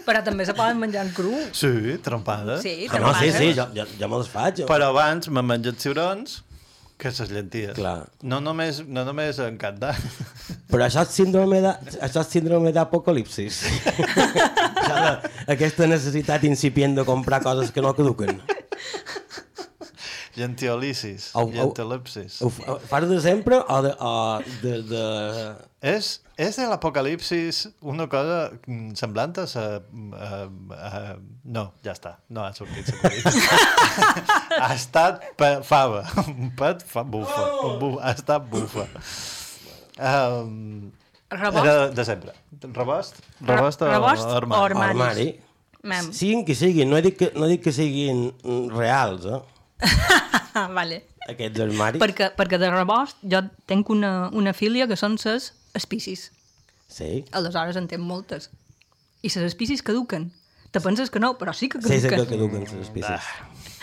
Però 0.06 0.20
també 0.26 0.46
se 0.46 0.54
poden 0.54 0.78
menjar 0.78 1.06
en 1.08 1.14
cru. 1.18 1.32
Sí, 1.58 1.96
trompades. 2.06 2.62
Sí, 2.62 2.76
Ah, 2.94 3.00
no, 3.02 3.14
sí, 3.18 3.32
sí, 3.34 3.54
jo, 3.58 3.66
jo, 3.74 3.88
jo 3.98 4.10
me 4.12 4.20
les 4.22 4.30
faig. 4.30 4.60
Jo. 4.62 4.68
Però 4.70 4.92
abans 4.94 5.30
m'he 5.34 5.42
menjat 5.42 5.82
ciurons 5.82 6.44
que 6.98 7.10
les 7.12 7.32
llenties. 7.32 7.74
Clar. 7.76 8.08
No 8.24 8.40
només, 8.42 8.82
no 8.88 9.04
només 9.08 9.40
en 9.44 9.58
cantar. 9.62 9.94
Però 10.72 10.86
això 10.88 11.04
és 11.06 11.12
síndrome 11.16 11.60
de- 11.62 11.76
això 12.06 12.22
és 12.24 12.32
síndrome 12.32 12.72
d'apocalipsis. 12.76 13.64
Aquesta 15.56 15.88
necessitat 15.88 16.44
incipient 16.48 16.96
de 16.98 17.04
comprar 17.08 17.42
coses 17.44 17.72
que 17.76 17.82
no 17.84 17.94
caduquen. 17.98 18.40
Gentiolisis, 20.36 21.30
Au, 21.34 21.48
gentilipsis. 21.52 22.42
Ho, 22.44 22.52
ho 22.68 22.76
fas 22.90 23.08
de 23.08 23.22
sempre 23.24 23.62
o 23.62 23.82
de... 23.82 23.94
O 24.00 24.12
de, 24.62 24.74
de... 24.90 25.04
És, 25.80 26.10
és 26.36 26.58
de 26.60 26.66
l'apocalipsis 26.68 27.62
una 27.80 28.10
cosa 28.12 28.50
mm, 28.68 28.98
semblant 29.00 29.38
a... 29.40 29.46
Sa, 29.48 29.64
a, 29.80 30.42
a 30.76 31.02
no, 31.46 31.70
ja 31.86 31.96
està, 31.96 32.18
no 32.36 32.44
ha 32.44 32.52
sortit 32.58 32.92
ha 34.66 34.74
estat 34.74 35.24
pe, 35.40 35.54
fava, 35.64 36.04
un 36.26 36.52
pet 36.58 36.84
fa, 36.90 37.06
bufa, 37.08 37.48
un 37.70 37.80
bu, 37.80 37.94
ha 38.02 38.12
estat 38.18 38.52
bufa. 38.52 38.90
Um, 39.96 40.92
Rebost? 41.32 41.66
Era 41.66 41.90
de 41.96 42.06
sempre. 42.06 42.36
Rebost? 42.62 43.24
Rebost 43.40 43.82
o, 43.82 43.88
rebost 43.90 44.28
o 44.28 44.36
armari? 44.36 44.60
o 44.60 44.64
armari. 44.64 44.90
Armari. 45.00 45.28
Mem. 45.86 46.14
Siguin 46.14 46.44
qui 46.46 46.56
siguin, 46.58 46.90
no 46.90 47.00
dic 47.02 47.20
que, 47.20 47.32
no 47.38 47.48
dic 47.50 47.62
que 47.66 47.72
siguin 47.74 48.28
reals, 48.74 49.28
eh? 49.30 49.42
Ah, 50.56 50.68
vale. 50.78 51.04
Aquests 51.30 51.60
armaris. 51.66 52.02
Perquè, 52.02 52.32
perquè 52.38 52.60
de 52.62 52.70
rebost 52.74 53.18
jo 53.24 53.42
tenc 53.70 53.90
una, 53.94 54.30
una 54.34 54.54
filia 54.54 54.88
que 54.88 54.98
són 55.00 55.18
ses 55.22 55.52
espicis. 55.78 56.30
Sí. 56.88 57.24
Aleshores 57.36 57.76
en 57.80 57.88
tenc 57.92 58.04
moltes. 58.06 58.50
I 59.26 59.32
ses 59.34 59.44
espicis 59.50 59.82
caduquen. 59.86 60.30
Te 60.72 60.82
penses 60.84 61.10
que 61.10 61.20
no, 61.24 61.34
però 61.40 61.54
sí 61.56 61.70
que 61.72 61.80
Sí, 61.82 62.02
sí 62.02 62.10
caduquen. 62.10 62.26
que 62.28 62.36
caduquen 62.36 62.62
les 62.66 62.74
espicis. 62.88 63.34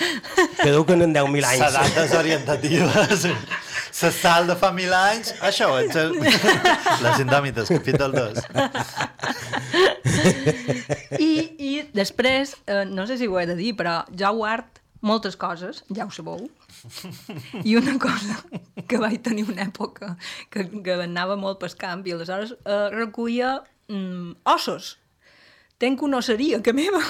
Caduquen 0.62 1.02
en 1.04 1.12
10.000 1.14 1.44
anys. 1.46 1.60
S'edat 1.62 1.94
desorientativa. 1.94 2.88
La 4.02 4.10
sal 4.10 4.48
de 4.48 4.54
fa 4.58 4.70
mil 4.74 4.90
anys, 4.96 5.34
això 5.44 5.68
és 5.78 5.94
el... 6.00 6.14
Les 7.04 7.20
indòmites, 7.22 7.68
capítol 7.70 8.14
2. 8.16 8.40
I, 11.20 11.30
I 11.58 11.72
després, 11.94 12.56
eh, 12.66 12.84
no 12.88 13.06
sé 13.06 13.18
si 13.20 13.28
ho 13.28 13.38
he 13.38 13.46
de 13.46 13.54
dir, 13.58 13.74
però 13.78 14.00
jo 14.10 14.32
guard 14.40 14.71
moltes 15.02 15.36
coses, 15.36 15.82
ja 15.94 16.06
ho 16.06 16.12
sabeu, 16.14 16.46
i 17.68 17.76
una 17.78 17.98
cosa 18.00 18.38
que 18.88 19.00
vaig 19.02 19.20
tenir 19.26 19.44
una 19.50 19.66
època 19.66 20.14
que, 20.50 20.68
que 20.82 20.98
anava 21.04 21.36
molt 21.36 21.60
pel 21.62 21.74
camp 21.78 22.06
i 22.06 22.14
aleshores 22.14 22.54
eh, 22.62 22.88
recollia 22.94 23.56
mm, 23.90 24.36
ossos. 24.56 24.96
Tenc 25.82 25.98
una 26.06 26.20
osseria 26.22 26.60
que 26.62 26.70
meva. 26.70 27.00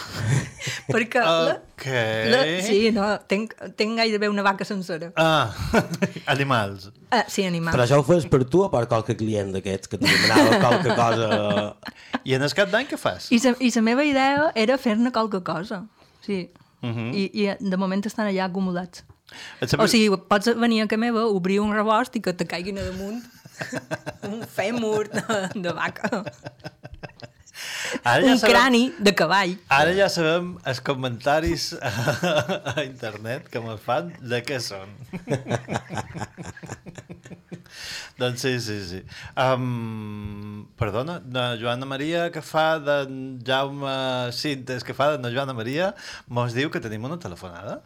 perquè... 0.94 1.20
La, 1.20 1.58
Ok. 1.82 1.84
la, 2.30 2.38
sí, 2.64 2.76
no, 2.94 3.04
tenc, 3.28 3.52
tenc 3.76 3.98
gairebé 3.98 4.28
una 4.30 4.44
vaca 4.46 4.64
sencera. 4.64 5.10
Ah, 5.20 5.50
animals. 6.34 6.88
Ah, 7.10 7.24
sí, 7.28 7.44
animals. 7.44 7.74
Però 7.74 7.84
això 7.84 7.98
ho 8.00 8.06
fes 8.06 8.24
per 8.30 8.44
tu 8.48 8.62
o 8.64 8.70
per 8.72 8.86
qualque 8.88 9.16
client 9.18 9.52
d'aquests 9.52 9.90
que 9.92 10.00
te 10.00 10.06
demanava 10.08 10.60
qualque 10.62 10.96
cosa... 10.96 11.28
I 12.24 12.36
en 12.38 12.46
el 12.46 12.52
cap 12.54 12.70
d'any 12.70 12.86
què 12.86 12.96
fas? 12.96 13.26
I 13.34 13.40
la, 13.42 13.52
I 13.58 13.72
la 13.74 13.82
meva 13.84 14.04
idea 14.06 14.48
era 14.64 14.78
fer-ne 14.78 15.10
qualque 15.12 15.42
cosa. 15.44 15.82
Sí. 16.24 16.46
Mhm. 16.82 17.12
I, 17.14 17.24
I 17.44 17.56
de 17.70 17.76
moment 17.78 18.04
estan 18.06 18.26
allà 18.26 18.44
acumulats. 18.50 19.04
Sembla- 19.60 19.84
O 19.84 19.88
sigui, 19.88 20.10
pots 20.28 20.50
venir 20.58 20.82
a 20.82 20.88
casa 20.90 20.98
meva, 21.00 21.24
obrir 21.26 21.60
un 21.62 21.72
rebost 21.72 22.16
i 22.16 22.20
que 22.20 22.32
te 22.34 22.44
caiguin 22.46 22.78
a 22.78 22.82
damunt 22.90 23.22
un 24.28 24.42
fèmur 24.44 25.06
de, 25.08 25.60
de 25.62 25.72
vaca. 25.72 26.24
Ara 28.04 28.24
un 28.24 28.38
sabem- 28.38 28.50
crani 28.52 28.82
de 28.98 29.12
cavall. 29.14 29.56
Ara 29.68 29.92
ja 29.96 30.08
sabem 30.12 30.54
els 30.68 30.80
comentaris 30.84 31.72
a, 31.80 31.90
a 32.76 32.84
internet 32.84 33.48
que 33.52 33.60
me'n 33.64 33.78
fan 33.82 34.12
de 34.20 34.42
què 34.46 34.60
són. 34.62 34.92
doncs 38.20 38.42
sí, 38.44 38.52
sí, 38.60 38.76
sí. 38.88 39.00
Um, 39.36 40.66
perdona, 40.78 41.18
de 41.24 41.44
Joana 41.62 41.86
Maria 41.88 42.28
que 42.34 42.42
fa 42.44 42.76
de 42.78 42.98
Jaume 43.46 43.94
Cintes 44.36 44.84
que 44.84 44.94
fa 44.94 45.16
de 45.16 45.32
Joana 45.34 45.54
Maria 45.56 45.94
mos 46.28 46.52
diu 46.54 46.70
que 46.70 46.80
tenim 46.84 47.04
una 47.08 47.18
telefonada. 47.18 47.80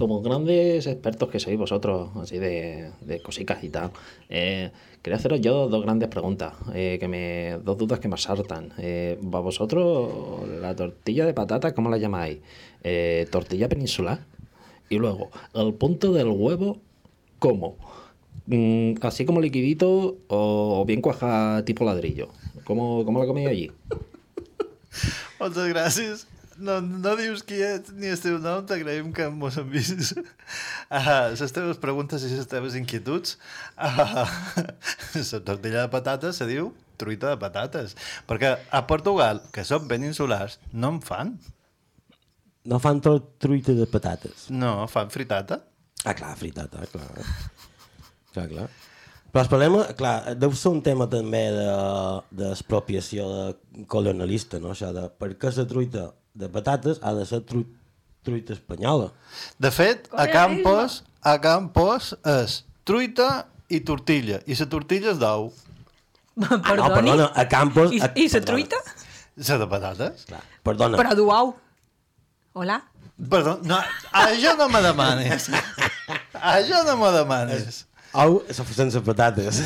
Como 0.00 0.22
grandes 0.22 0.86
expertos 0.86 1.28
que 1.28 1.38
sois 1.38 1.58
vosotros, 1.58 2.08
así 2.16 2.38
de, 2.38 2.88
de 3.02 3.20
cositas 3.20 3.62
y 3.62 3.68
tal, 3.68 3.90
eh, 4.30 4.70
quería 5.02 5.18
haceros 5.18 5.42
yo 5.42 5.68
dos 5.68 5.82
grandes 5.82 6.08
preguntas, 6.08 6.54
eh, 6.72 6.96
que 6.98 7.06
me, 7.06 7.58
dos 7.62 7.76
dudas 7.76 8.00
que 8.00 8.08
me 8.08 8.14
asaltan. 8.14 8.72
Eh, 8.78 9.20
¿A 9.20 9.40
vosotros 9.40 10.48
la 10.48 10.74
tortilla 10.74 11.26
de 11.26 11.34
patata, 11.34 11.74
cómo 11.74 11.90
la 11.90 11.98
llamáis? 11.98 12.38
Eh, 12.82 13.28
¿Tortilla 13.30 13.68
peninsular? 13.68 14.24
Y 14.88 14.96
luego, 14.96 15.28
el 15.52 15.74
punto 15.74 16.14
del 16.14 16.28
huevo, 16.28 16.78
¿cómo? 17.38 17.76
Mm, 18.46 18.94
¿Así 19.02 19.26
como 19.26 19.42
liquidito 19.42 20.16
o, 20.28 20.82
bien 20.86 21.02
cuaja 21.02 21.62
tipo 21.66 21.84
ladrillo? 21.84 22.30
¿Cómo, 22.64 23.04
cómo 23.04 23.20
la 23.20 23.26
coméis 23.26 23.48
allí? 23.48 23.70
Moltes 25.38 25.68
gràcies. 25.68 26.26
No, 26.60 26.76
no 26.84 27.14
dius 27.16 27.40
qui 27.46 27.56
ets 27.64 27.92
ni 27.96 28.10
el 28.12 28.18
teu 28.20 28.36
nom, 28.42 28.60
t'agraïm 28.68 29.14
que 29.16 29.26
mos 29.32 29.56
envisis 29.60 30.10
uh, 30.18 31.30
les 31.32 31.54
teves 31.56 31.80
preguntes 31.80 32.24
i 32.26 32.32
les 32.34 32.48
teves 32.50 32.76
inquietuds. 32.76 33.38
Uh, 33.80 34.26
la 35.32 35.40
tortilla 35.46 35.86
de 35.86 35.88
patates 35.92 36.40
se 36.42 36.48
diu 36.50 36.72
truita 37.00 37.30
de 37.32 37.38
patates, 37.40 37.94
perquè 38.28 38.52
a 38.76 38.82
Portugal, 38.84 39.40
que 39.54 39.64
són 39.64 39.88
peninsulars, 39.88 40.58
no 40.76 40.92
en 40.96 41.00
fan. 41.00 41.32
No 42.68 42.76
fan 42.82 43.00
tot 43.00 43.38
truita 43.40 43.72
de 43.72 43.86
patates. 43.88 44.50
No, 44.52 44.84
fan 44.92 45.08
fritata. 45.08 45.62
Ah, 46.04 46.12
clar, 46.16 46.34
fritata, 46.36 46.84
clar. 46.92 47.08
clar, 48.34 48.46
clar. 48.52 48.68
Però 49.30 49.44
el 49.46 49.48
problema, 49.48 49.84
clar, 49.96 50.34
deu 50.36 50.52
ser 50.58 50.72
un 50.74 50.80
tema 50.84 51.06
també 51.08 51.44
de- 51.54 52.22
d'expropiació 52.42 53.28
de, 53.30 53.84
colonialista, 53.88 54.58
no? 54.60 54.72
Això 54.74 54.90
de 54.92 55.06
per 55.16 55.32
què 55.38 55.52
la 55.56 55.66
truita 55.70 56.08
de 56.34 56.48
patates 56.48 57.00
ha 57.02 57.12
de 57.16 57.24
ser 57.26 57.40
tru, 57.46 57.64
truita 58.26 58.52
espanyola. 58.54 59.10
De 59.58 59.70
fet, 59.74 60.08
a 60.12 60.26
Campos, 60.30 61.02
a 61.22 61.38
Campos 61.42 62.12
és 62.24 62.60
truita 62.86 63.46
i 63.70 63.80
tortilla, 63.86 64.40
i 64.46 64.54
la 64.58 64.66
tortilla 64.70 65.12
és 65.14 65.20
d'ou. 65.22 65.50
Ah, 66.40 66.72
no, 66.78 66.86
perdona, 66.94 67.26
a 67.36 67.44
Campos... 67.50 67.90
I, 67.92 67.98
a- 68.00 68.12
i 68.16 68.28
la 68.32 68.40
truita? 68.40 68.78
La 69.48 69.56
de 69.60 69.66
patates? 69.68 70.22
Clar, 70.30 70.40
perdona. 70.64 70.96
Però 70.96 71.12
d'uau. 71.18 71.50
Hola? 72.56 72.78
Perdó, 73.20 73.58
no, 73.68 73.76
això 74.22 74.54
no 74.56 74.70
me 74.72 74.80
demanes. 74.80 75.50
això 76.54 76.80
no 76.86 76.94
me 77.02 77.10
demanes. 77.12 77.82
Ou 78.18 78.40
sense 78.50 78.98
patates. 79.06 79.60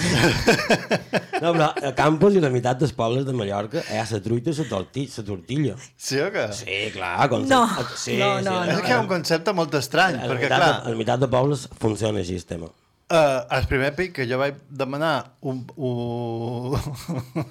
no, 1.43 1.53
però 1.55 1.71
a 1.73 1.93
Campos 1.97 2.35
i 2.37 2.43
la 2.43 2.51
meitat 2.53 2.77
dels 2.83 2.93
pobles 2.97 3.25
de 3.25 3.33
Mallorca 3.37 3.81
hi 3.89 3.97
ha 3.97 4.05
la 4.11 4.21
truita 4.25 4.53
i 4.53 4.57
la 4.59 4.67
tortilla. 4.69 5.15
La 5.17 5.25
tortilla. 5.31 5.77
Sí 5.97 6.21
o 6.21 6.29
què? 6.35 6.45
Sí, 6.53 6.79
clar. 6.93 7.15
Com 7.33 7.47
No, 7.49 7.63
sí, 7.97 8.19
no, 8.21 8.35
sí, 8.39 8.45
no, 8.45 8.59
no. 8.61 8.65
És 8.75 8.83
que 8.85 8.93
hi 8.93 8.97
ha 8.99 9.01
un 9.01 9.09
concepte 9.11 9.55
molt 9.57 9.75
estrany, 9.81 10.19
a 10.21 10.27
la 10.29 10.35
perquè, 10.35 10.49
meitat 10.49 10.61
clar- 10.61 10.73
De, 10.75 10.89
a 10.91 10.93
la 10.93 11.01
meitat 11.01 11.25
de 11.25 11.31
pobles 11.33 11.69
funciona 11.81 12.21
així 12.21 12.37
el 12.41 12.45
tema. 12.51 12.69
Uh, 13.15 13.43
el 13.53 13.67
primer 13.69 13.91
pic 13.97 14.15
que 14.17 14.25
jo 14.29 14.39
vaig 14.41 14.57
demanar 14.69 15.15
un, 15.45 15.59
un... 15.77 16.77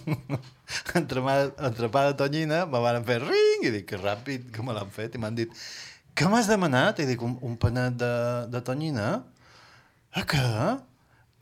entrepà, 1.00 1.36
entrepà 1.70 2.08
de 2.10 2.16
tonyina, 2.22 2.64
me 2.70 2.82
van 2.84 3.04
fer 3.08 3.20
ring, 3.22 3.66
i 3.70 3.74
dic, 3.74 3.86
que 3.91 4.00
ràpid 4.02 4.50
que 4.54 4.66
me 4.66 4.74
l'han 4.76 4.89
fet, 4.94 5.14
i 5.16 5.22
m'han 5.22 5.38
dit, 5.38 5.54
què 6.18 6.30
m'has 6.30 6.50
demanat? 6.50 7.00
I 7.02 7.08
dic, 7.10 7.22
un, 7.26 7.38
un 7.46 7.54
panet 7.62 7.96
de, 8.02 8.12
de 8.54 8.62
tonyina? 8.66 9.12
Què? 10.14 10.43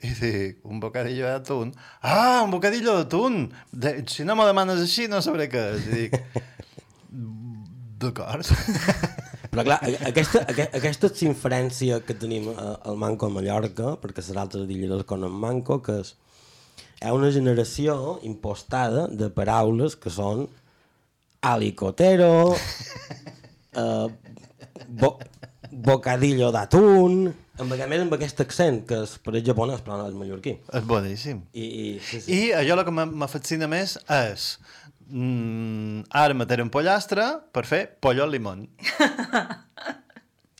I 0.01 0.11
dic, 0.17 0.61
un 0.65 0.79
bocadillo 0.81 1.27
d'atún. 1.27 1.73
Ah, 2.01 2.41
un 2.45 2.51
bocadillo 2.53 2.95
d'atún! 2.97 3.51
De, 3.71 4.01
si 4.09 4.23
no 4.25 4.35
me 4.39 4.47
demanes 4.47 4.79
així, 4.81 5.05
no 5.11 5.19
sabré 5.21 5.45
què. 5.51 5.65
I 5.77 5.91
dic, 5.91 6.15
d'acord. 8.01 8.47
Però 9.51 9.65
clar, 9.67 9.77
aquesta, 10.07 10.41
aque- 10.47 10.69
aquesta 10.79 11.11
inferència 11.27 11.99
que 12.07 12.15
tenim 12.17 12.47
al 12.55 12.97
Manco 12.97 13.27
a 13.27 13.33
Mallorca, 13.35 13.97
perquè 14.01 14.23
les 14.23 14.39
altres 14.39 14.65
d'illa 14.69 14.95
les 14.95 15.05
conen 15.05 15.35
Manco, 15.43 15.81
que 15.85 15.99
és, 16.01 16.15
hi 17.01 17.09
ha 17.09 17.13
una 17.17 17.29
generació 17.35 18.17
impostada 18.25 19.05
de 19.11 19.29
paraules 19.35 19.97
que 19.99 20.09
són 20.13 20.47
alicotero, 21.41 22.55
eh, 23.75 24.07
bo, 24.87 25.17
bocadillo 25.71 26.49
d'atún, 26.55 27.33
amb, 27.63 27.73
a 27.77 27.87
més 27.91 28.01
amb 28.03 28.13
aquest 28.17 28.41
accent, 28.43 28.81
que 28.89 29.01
és 29.05 29.15
per 29.23 29.33
el 29.37 29.43
japonès, 29.45 29.81
però 29.85 29.97
no 30.01 30.07
és 30.09 30.17
mallorquí. 30.17 30.57
És 30.73 30.85
boníssim. 30.89 31.43
I, 31.53 31.65
i, 31.65 31.87
sí, 32.03 32.21
sí. 32.21 32.37
I 32.37 32.51
allò 32.57 32.81
que 32.87 32.93
m'ha- 32.95 33.07
m'afascina 33.23 33.67
més 33.71 33.97
és 34.09 34.47
mm, 35.09 36.05
ara 36.23 36.33
mataré 36.37 36.63
un 36.65 36.69
pollastre 36.73 37.25
per 37.53 37.65
fer 37.69 37.85
pollo 38.01 38.23
al 38.27 38.31
limón. 38.35 38.67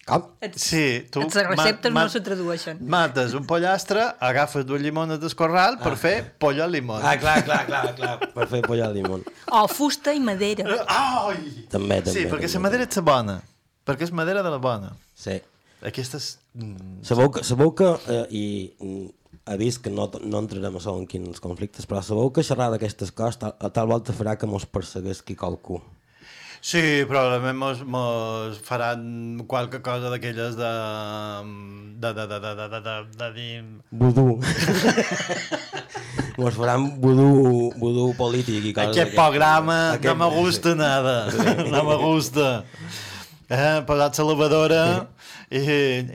Com? 0.02 0.24
Sí, 0.58 1.06
tu... 1.14 1.22
Les 1.22 1.36
receptes 1.46 1.92
ma- 1.94 2.04
no 2.08 2.10
se 2.10 2.20
tradueixen. 2.26 2.80
Mates 2.90 3.36
un 3.38 3.46
pollastre, 3.48 4.02
agafes 4.20 4.66
dues 4.66 4.82
llimones 4.82 5.20
del 5.22 5.36
corral 5.38 5.78
per 5.80 5.94
fer 6.02 6.16
pollo 6.42 6.64
al 6.66 6.74
limón. 6.74 7.04
Ah, 7.06 7.14
clar, 7.22 7.44
clar, 7.46 7.62
clar, 7.70 7.84
clar, 7.96 8.16
per 8.34 8.48
fer 8.50 8.64
pollo 8.66 8.88
al 8.88 8.96
limón. 8.98 9.22
O 9.54 9.68
fusta 9.70 10.12
i 10.18 10.20
madera. 10.20 10.66
Ai! 10.90 11.38
També, 11.72 12.02
també. 12.02 12.16
Sí, 12.18 12.26
perquè 12.26 12.50
també. 12.50 12.58
la 12.58 12.64
madera 12.66 12.88
és 12.90 12.98
la 12.98 13.06
bona. 13.12 13.38
Perquè 13.88 14.08
és 14.10 14.14
madera 14.18 14.42
de 14.44 14.52
la 14.56 14.60
bona. 14.64 14.92
Sí. 15.16 15.38
Aquesta 15.82 16.18
és... 16.22 16.28
mm, 16.54 17.02
Sabeu 17.08 17.32
que, 17.34 17.44
sabeu 17.48 17.72
que 17.78 17.88
eh, 18.14 18.26
i 18.30 18.46
mm, 18.80 19.08
he 19.52 19.58
vist 19.58 19.82
que 19.82 19.90
no, 19.90 20.06
no 20.22 20.42
entrarem 20.44 20.76
a 20.78 20.82
saber 20.84 21.02
en 21.02 21.08
quins 21.10 21.42
conflictes, 21.42 21.88
però 21.90 22.04
sabeu 22.06 22.30
que 22.36 22.44
xerrar 22.46 22.70
d'aquestes 22.74 23.12
coses 23.16 23.40
tal, 23.42 23.56
a 23.58 23.72
tal 23.74 23.90
volta 23.90 24.14
farà 24.14 24.36
que 24.38 24.46
mos 24.50 24.68
persegueix 24.70 25.24
qui 25.26 25.36
qualcú. 25.40 25.82
Sí, 26.62 27.02
probablement 27.10 27.58
mos, 27.58 27.80
mos 27.90 28.60
faran 28.62 29.42
qualque 29.50 29.80
cosa 29.82 30.12
d'aquelles 30.14 30.54
de... 30.60 30.74
de, 32.04 32.12
de, 32.14 32.26
de, 32.30 32.38
de, 32.44 32.52
de, 32.60 32.68
de, 32.70 32.82
de, 32.86 32.96
de 33.18 33.30
dir... 33.34 33.64
Vudú. 33.90 34.28
mos 36.38 36.54
faran 36.56 36.86
vudú, 37.02 37.72
vudú 37.82 38.06
polític 38.18 38.70
i 38.70 38.74
coses 38.78 38.94
Aquest 38.94 39.16
programa 39.18 39.80
Aquest- 39.96 40.06
no 40.14 40.16
me 40.22 40.30
gusta 40.38 40.76
nada, 40.78 41.16
no 41.66 41.82
me 41.90 41.98
gusta. 42.02 42.48
Eh, 43.50 43.82
posat 43.90 44.22
la 44.22 44.28
lavadora 44.30 44.84
i, 45.52 45.62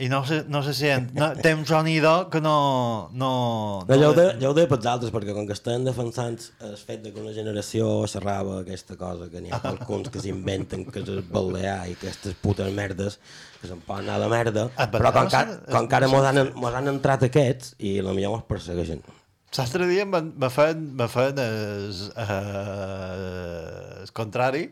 i 0.05 0.09
no, 0.09 0.23
se, 0.25 0.45
no 0.49 0.63
se 0.65 0.73
sent. 0.75 1.11
No, 1.17 1.29
té 1.37 1.53
un 1.55 1.67
sonido 1.69 2.29
que 2.33 2.41
no... 2.41 3.11
no, 3.13 3.85
No, 3.87 3.97
ja 4.01 4.09
ho, 4.09 4.15
de, 4.17 4.27
ja 4.41 4.49
ho 4.51 4.55
deia 4.57 4.69
pels 4.71 4.89
altres, 4.89 5.13
perquè 5.13 5.35
com 5.37 5.47
que 5.49 5.57
estan 5.57 5.85
defensant 5.85 6.39
el 6.65 6.77
fet 6.81 7.03
de 7.05 7.13
que 7.13 7.21
una 7.21 7.35
generació 7.37 8.07
xerrava 8.11 8.61
aquesta 8.63 8.97
cosa, 9.01 9.29
que 9.33 9.43
n'hi 9.45 9.53
ha 9.53 9.61
alguns 9.69 10.09
que 10.13 10.23
s'inventen 10.25 10.87
que 10.89 11.05
és 11.05 11.29
balear 11.33 11.83
i 11.91 11.97
aquestes 11.99 12.37
putes 12.41 12.73
merdes, 12.77 13.21
que 13.61 13.69
se'n 13.69 13.83
poden 13.85 14.09
anar 14.09 14.17
a 14.17 14.25
la 14.25 14.33
merda, 14.33 14.69
Ah, 14.77 14.89
però 14.93 15.13
com, 15.15 15.29
com 15.73 15.89
que 15.89 16.01
ara 16.01 16.09
mos 16.11 16.25
han, 16.27 16.43
mos 16.57 16.75
han 16.77 16.89
entrat 16.93 17.29
aquests 17.29 17.77
i 17.79 17.99
la 18.05 18.17
millor 18.17 18.39
mos 18.39 18.49
persegueixen. 18.49 19.05
L'altre 19.57 19.87
dia 19.89 20.05
me, 20.05 20.21
me 20.37 20.49
feien, 20.53 20.81
me 20.99 21.07
eh, 21.07 21.93
el 24.03 24.11
contrari 24.13 24.67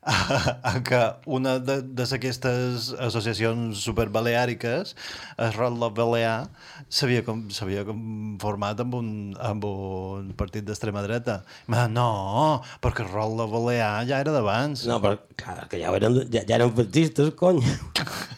en 0.70 0.84
què 0.86 1.00
una 1.28 1.58
de, 1.60 1.76
de 1.84 2.04
aquestes 2.16 2.88
associacions 3.04 3.82
superbaleàriques, 3.84 4.94
el 5.36 5.52
Rotlo 5.56 5.90
Balear, 5.96 6.48
s'havia 6.88 7.24
com, 7.26 7.42
s'havia 7.52 7.84
com 7.84 8.00
format 8.40 8.80
amb 8.80 8.96
un, 8.96 9.10
amb 9.36 9.66
un 9.68 10.32
partit 10.40 10.64
d'extrema 10.64 11.04
dreta. 11.04 11.40
Dit, 11.66 11.76
no, 11.92 12.62
perquè 12.80 13.04
el 13.04 13.12
Rotlo 13.12 13.48
Balear 13.52 13.92
ja 14.08 14.22
era 14.24 14.32
d'abans. 14.32 14.86
No, 14.88 14.98
però 15.04 15.20
clar, 15.36 15.68
que 15.68 15.82
ja 15.82 15.92
eren, 16.00 16.22
ja, 16.32 16.46
ja 16.48 16.60
eren 16.60 16.72
fascistes, 16.80 17.34
cony. 17.36 17.60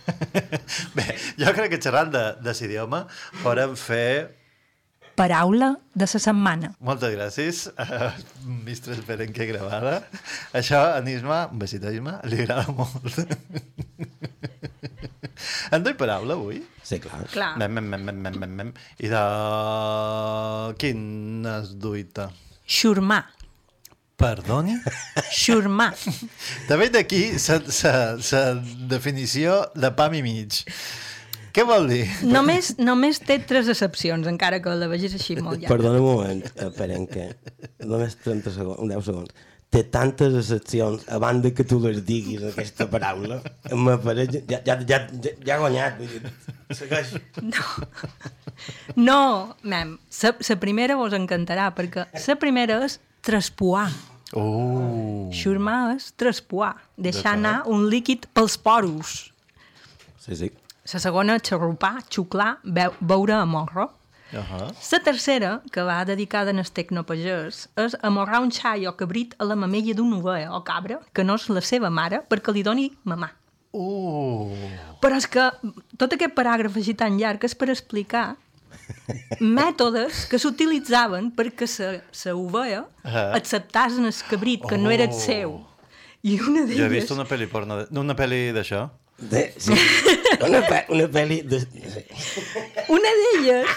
Bé, 0.99 1.09
jo 1.39 1.55
crec 1.55 1.77
que 1.77 1.83
xerrant 1.83 2.11
de, 2.11 2.29
de 2.43 2.59
l'idioma 2.59 3.05
podem 3.45 3.79
fer 3.79 4.42
Paraula 5.23 5.77
de 5.95 6.03
la 6.03 6.19
setmana. 6.19 6.69
Moltes 6.83 7.13
gràcies, 7.15 7.59
uh, 7.79 8.09
Mistres 8.67 9.05
Berenque 9.07 9.47
Gravada. 9.47 10.01
Això 10.59 10.81
a 10.97 11.03
Nisma, 11.07 11.45
un 11.53 11.61
besit 11.61 11.85
a 11.87 11.93
Isma, 11.95 12.17
li 12.27 12.41
agrada 12.43 12.75
molt. 12.75 13.21
en 15.77 15.85
doy 15.87 15.95
paraula 16.01 16.35
avui? 16.35 16.59
Sí, 16.83 16.99
clar. 17.05 17.21
Clar. 17.31 17.53
Mem, 17.63 17.79
mem, 17.79 17.87
mem, 17.93 18.09
mem, 18.09 18.19
mem, 18.25 18.41
mem, 18.43 18.57
mem. 18.59 18.75
I 18.99 19.13
de... 19.13 19.23
Quin 20.83 21.47
es 21.53 21.71
duita? 21.79 22.27
Xurmar. 22.67 23.23
Perdoni? 24.19 24.75
Xurmar. 25.31 25.93
També 26.67 26.91
d'aquí 26.91 27.29
la 27.47 28.43
definició 28.91 29.63
de 29.79 29.95
pam 29.95 30.19
i 30.19 30.27
mig. 30.27 30.65
Què 31.53 31.65
vol 31.69 31.89
dir? 31.91 32.03
Només, 32.25 32.73
només 32.81 33.19
té 33.21 33.37
tres 33.45 33.69
excepcions, 33.69 34.29
encara 34.31 34.63
que 34.65 34.73
la 34.73 34.89
vegis 34.89 35.17
així 35.19 35.37
molt 35.37 35.61
llarga. 35.61 35.73
Perdona 35.75 36.01
un 36.01 36.07
moment, 36.07 36.45
esperen 36.67 37.09
que... 37.11 37.27
Només 37.85 38.17
30 38.25 38.53
segons, 38.55 38.81
10 38.89 39.09
segons. 39.11 39.49
Té 39.73 39.83
tantes 39.89 40.35
excepcions, 40.37 41.05
a 41.13 41.19
banda 41.21 41.53
que 41.57 41.65
tu 41.69 41.79
les 41.85 42.01
diguis, 42.09 42.45
aquesta 42.49 42.87
paraula, 42.93 43.41
m'apareix... 43.69 44.39
Ja, 44.49 44.61
ja, 44.65 44.79
ja, 44.89 45.01
ja, 45.13 45.33
ja 45.45 45.57
ha 45.57 45.61
guanyat, 45.61 46.01
vull 46.01 46.15
dir, 46.15 46.33
segueix. 46.77 47.13
No, 47.45 47.67
no 48.97 49.19
mem, 49.65 49.97
la 50.21 50.59
primera 50.61 50.97
vos 51.01 51.17
encantarà, 51.17 51.69
perquè 51.77 52.07
la 52.17 52.39
primera 52.41 52.81
és 52.89 52.99
traspuar. 53.25 53.91
Oh. 54.33 55.29
Xurmar 55.37 55.99
és 55.99 56.09
traspuar, 56.17 56.75
deixar 56.97 57.37
anar 57.37 57.59
un 57.69 57.91
líquid 57.93 58.29
pels 58.33 58.57
poros. 58.57 59.19
Sí, 60.23 60.37
sí. 60.39 60.53
La 60.93 60.99
segona, 60.99 61.39
xarrupar, 61.39 62.03
xuclar, 62.11 62.57
veu, 62.65 62.93
veure 63.01 63.35
a 63.35 63.45
morro. 63.47 63.91
Uh 64.33 64.39
-huh. 64.39 64.73
La 64.93 65.01
tercera, 65.05 65.61
que 65.71 65.83
va 65.83 66.05
dedicada 66.05 66.51
en 66.51 66.59
el 66.59 66.65
tecnopagès, 66.73 67.69
és 67.77 67.97
amorrar 68.03 68.41
un 68.43 68.51
xai 68.51 68.87
o 68.87 68.97
cabrit 68.97 69.35
a 69.39 69.45
la 69.45 69.55
mamella 69.55 69.95
d'una 69.95 70.17
ovella 70.17 70.57
o 70.57 70.65
cabra, 70.65 70.99
que 71.13 71.23
no 71.25 71.35
és 71.35 71.49
la 71.49 71.61
seva 71.61 71.91
mare, 71.91 72.23
perquè 72.29 72.53
li 72.53 72.63
doni 72.63 72.93
mamà. 73.05 73.29
Uh. 73.73 74.51
Però 75.01 75.17
és 75.17 75.27
que 75.27 75.51
tot 75.97 76.13
aquest 76.13 76.35
paràgraf 76.35 76.77
així 76.77 76.95
tan 76.95 77.17
llarg 77.19 77.45
és 77.45 77.55
per 77.55 77.71
explicar 77.71 78.37
mètodes 79.41 80.27
que 80.29 80.39
s'utilitzaven 80.39 81.33
perquè 81.35 81.67
la 82.25 82.35
ovella 82.35 82.85
Ah. 83.05 83.33
acceptàs 83.35 83.99
en 83.99 84.05
el 84.07 84.15
cabrit, 84.29 84.63
que 84.69 84.79
no 84.79 84.91
era 84.91 85.05
el 85.05 85.11
Oh. 85.11 85.19
seu. 85.19 85.67
I 86.23 86.39
una 86.41 86.61
Jo 86.61 86.65
he 86.65 86.67
d'elles... 86.67 86.91
vist 86.91 87.11
una 87.11 87.25
pel·li 87.25 87.49
porno, 87.49 87.85
una 87.91 88.15
pel·li 88.15 88.53
d'això. 88.53 88.89
De, 89.23 89.55
sí. 89.57 89.73
Una, 90.47 90.65
pe 90.67 90.83
una 90.91 91.07
pel·li 91.07 91.43
de... 91.47 91.61
Una 92.91 93.11
d'elles, 93.21 93.71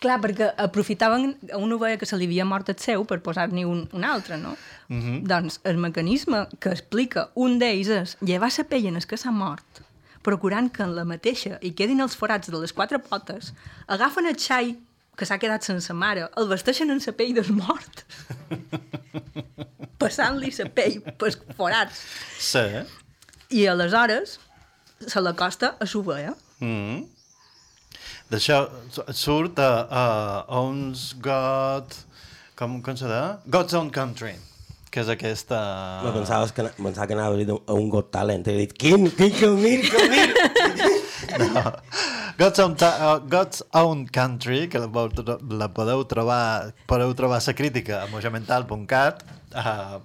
clar, 0.00 0.16
perquè 0.22 0.48
aprofitaven 0.64 1.34
a 1.52 1.58
una 1.60 1.76
ovella 1.76 1.98
que 2.00 2.08
se 2.08 2.16
li 2.16 2.28
havia 2.30 2.46
mort 2.48 2.70
el 2.72 2.78
seu 2.80 3.04
per 3.08 3.18
posar-n'hi 3.24 3.66
un, 3.68 3.82
un 3.92 4.06
altre, 4.08 4.38
no? 4.40 4.54
Mhm. 4.88 5.20
Doncs 5.28 5.60
el 5.68 5.76
mecanisme 5.76 6.46
que 6.62 6.72
explica 6.72 7.28
un 7.34 7.58
d'ells 7.60 7.92
és 7.98 8.16
llevar 8.24 8.48
la 8.56 8.64
pell 8.70 8.88
en 8.88 8.96
el 8.96 9.06
que 9.06 9.20
s'ha 9.20 9.34
mort, 9.34 9.82
procurant 10.24 10.72
que 10.72 10.86
en 10.86 10.96
la 10.96 11.04
mateixa 11.04 11.58
hi 11.60 11.74
quedin 11.76 12.00
els 12.00 12.16
forats 12.16 12.48
de 12.48 12.56
les 12.56 12.72
quatre 12.72 12.98
potes, 12.98 13.52
agafen 13.86 14.26
el 14.26 14.40
xai 14.40 14.76
que 15.18 15.26
s'ha 15.26 15.40
quedat 15.42 15.66
sense 15.66 15.92
mare, 15.92 16.30
el 16.38 16.48
vesteixen 16.48 16.90
en 16.94 17.04
la 17.04 17.12
pell 17.12 17.34
del 17.36 17.52
mort, 17.52 18.04
passant-li 20.00 20.54
la 20.62 20.70
pell 20.72 21.00
pels 21.20 21.36
forats. 21.58 22.04
Sí. 22.40 22.64
I 23.50 23.66
aleshores 23.66 24.38
se 25.06 25.20
l'acosta 25.20 25.76
a 25.78 25.88
l'ovella. 25.92 26.34
Mm. 26.60 27.06
D'això 28.28 28.58
surt 29.16 29.58
a, 29.62 29.72
a 29.88 30.04
Owns 30.60 31.14
God... 31.24 31.96
Com, 32.58 32.80
com 32.82 32.96
se 32.98 33.06
deia? 33.06 33.38
God's 33.46 33.76
Own 33.78 33.88
Country, 33.94 34.32
que 34.90 34.98
és 34.98 35.10
aquesta... 35.12 35.58
No, 36.02 36.10
pensaves 36.16 36.50
que, 36.50 36.64
pensava 36.74 37.06
que 37.06 37.14
anava 37.14 37.36
a 37.36 37.38
dir 37.38 37.54
a 37.54 37.76
un 37.76 37.86
Got 37.92 38.10
Talent. 38.10 38.48
He 38.50 38.64
dit, 38.64 38.74
quin, 38.74 39.06
quin 39.14 39.30
Calmir, 39.38 39.84
Calmir! 39.92 40.32
No. 41.38 41.62
God's 42.38 42.58
Own, 42.64 42.74
uh, 42.82 43.20
God's 43.30 43.62
Own 43.78 44.08
Country, 44.10 44.66
que 44.66 44.82
la, 44.82 44.90
la 45.62 45.68
podeu 45.74 46.02
trobar 46.10 46.74
podeu 46.90 47.14
trobar 47.14 47.38
la 47.46 47.54
crítica 47.54 48.02
a 48.02 48.06
mojamental.cat 48.10 49.24
uh, 49.54 49.98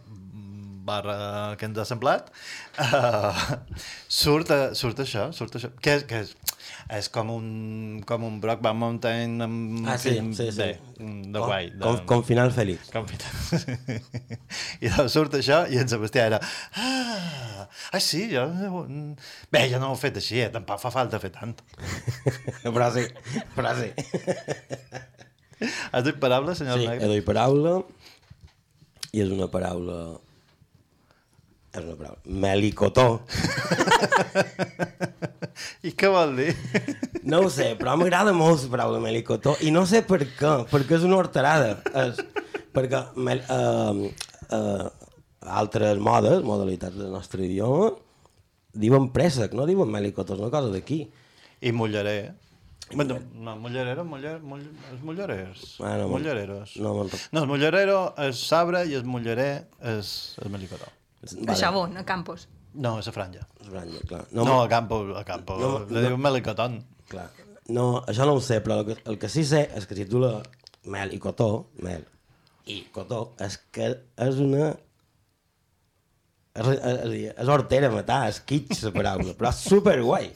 barra 0.84 1.55
que 1.59 1.65
ens 1.69 1.77
ha 1.79 1.86
semblat 1.88 2.27
uh, 2.79 3.31
surt, 4.11 4.49
uh, 4.51 4.73
surt 4.75 4.99
això, 5.03 5.29
surt 5.36 5.55
això 5.59 5.69
que 5.84 5.93
és, 5.99 6.03
que 6.09 6.19
és, 6.25 6.34
és 6.97 7.07
com 7.13 7.31
un 7.34 7.47
com 8.07 8.25
un 8.27 8.39
Brockback 8.43 8.75
Mountain 8.79 9.38
amb 9.45 9.88
Ah, 9.88 9.97
sí, 9.97 10.13
sí, 10.36 10.49
sí. 10.51 10.57
bé, 10.59 10.69
de 10.99 11.39
Com- 11.39 11.47
guai 11.47 11.69
de... 11.71 11.79
com- 11.86 12.01
com 12.11 12.23
final 12.27 12.51
feliç. 12.55 12.89
com 12.93 13.07
final 13.07 13.97
i 14.84 14.91
doncs 14.91 15.15
surt 15.15 15.39
això 15.39 15.63
i 15.71 15.79
en 15.81 15.88
Sebastià 15.91 16.27
era 16.31 16.41
ah, 16.43 17.67
ah 17.93 18.01
sí, 18.03 18.25
jo 18.34 18.43
bé, 19.53 19.65
jo 19.71 19.79
no 19.79 19.93
ho 19.93 19.97
he 19.97 20.01
fet 20.03 20.19
així, 20.21 20.41
eh? 20.43 20.51
tampoc 20.53 20.81
fa 20.84 20.91
falta 20.93 21.19
fer 21.23 21.31
tant 21.36 21.55
però 22.75 22.91
sí, 22.95 23.07
però 23.55 23.71
sí. 23.79 23.91
Has 25.93 26.03
dit 26.03 26.17
paraula, 26.19 26.55
senyor 26.57 26.79
Sí, 26.81 26.86
he 26.86 26.89
Negre? 26.91 27.07
dit 27.15 27.25
paraula 27.27 27.77
i 29.13 29.21
és 29.23 29.29
una 29.31 29.45
paraula 29.53 29.97
és 31.74 31.82
una 31.84 31.95
paraula 31.97 32.19
melicotó 32.45 33.07
I 35.88 35.91
què 35.97 36.09
vol 36.11 36.36
dir? 36.38 36.53
no 37.30 37.39
ho 37.45 37.49
sé, 37.53 37.74
però 37.80 37.95
m'agrada 37.99 38.34
molt 38.36 38.63
la 38.65 38.71
paraula 38.76 38.99
melicotó 39.03 39.51
i 39.65 39.71
no 39.74 39.86
sé 39.89 40.01
per 40.07 40.21
què, 40.38 40.53
perquè 40.71 40.93
és 40.99 41.05
una 41.07 41.17
horterada 41.21 41.69
és, 42.03 42.13
perquè 42.76 42.99
mel, 43.15 43.39
uh, 43.47 43.93
uh, 44.53 44.88
altres 45.61 45.99
modes, 46.03 46.43
modalitats 46.45 46.97
del 46.99 47.11
nostre 47.13 47.45
idioma 47.45 47.91
diuen 48.74 49.09
préssec, 49.13 49.53
no 49.53 49.67
diuen 49.69 49.89
melicotó, 49.93 50.34
és 50.34 50.41
una 50.41 50.49
cosa 50.53 50.71
d'aquí 50.74 51.03
I 51.63 51.71
mulleré. 51.71 52.34
Bueno, 52.93 53.15
no, 53.39 53.53
mullerero, 53.55 54.03
muller, 54.05 54.39
mull, 54.43 54.65
els 54.91 55.01
mullerers. 55.05 55.61
Ah, 55.80 55.93
no 56.01 56.09
mullereros. 56.11 56.74
no 56.84 56.91
rec- 57.05 57.30
no, 57.32 57.43
el 57.45 57.47
mullerero 57.47 57.99
és 58.26 58.36
sabre 58.49 58.82
i 58.89 58.93
el 58.97 59.05
mullerer 59.07 59.63
és 59.93 60.09
el 60.43 60.49
melicotó. 60.51 60.89
A 61.47 61.55
Xabón, 61.55 61.97
a 61.97 62.03
Campos. 62.05 62.47
No, 62.74 62.95
és 62.99 63.07
a 63.07 63.13
franja. 63.13 63.43
És 63.61 63.67
franja, 63.69 63.99
clar. 64.09 64.24
No, 64.34 64.43
no 64.47 64.61
a 64.63 64.69
campo, 64.69 65.01
a 65.15 65.24
campo. 65.24 65.57
no, 65.59 65.67
No, 65.80 65.86
Le 65.89 66.01
no. 66.01 66.07
diu 66.09 66.17
melicotón. 66.17 66.80
Clar. 67.11 67.28
No, 67.69 68.03
això 68.09 68.26
no 68.26 68.34
ho 68.36 68.41
sé, 68.41 68.57
però 68.65 68.80
el 68.82 68.86
que, 68.88 68.95
el 69.11 69.19
que 69.21 69.30
sí 69.30 69.43
sé 69.47 69.69
és 69.78 69.86
que 69.88 69.95
si 69.95 70.05
tu 70.09 70.19
la 70.19 70.41
mel 70.91 71.13
i 71.13 71.19
cotó, 71.21 71.69
mel 71.86 72.03
i 72.65 72.82
cotó, 72.95 73.34
és 73.43 73.57
que 73.76 73.91
és 74.17 74.39
una... 74.39 74.71
És, 76.53 76.67
és, 76.67 77.13
és, 77.34 77.47
a 77.47 77.53
hortera 77.53 77.89
matar, 77.93 78.28
és 78.30 78.41
kitsch 78.45 78.84
la 78.86 78.91
paraula, 78.93 79.34
però 79.38 79.49
és 79.53 79.61
superguai. 79.69 80.28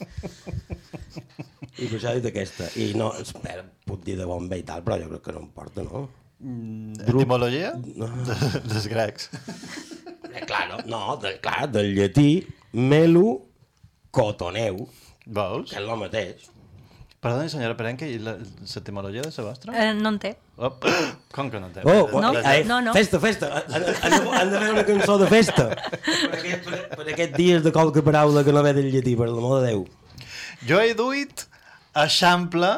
I 1.77 1.85
per 1.89 1.97
això 1.99 2.09
he 2.13 2.19
dit 2.21 2.29
aquesta. 2.31 2.69
I 2.81 2.87
no, 2.97 3.11
espera, 3.21 3.65
puc 3.85 4.01
dir 4.05 4.15
de 4.17 4.25
bon 4.29 4.47
bé 4.49 4.61
i 4.63 4.65
tal, 4.65 4.81
però 4.85 4.97
jo 5.01 5.09
crec 5.11 5.25
que 5.27 5.35
no 5.35 5.43
em 5.43 5.51
porta, 5.53 5.83
no? 5.85 6.07
Mm, 6.39 6.95
Etimologia? 7.05 7.73
No. 7.97 8.07
De, 8.25 8.37
dels 8.71 8.87
grecs. 8.89 9.29
Eh, 10.37 10.45
clar, 10.45 10.67
no, 10.69 10.77
no 10.85 11.17
de, 11.21 11.35
clar, 11.43 11.67
del 11.71 11.93
llatí, 11.97 12.29
melu, 12.73 13.39
cotoneu, 14.11 14.87
Veus? 15.25 15.69
que 15.71 15.77
és 15.81 15.83
el 15.83 15.97
mateix. 15.99 16.45
Perdoni, 17.19 17.49
senyora 17.49 17.73
Perenque, 17.75 18.05
i 18.13 18.19
la- 18.21 18.35
l'etimologia 18.37 19.23
de 19.25 19.31
la 19.35 19.43
vostra? 19.47 19.73
Eh, 19.73 19.93
no 19.97 20.09
en 20.13 20.19
té. 20.21 20.35
Oh, 20.57 20.69
com 21.33 21.49
que 21.49 21.59
no 21.59 21.67
té? 21.73 21.81
Oh, 21.83 22.07
oh, 22.13 22.21
No, 22.21 22.29
ai, 22.45 22.63
no, 22.63 22.77
no. 22.85 22.93
Festa, 22.93 23.19
festa. 23.19 23.49
Han, 23.73 23.83
han, 24.03 24.27
han 24.37 24.51
de 24.53 24.59
fer 24.61 24.69
una 24.75 24.83
cançó 24.85 25.17
de 25.17 25.27
festa. 25.31 25.65
Per, 25.73 26.37
aquest, 26.37 26.63
per, 26.69 26.81
per 26.93 27.07
aquests 27.15 27.35
dies 27.37 27.63
de 27.65 27.71
qualque 27.73 28.03
paraula 28.05 28.43
que 28.45 28.53
no 28.53 28.61
ve 28.63 28.73
del 28.77 28.91
llatí, 28.93 29.15
per 29.17 29.27
l'amor 29.31 29.63
de 29.63 29.71
Déu. 29.73 29.87
Jo 30.69 30.79
he 30.81 30.93
duit 30.97 31.47
eixample 31.97 32.69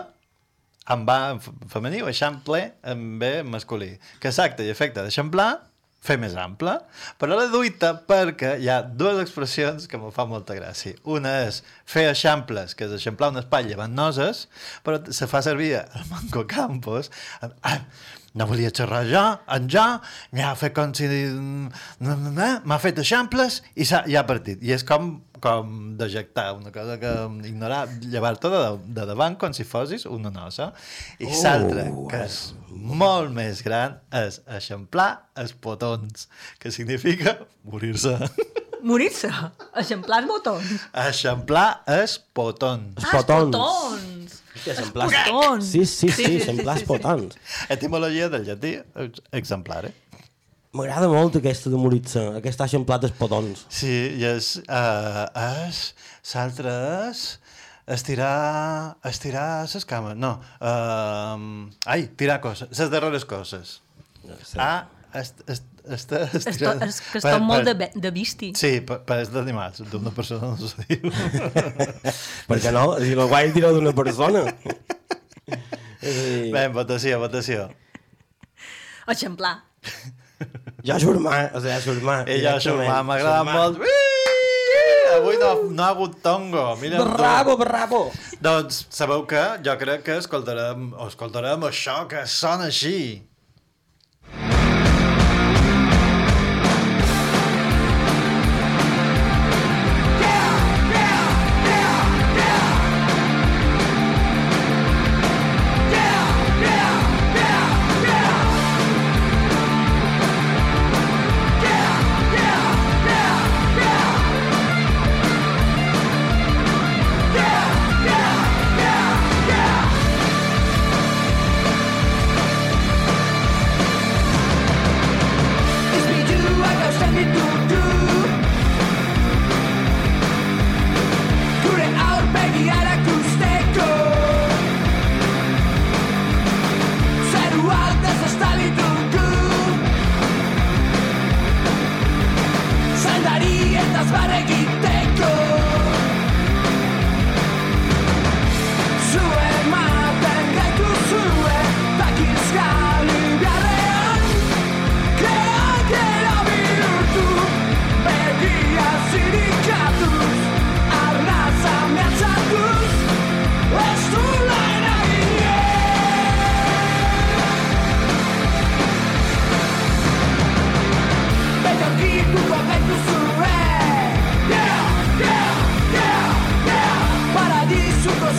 amb 0.89 1.09
A 1.13 1.17
en 1.35 1.43
f- 1.43 1.51
femení 1.69 2.01
o 2.01 2.07
eixample 2.09 2.63
en 2.83 3.19
B 3.19 3.33
en 3.43 3.51
masculí. 3.51 3.91
Que 4.23 4.31
és 4.31 4.39
acte 4.39 4.63
i 4.65 4.71
efecte 4.71 5.03
d'eixamplar 5.03 5.49
fer 6.03 6.15
més 6.19 6.35
ample, 6.39 6.77
però 7.19 7.35
la 7.35 7.47
duita 7.51 7.91
perquè 8.07 8.53
hi 8.61 8.69
ha 8.71 8.79
dues 8.83 9.19
expressions 9.23 9.87
que 9.89 9.99
me 9.99 10.11
fa 10.15 10.25
molta 10.29 10.55
gràcia. 10.55 10.95
Una 11.03 11.33
és 11.47 11.61
fer 11.89 12.07
eixamples, 12.13 12.75
que 12.75 12.87
és 12.87 12.95
eixamplar 12.95 13.33
una 13.33 13.43
espatlla 13.43 13.75
amb 13.83 13.97
noses, 13.97 14.45
però 14.85 15.01
se 15.11 15.27
fa 15.27 15.43
servir 15.45 15.75
el 15.81 16.07
Manco 16.11 16.45
Campos. 16.47 17.11
Ah, 17.41 17.81
no 18.39 18.47
volia 18.47 18.71
xerrar 18.71 19.03
jo, 19.09 19.23
en 19.55 19.67
jo, 19.71 19.85
m'ha 20.37 20.53
fet 20.59 20.75
com 20.77 20.93
si... 20.95 21.09
M'ha 21.99 22.79
fet 22.79 23.01
eixamples 23.03 23.59
i 23.75 23.87
ja 23.89 24.03
ha 24.05 24.27
partit. 24.29 24.61
I 24.63 24.75
és 24.77 24.85
com, 24.87 25.17
com 25.43 25.95
dejectar 25.99 26.53
una 26.57 26.71
cosa 26.75 26.99
que 27.01 27.11
ignorar, 27.47 27.87
llevar-te 28.01 28.51
de, 28.53 28.61
de 28.99 29.05
davant 29.09 29.37
com 29.41 29.53
si 29.55 29.65
fossis 29.67 30.05
una 30.09 30.31
nosa. 30.33 30.71
I 31.19 31.27
Oh, 31.29 31.41
l'altra, 31.43 31.85
que 32.11 32.21
és 32.27 32.39
molt 32.69 33.33
més 33.35 33.63
gran, 33.65 33.97
és 34.15 34.41
eixamplar 34.59 35.09
els 35.39 35.53
potons, 35.53 36.27
que 36.59 36.71
significa 36.75 37.37
morir-se. 37.65 38.15
Morir-se. 38.83 39.27
Eixamplar 39.75 40.21
els 40.23 40.29
botons. 40.29 40.69
Eixamplar 41.05 41.65
els 41.91 42.13
potons. 42.33 42.93
Els 42.95 43.09
potons. 43.11 43.55
Potons. 43.57 44.37
Hòstia, 44.59 44.73
eixamplar... 44.75 45.07
Potons. 45.15 45.71
Sí, 45.73 45.81
sí, 45.87 46.07
sí, 46.15 46.29
eixamplar 46.37 46.77
els 46.79 46.85
potons. 46.87 47.35
Etimologia 47.75 48.29
del 48.31 48.47
llatí, 48.47 48.77
exemplar, 49.35 49.85
eh? 49.91 49.93
M'agrada 50.77 51.07
molt 51.09 51.33
aquesta 51.39 51.71
de 51.73 51.77
morir-se, 51.81 52.21
aquesta 52.37 52.67
eixamplat 52.69 53.07
els 53.07 53.15
potons. 53.17 53.63
Sí, 53.73 53.89
i 54.19 54.25
és... 54.29 54.51
Uh, 54.69 55.25
és... 55.65 55.79
L'altre 56.35 56.73
és... 57.09 57.23
Estirar... 57.89 58.33
Estirar 59.09 59.47
les 59.65 59.87
cames. 59.89 60.13
No. 60.21 60.35
Uh, 60.61 61.65
ai, 61.89 62.03
tirar 62.19 62.37
coses. 62.43 62.69
Les 62.77 62.91
darreres 62.93 63.25
coses. 63.25 63.79
Ah, 64.61 64.85
est, 65.17 65.41
est, 65.49 65.65
est, 65.89 66.11
est, 66.13 66.35
És, 66.37 66.59
to, 66.61 66.69
és 66.85 66.99
que 67.01 67.17
és 67.17 67.25
tot 67.25 67.41
molt 67.41 67.65
de, 67.65 67.73
be- 67.79 67.89
de 67.97 68.11
visti. 68.13 68.51
Sí, 68.59 68.75
per, 68.85 68.99
per 69.09 69.17
és 69.23 69.33
d'animals. 69.33 69.81
D'una 69.89 70.13
persona 70.13 70.51
no 70.53 70.69
s'ho 70.69 70.85
diu. 70.85 71.09
Per 72.51 72.59
què 72.61 72.75
no? 72.75 72.83
Si 73.01 73.15
el 73.17 73.23
guai 73.31 73.49
tira 73.57 73.73
d'una 73.73 73.95
persona. 73.97 74.45
Bé, 76.53 76.67
votació, 76.77 77.17
votació. 77.25 77.65
Eixamplar. 79.09 79.55
Ja 80.85 80.99
germà, 81.01 81.49
o 81.53 81.59
sigui, 81.59 81.79
germà. 81.85 82.17
I 82.29 82.39
jo, 82.43 82.53
germà, 82.63 83.01
m'agrada 83.03 83.43
molt. 83.47 83.81
Ui! 83.83 83.97
Avui 85.09 85.39
no, 85.41 85.49
no 85.73 85.83
ha 85.83 85.89
hagut 85.91 86.19
tongo. 86.23 86.63
Mira 86.79 87.01
Bravo, 87.03 87.57
bravo. 87.59 88.01
Doncs 88.39 88.85
sabeu 88.93 89.25
què? 89.27 89.43
Jo 89.65 89.75
crec 89.81 90.05
que 90.05 90.19
escoltarem, 90.21 90.91
escoltarem 91.07 91.65
això 91.67 92.03
que 92.11 92.23
sona 92.29 92.69
així. 92.69 93.25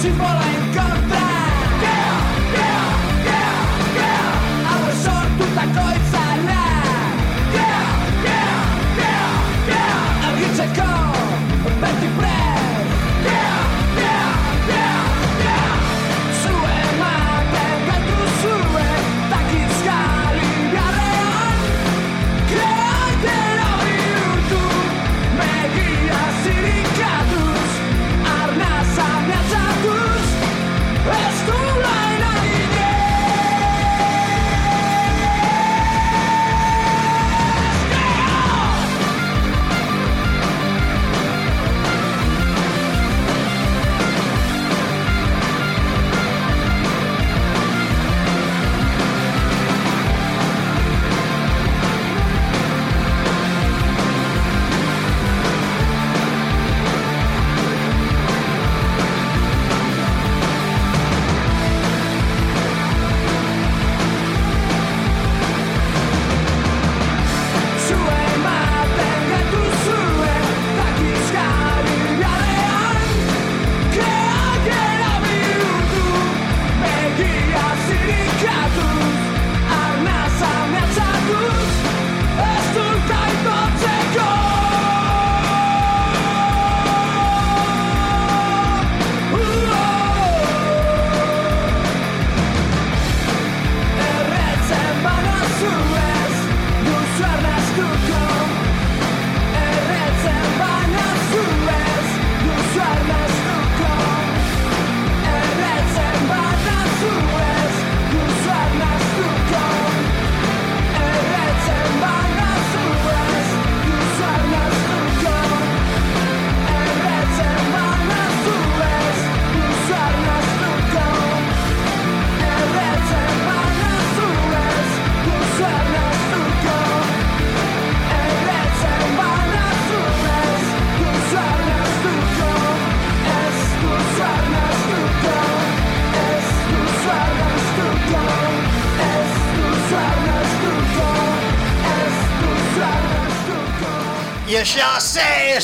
se 0.00 0.10
bola 0.12 0.49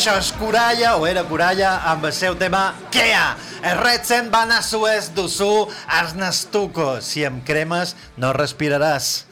això 0.06 0.20
és 0.22 0.28
Coralla, 0.38 0.90
o 1.00 1.06
era 1.08 1.24
Coralla, 1.26 1.70
amb 1.90 2.04
el 2.06 2.12
seu 2.14 2.36
tema 2.38 2.60
Kea. 2.94 3.24
El 3.66 3.80
Redsen 3.80 4.28
van 4.30 4.52
a 4.54 4.60
sues 4.62 5.08
dusu 5.16 5.66
as 5.90 6.12
nastuco. 6.14 7.00
Si 7.02 7.24
em 7.26 7.40
cremes, 7.42 7.96
no 8.14 8.30
respiraràs. 8.36 9.24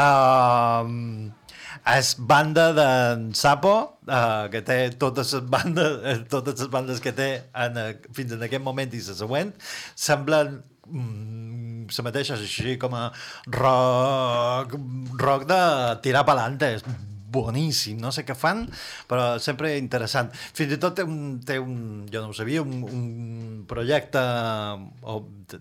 um, 0.00 1.28
és 1.92 2.14
banda 2.16 2.70
de 2.72 2.88
Sapo, 3.36 3.74
uh, 4.08 4.48
que 4.48 4.64
té 4.64 4.78
totes 4.96 5.36
les 5.36 5.44
bandes, 5.52 6.00
eh, 6.08 6.16
totes 6.38 6.64
les 6.64 6.72
bandes 6.72 7.04
que 7.04 7.12
té 7.12 7.28
en, 7.52 7.76
eh, 7.76 7.92
fins 8.16 8.32
en 8.32 8.48
aquest 8.48 8.64
moment 8.64 8.96
i 8.96 9.04
la 9.04 9.20
següent, 9.20 9.52
semblen 9.92 10.62
mm, 10.88 11.92
la 11.92 12.08
mateixa, 12.08 12.40
així 12.40 12.78
com 12.80 12.96
a 12.96 13.10
rock, 13.60 14.78
rock 15.20 15.48
de 15.52 15.64
tirar 16.00 16.24
pelante, 16.24 16.78
és 16.80 17.10
boníssim, 17.32 17.98
no 18.00 18.12
sé 18.14 18.26
què 18.28 18.36
fan, 18.38 18.64
però 19.08 19.36
sempre 19.42 19.74
interessant. 19.80 20.30
Fins 20.32 20.76
i 20.76 20.80
tot 20.82 20.96
té 20.98 21.06
un, 21.06 21.40
té 21.46 21.58
un 21.62 22.06
jo 22.12 22.22
no 22.22 22.32
ho 22.32 22.36
sabia, 22.36 22.62
un, 22.62 22.82
un 22.86 23.04
projecte, 23.68 24.22
o 25.02 25.18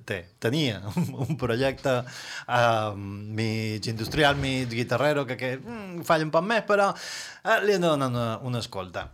té, 0.07 0.21
tenia 0.41 0.81
un, 0.95 1.11
un 1.27 1.37
projecte 1.39 1.97
uh, 2.03 2.93
mig 2.95 3.87
industrial, 3.91 4.39
mig 4.41 4.71
guitarrero, 4.71 5.25
que, 5.27 5.37
que 5.39 5.55
mm, 5.57 6.01
falla 6.07 6.27
un 6.27 6.33
poc 6.33 6.47
més, 6.47 6.65
però 6.67 6.91
uh, 6.91 7.59
li 7.65 7.77
donen 7.79 8.09
una, 8.11 8.33
una 8.47 8.63
escolta. 8.63 9.07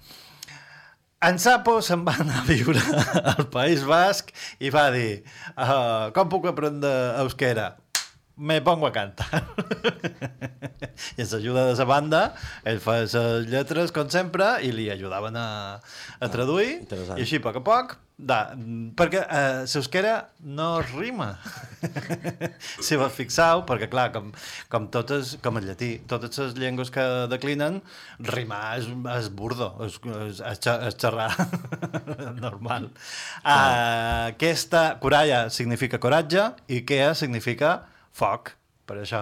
En 1.26 1.40
Sapo 1.42 1.80
se'n 1.82 2.04
va 2.06 2.14
anar 2.22 2.44
a 2.44 2.46
viure 2.46 2.82
al 3.34 3.48
País 3.50 3.82
Basc 3.90 4.30
i 4.62 4.70
va 4.70 4.86
dir 4.94 5.24
uh, 5.56 6.14
com 6.14 6.30
puc 6.30 6.46
aprendre 6.52 6.92
euskera? 7.24 7.72
Me 8.38 8.62
pongo 8.62 8.88
a 8.88 8.94
cantar. 8.94 9.44
I 11.18 11.24
ens 11.24 11.34
ajuda 11.34 11.68
de 11.68 11.78
la 11.78 11.86
banda, 11.90 12.22
ell 12.66 12.82
fa 12.82 13.00
les 13.02 13.16
lletres, 13.50 13.94
com 13.94 14.10
sempre, 14.14 14.58
i 14.62 14.70
li 14.74 14.90
ajudaven 14.94 15.38
a, 15.38 15.48
a 16.22 16.30
traduir, 16.34 16.84
interessant. 16.84 17.18
i 17.18 17.26
així, 17.26 17.42
a 17.42 17.46
poc 17.48 17.58
a 17.58 17.64
poc, 17.66 17.96
da, 18.18 18.38
perquè 18.98 19.20
eh, 19.22 19.66
l'euskera 19.70 20.14
no 20.58 20.68
rima. 20.82 21.32
si 22.86 22.98
vos 22.98 23.14
fixeu, 23.14 23.62
perquè 23.70 23.90
clar, 23.90 24.08
com, 24.16 24.32
com 24.74 24.88
totes, 24.94 25.36
com 25.42 25.58
el 25.58 25.70
llatí, 25.70 25.92
totes 26.10 26.42
les 26.42 26.56
llengües 26.58 26.94
que 26.94 27.06
declinen, 27.30 27.82
rimar 28.34 28.78
és, 28.80 28.90
és 29.18 29.30
burdo, 29.34 29.74
és, 29.86 30.00
és, 30.30 30.42
és, 30.46 30.98
xerrar 30.98 31.30
normal. 32.46 32.90
Uh, 33.42 34.34
aquesta, 34.34 34.88
coralla 35.02 35.46
significa 35.54 36.02
coratge 36.02 36.50
i 36.74 36.82
quea 36.90 37.14
significa 37.18 37.78
foc. 38.18 38.54
Per 38.88 38.98
això, 39.02 39.22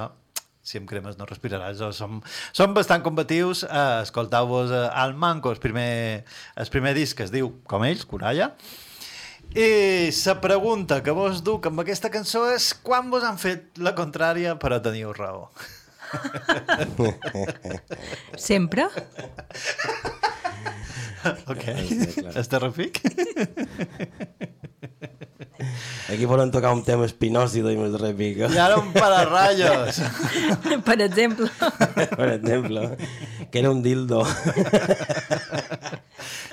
si 0.66 0.80
em 0.80 0.88
cremes 0.90 1.20
no 1.20 1.28
respiraràs. 1.30 1.84
O 1.86 1.92
som, 1.96 2.22
som 2.56 2.74
bastant 2.78 3.04
combatius. 3.06 3.64
Uh, 3.68 4.02
Escoltau-vos 4.06 4.74
uh, 4.74 4.88
al 4.96 5.16
Manco, 5.18 5.54
el 5.54 5.62
primer, 5.62 6.26
el 6.56 6.74
primer 6.74 6.96
disc 6.98 7.18
que 7.18 7.28
es 7.28 7.34
diu, 7.34 7.52
com 7.70 7.86
ells, 7.88 8.06
Coralla. 8.10 8.52
I 9.56 10.10
la 10.26 10.34
pregunta 10.42 11.02
que 11.04 11.14
vos 11.14 11.44
duc 11.46 11.68
amb 11.70 11.80
aquesta 11.84 12.10
cançó 12.12 12.48
és 12.52 12.74
quan 12.84 13.12
vos 13.12 13.24
han 13.24 13.38
fet 13.40 13.78
la 13.78 13.94
contrària 13.96 14.56
però 14.60 14.82
teniu 14.84 15.14
raó? 15.14 15.46
Sempre? 18.36 18.88
ok. 21.54 21.64
És 22.36 22.50
terrífic? 22.54 23.02
Aquí 26.12 26.26
volen 26.30 26.52
tocar 26.54 26.74
un 26.76 26.84
tema 26.86 27.08
espinós 27.08 27.56
i 27.56 27.64
de 27.66 27.76
més 27.80 27.96
repica. 28.02 28.50
I 28.54 28.60
ara 28.62 28.80
un 28.82 28.92
pararrayos. 28.96 30.02
per 30.88 31.00
exemple. 31.02 31.50
per 32.20 32.30
exemple, 32.36 32.88
que 33.52 33.64
era 33.64 33.72
un 33.72 33.82
dildo. 33.86 34.24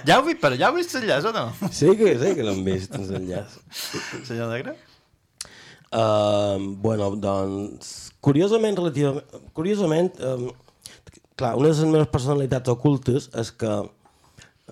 Ja 0.03 0.18
ho 0.18 0.24
vi, 0.26 0.34
però 0.34 0.57
ja 0.59 0.66
heu 0.68 0.74
vist 0.74 0.96
l'enllaç 0.96 1.28
o 1.28 1.32
no? 1.34 1.44
Sí 1.70 1.92
que, 1.98 2.16
sí 2.18 2.32
que 2.34 2.42
l'hem 2.42 2.64
vist, 2.66 2.94
ens 2.98 3.12
enllaç. 3.14 3.55
Senyor 4.26 4.50
Negre? 4.50 4.74
Uh, 5.92 6.59
bueno, 6.82 7.12
doncs, 7.22 8.11
curiosament, 8.24 8.78
relativament, 8.80 9.44
curiosament, 9.55 10.18
um, 10.26 10.48
clar, 11.38 11.53
una 11.61 11.68
de 11.68 11.74
les 11.76 11.84
meves 11.86 12.11
personalitats 12.11 12.72
ocultes 12.72 13.28
és 13.38 13.53
que 13.55 13.76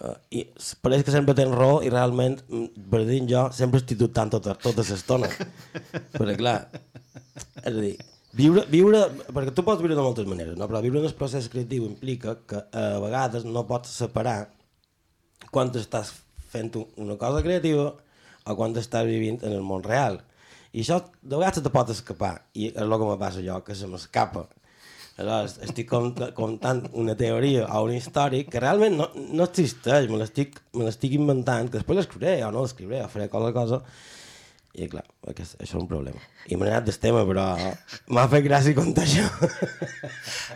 uh, 0.04 0.14
i 0.34 0.44
pareix 0.84 1.04
que 1.06 1.14
sempre 1.14 1.36
tens 1.38 1.54
raó 1.56 1.80
i 1.84 1.90
realment, 1.92 2.38
mm, 2.48 2.86
per 2.92 3.02
dir 3.08 3.20
jo, 3.30 3.46
sempre 3.56 3.80
estic 3.82 4.00
dubtant 4.00 4.32
tota, 4.32 4.56
tota 4.60 4.84
l'estona. 4.86 5.30
perquè 6.18 6.36
clar, 6.40 6.56
és 7.64 7.72
a 7.72 7.76
dir, 7.76 7.94
viure, 8.36 8.64
viure, 8.70 9.04
perquè 9.30 9.54
tu 9.54 9.64
pots 9.66 9.82
viure 9.82 9.98
de 9.98 10.04
moltes 10.04 10.28
maneres, 10.30 10.56
no? 10.58 10.68
però 10.70 10.82
viure 10.84 11.02
en 11.02 11.10
el 11.10 11.18
procés 11.18 11.50
creatiu 11.52 11.86
implica 11.88 12.38
que 12.46 12.64
a 12.72 12.86
vegades 13.02 13.46
no 13.48 13.66
pots 13.68 13.92
separar 14.02 14.38
quan 15.50 15.72
estàs 15.74 16.12
fent 16.50 16.72
una 16.98 17.16
cosa 17.18 17.42
creativa 17.42 17.90
o 18.46 18.56
quan 18.58 18.74
estàs 18.76 19.06
vivint 19.06 19.40
en 19.44 19.54
el 19.56 19.64
món 19.66 19.84
real. 19.86 20.20
I 20.70 20.84
això 20.84 21.00
de 21.20 21.34
vegades 21.34 21.64
te 21.64 21.72
pot 21.74 21.90
escapar, 21.90 22.34
i 22.54 22.70
és 22.70 22.78
el 22.78 22.94
que 22.94 23.06
me 23.08 23.18
passa 23.18 23.42
jo, 23.42 23.58
que 23.66 23.74
se 23.74 23.88
m'escapa. 23.90 24.46
Aleshores, 25.20 25.58
estic 25.66 25.88
cont 25.90 26.14
contant 26.36 26.82
una 26.96 27.16
teoria 27.18 27.66
o 27.66 27.84
una 27.86 27.98
història 27.98 28.46
que 28.48 28.62
realment 28.62 28.96
no, 28.98 29.10
no 29.16 29.46
existeix, 29.46 30.08
me 30.08 30.20
l'estic 30.20 31.12
inventant, 31.16 31.68
que 31.68 31.78
després 31.80 32.00
l'escriuré 32.00 32.38
o 32.46 32.50
no 32.54 32.64
l'escriuré, 32.64 33.04
o 33.04 33.12
faré 33.12 33.28
qualsevol 33.28 33.56
cosa, 33.56 33.82
i 34.74 34.88
clar, 34.88 35.04
aquest, 35.28 35.58
això 35.60 35.76
és 35.76 35.82
un 35.82 35.88
problema. 35.88 36.20
I 36.48 36.56
m'he 36.56 36.68
anat 36.70 36.86
del 36.88 36.96
tema, 37.02 37.26
però 37.28 37.44
m'ha 38.08 38.24
fet 38.32 38.44
gràcia 38.46 38.76
contar 38.76 39.04
això. 39.04 39.26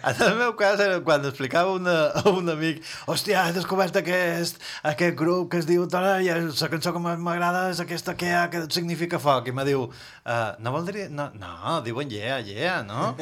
En 0.04 0.18
el 0.20 0.34
meu 0.36 0.50
cas 0.52 0.80
era 0.84 0.98
quan 1.00 1.24
explicava 1.24 1.72
una, 1.78 1.94
a 2.20 2.28
un 2.28 2.48
amic 2.52 2.82
hòstia, 3.08 3.46
he 3.48 3.54
descobert 3.56 3.96
aquest, 3.96 4.58
aquest 4.84 5.14
grup 5.16 5.50
que 5.52 5.62
es 5.62 5.68
diu 5.68 5.86
Tara 5.88 6.18
i 6.20 6.28
la 6.28 6.68
cançó 6.68 6.92
que 6.92 7.00
m'agrada 7.00 7.62
és 7.72 7.80
aquesta 7.80 8.12
que, 8.20 8.28
que 8.52 8.64
significa 8.74 9.20
foc 9.22 9.48
i 9.48 9.54
me 9.56 9.64
diu, 9.64 9.86
uh, 9.88 10.50
no 10.60 10.74
voldria... 10.74 11.08
No, 11.08 11.30
no 11.40 11.78
diuen 11.86 12.12
yeah, 12.12 12.36
yeah, 12.44 12.82
no? 12.84 13.14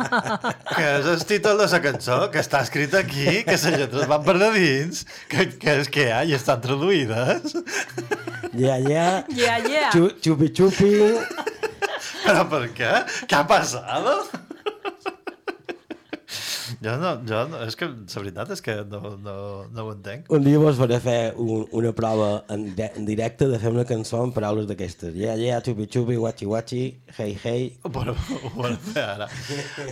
que 0.76 0.86
és 1.00 1.10
el 1.10 1.24
títol 1.26 1.58
de 1.58 1.66
la 1.72 1.82
cançó 1.82 2.20
que 2.30 2.42
està 2.44 2.62
escrit 2.62 2.94
aquí, 2.94 3.40
que 3.46 3.56
les 3.56 3.66
lletres 3.74 4.06
van 4.10 4.22
per 4.26 4.38
de 4.38 4.52
dins, 4.54 5.02
que, 5.32 5.48
que 5.58 5.76
és 5.82 5.90
que 5.90 6.06
hi 6.06 6.38
estan 6.38 6.62
traduïdes. 6.62 7.56
Ja. 8.54 8.78
Yeah, 9.30 9.58
yeah. 9.66 9.90
Chu- 9.92 10.14
Chupi, 10.22 10.39
xupi-xupi. 10.48 11.20
Però 12.24 12.44
per 12.48 12.62
què? 12.76 12.92
Què 13.28 13.36
ha 13.36 13.44
passat? 13.48 14.49
Jo 16.80 16.94
no, 16.96 17.10
jo 17.28 17.40
no, 17.50 17.58
és 17.66 17.74
que 17.76 17.84
la 17.90 18.20
veritat 18.22 18.50
és 18.54 18.62
que 18.64 18.74
no, 18.88 19.00
no, 19.20 19.34
no 19.68 19.82
ho 19.84 19.90
entenc. 19.92 20.30
Un 20.32 20.44
dia 20.46 20.56
vos 20.62 20.78
faré 20.80 20.96
fer 21.04 21.34
un, 21.36 21.66
una 21.76 21.90
prova 21.92 22.28
en, 22.48 22.62
de, 22.78 22.86
en 22.96 23.04
directe 23.04 23.44
de 23.50 23.58
fer 23.60 23.68
una 23.74 23.84
cançó 23.84 24.22
amb 24.24 24.32
paraules 24.32 24.64
d'aquestes. 24.70 25.12
Yeah, 25.12 25.36
yeah, 25.36 25.60
chupi, 25.60 25.84
chupi, 25.92 26.16
guachi, 26.16 26.48
guachi, 26.48 26.80
hey, 27.18 27.34
hey. 27.44 27.66
Bueno, 27.84 28.14
ho 28.16 28.52
volem 28.54 28.78
fer 28.94 29.04
ara. 29.04 29.28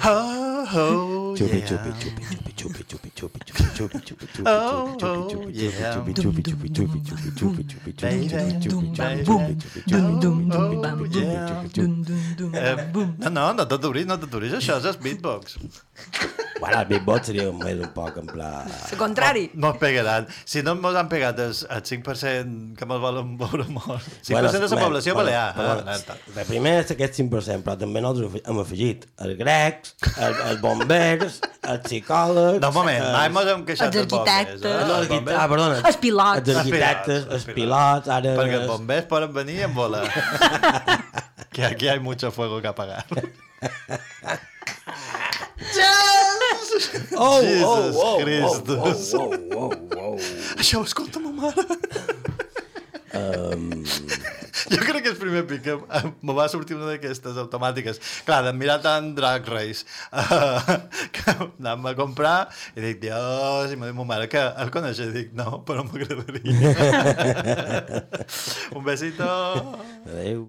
Oh, 0.09 0.65
oh, 0.81 1.37
Chupi, 1.37 1.61
yeah. 1.61 1.69
chupi, 1.69 1.93
chupi, 2.01 2.25
chupi, 2.33 2.83
chupi, 2.89 3.11
chupi, 3.13 3.13
chupi, 3.13 3.39
chupi, 3.45 3.69
chupi, 3.77 4.01
chupi, 4.09 4.27
chupi, 4.33 4.49
Oh, 4.49 4.97
chupi, 4.97 5.05
oh, 5.05 5.29
chupi, 5.29 5.53
yeah. 5.61 5.93
chupi, 5.93 6.13
chupi, 6.15 6.43
chupi, 6.49 6.73
chupi, 6.73 7.01
chupi, 7.05 7.29
chupi, 7.37 7.65
chupi, 7.69 7.93
chupi, 7.93 8.01
chupi, 8.01 8.49
chupi, 8.49 9.13
chupi, 9.85 10.17
chupi, 11.13 11.73
chupi, 11.77 12.57
Eh, 12.59 12.77
no, 12.95 13.29
no, 13.29 13.53
no 13.53 13.65
t'aturis, 13.69 14.07
no 14.09 14.17
t'aturis, 14.17 14.57
això 14.57 14.79
és 14.81 14.97
beatbox. 15.05 15.59
Bueno, 16.59 16.78
el 16.83 16.87
beatbox 16.91 17.27
seria 17.31 17.49
més 17.53 17.79
un 17.83 17.91
poc 17.95 18.17
en 18.21 18.27
pla... 18.31 18.49
El 18.93 18.99
contrari. 19.01 19.45
No 19.55 19.71
es 19.75 19.79
pegaran. 19.81 20.27
Si 20.49 20.63
no 20.63 20.75
mos 20.79 20.97
han 20.99 21.09
pegat 21.11 21.39
el, 21.45 21.53
el 21.55 21.83
5% 21.91 22.77
que 22.79 22.89
mos 22.91 23.01
volen 23.03 23.35
veure 23.41 23.67
molt. 23.73 24.05
5% 24.27 24.53
de 24.69 24.69
la 24.77 24.81
població 24.83 25.15
bueno, 25.15 25.31
balear. 25.31 25.55
eh, 25.57 25.83
alerta. 25.83 26.17
De 26.37 26.45
primer 26.49 26.75
és 26.85 26.93
aquest 26.95 27.19
5%, 27.21 27.63
però 27.67 27.77
també 27.81 28.03
nosaltres 28.05 28.43
hem 28.49 28.61
afegit 28.63 29.07
els 29.27 29.39
grecs, 29.41 29.95
els, 30.17 30.43
els 30.51 30.61
bombers, 30.65 31.41
els 31.63 31.83
psicòlegs... 31.89 32.61
No, 32.63 32.71
un 32.73 32.79
moment, 32.81 33.03
els- 33.03 33.17
mai 33.19 33.33
mos 33.39 33.53
hem 33.55 33.65
queixat 33.69 33.89
Els 33.91 33.97
dels 33.99 34.11
bombers, 34.13 34.39
arquitectes. 34.39 34.71
eh? 34.71 34.87
No, 34.89 34.99
Els 35.03 35.09
bombers. 35.15 35.39
ah, 35.39 35.49
perdona. 35.55 35.81
Els 35.93 36.01
pilots. 36.07 36.49
Els 36.49 36.63
arquitectes, 36.65 37.27
els 37.39 37.49
pilots, 37.57 38.13
ara... 38.19 38.37
Perquè 38.43 38.61
els 38.63 38.69
bombers 38.71 39.09
poden 39.11 39.33
venir 39.37 39.61
en 39.69 39.75
bola. 39.75 40.05
que 41.53 41.65
aquí 41.65 41.89
hay 41.89 41.99
mucho 42.01 42.31
fuego 42.31 42.61
que 42.63 42.69
apagar. 42.69 43.05
Oh, 47.17 47.41
Jesus 47.43 47.97
oh, 47.97 48.05
oh, 48.05 48.19
Christus. 48.23 49.15
Oh, 49.15 49.25
oh, 49.25 49.39
oh, 49.53 49.73
oh, 49.97 49.99
oh. 49.99 50.17
Això 50.61 50.83
ho 50.83 50.87
escolta 50.87 51.23
ma 51.23 51.33
mare. 51.35 51.65
Um, 53.19 53.85
Jo 54.69 54.83
crec 54.83 55.05
que 55.05 55.11
el 55.13 55.17
primer 55.17 55.45
pic 55.49 55.63
que 55.65 55.77
me 56.21 56.35
va 56.37 56.49
sortir 56.51 56.77
una 56.77 56.91
d'aquestes 56.91 57.39
automàtiques. 57.41 58.01
Clar, 58.27 58.43
de 58.45 58.53
mirar 58.57 58.79
tant 58.85 59.15
Drag 59.17 59.47
Race, 59.49 59.87
uh, 60.13 60.59
que 61.15 61.37
anàvem 61.37 61.89
a 61.93 61.95
comprar 61.99 62.37
i 62.75 62.85
dic, 62.85 63.01
Dios, 63.07 63.73
i 63.73 63.81
me 63.81 63.89
diu 63.89 63.97
ma 64.01 64.09
mare 64.13 64.29
que 64.33 64.43
el 64.65 64.75
coneixes. 64.75 65.09
I 65.09 65.17
dic, 65.17 65.33
no, 65.39 65.63
però 65.69 65.87
m'agradaria. 65.89 66.77
Un 68.77 68.85
besito. 68.85 69.33
adéu. 70.05 70.49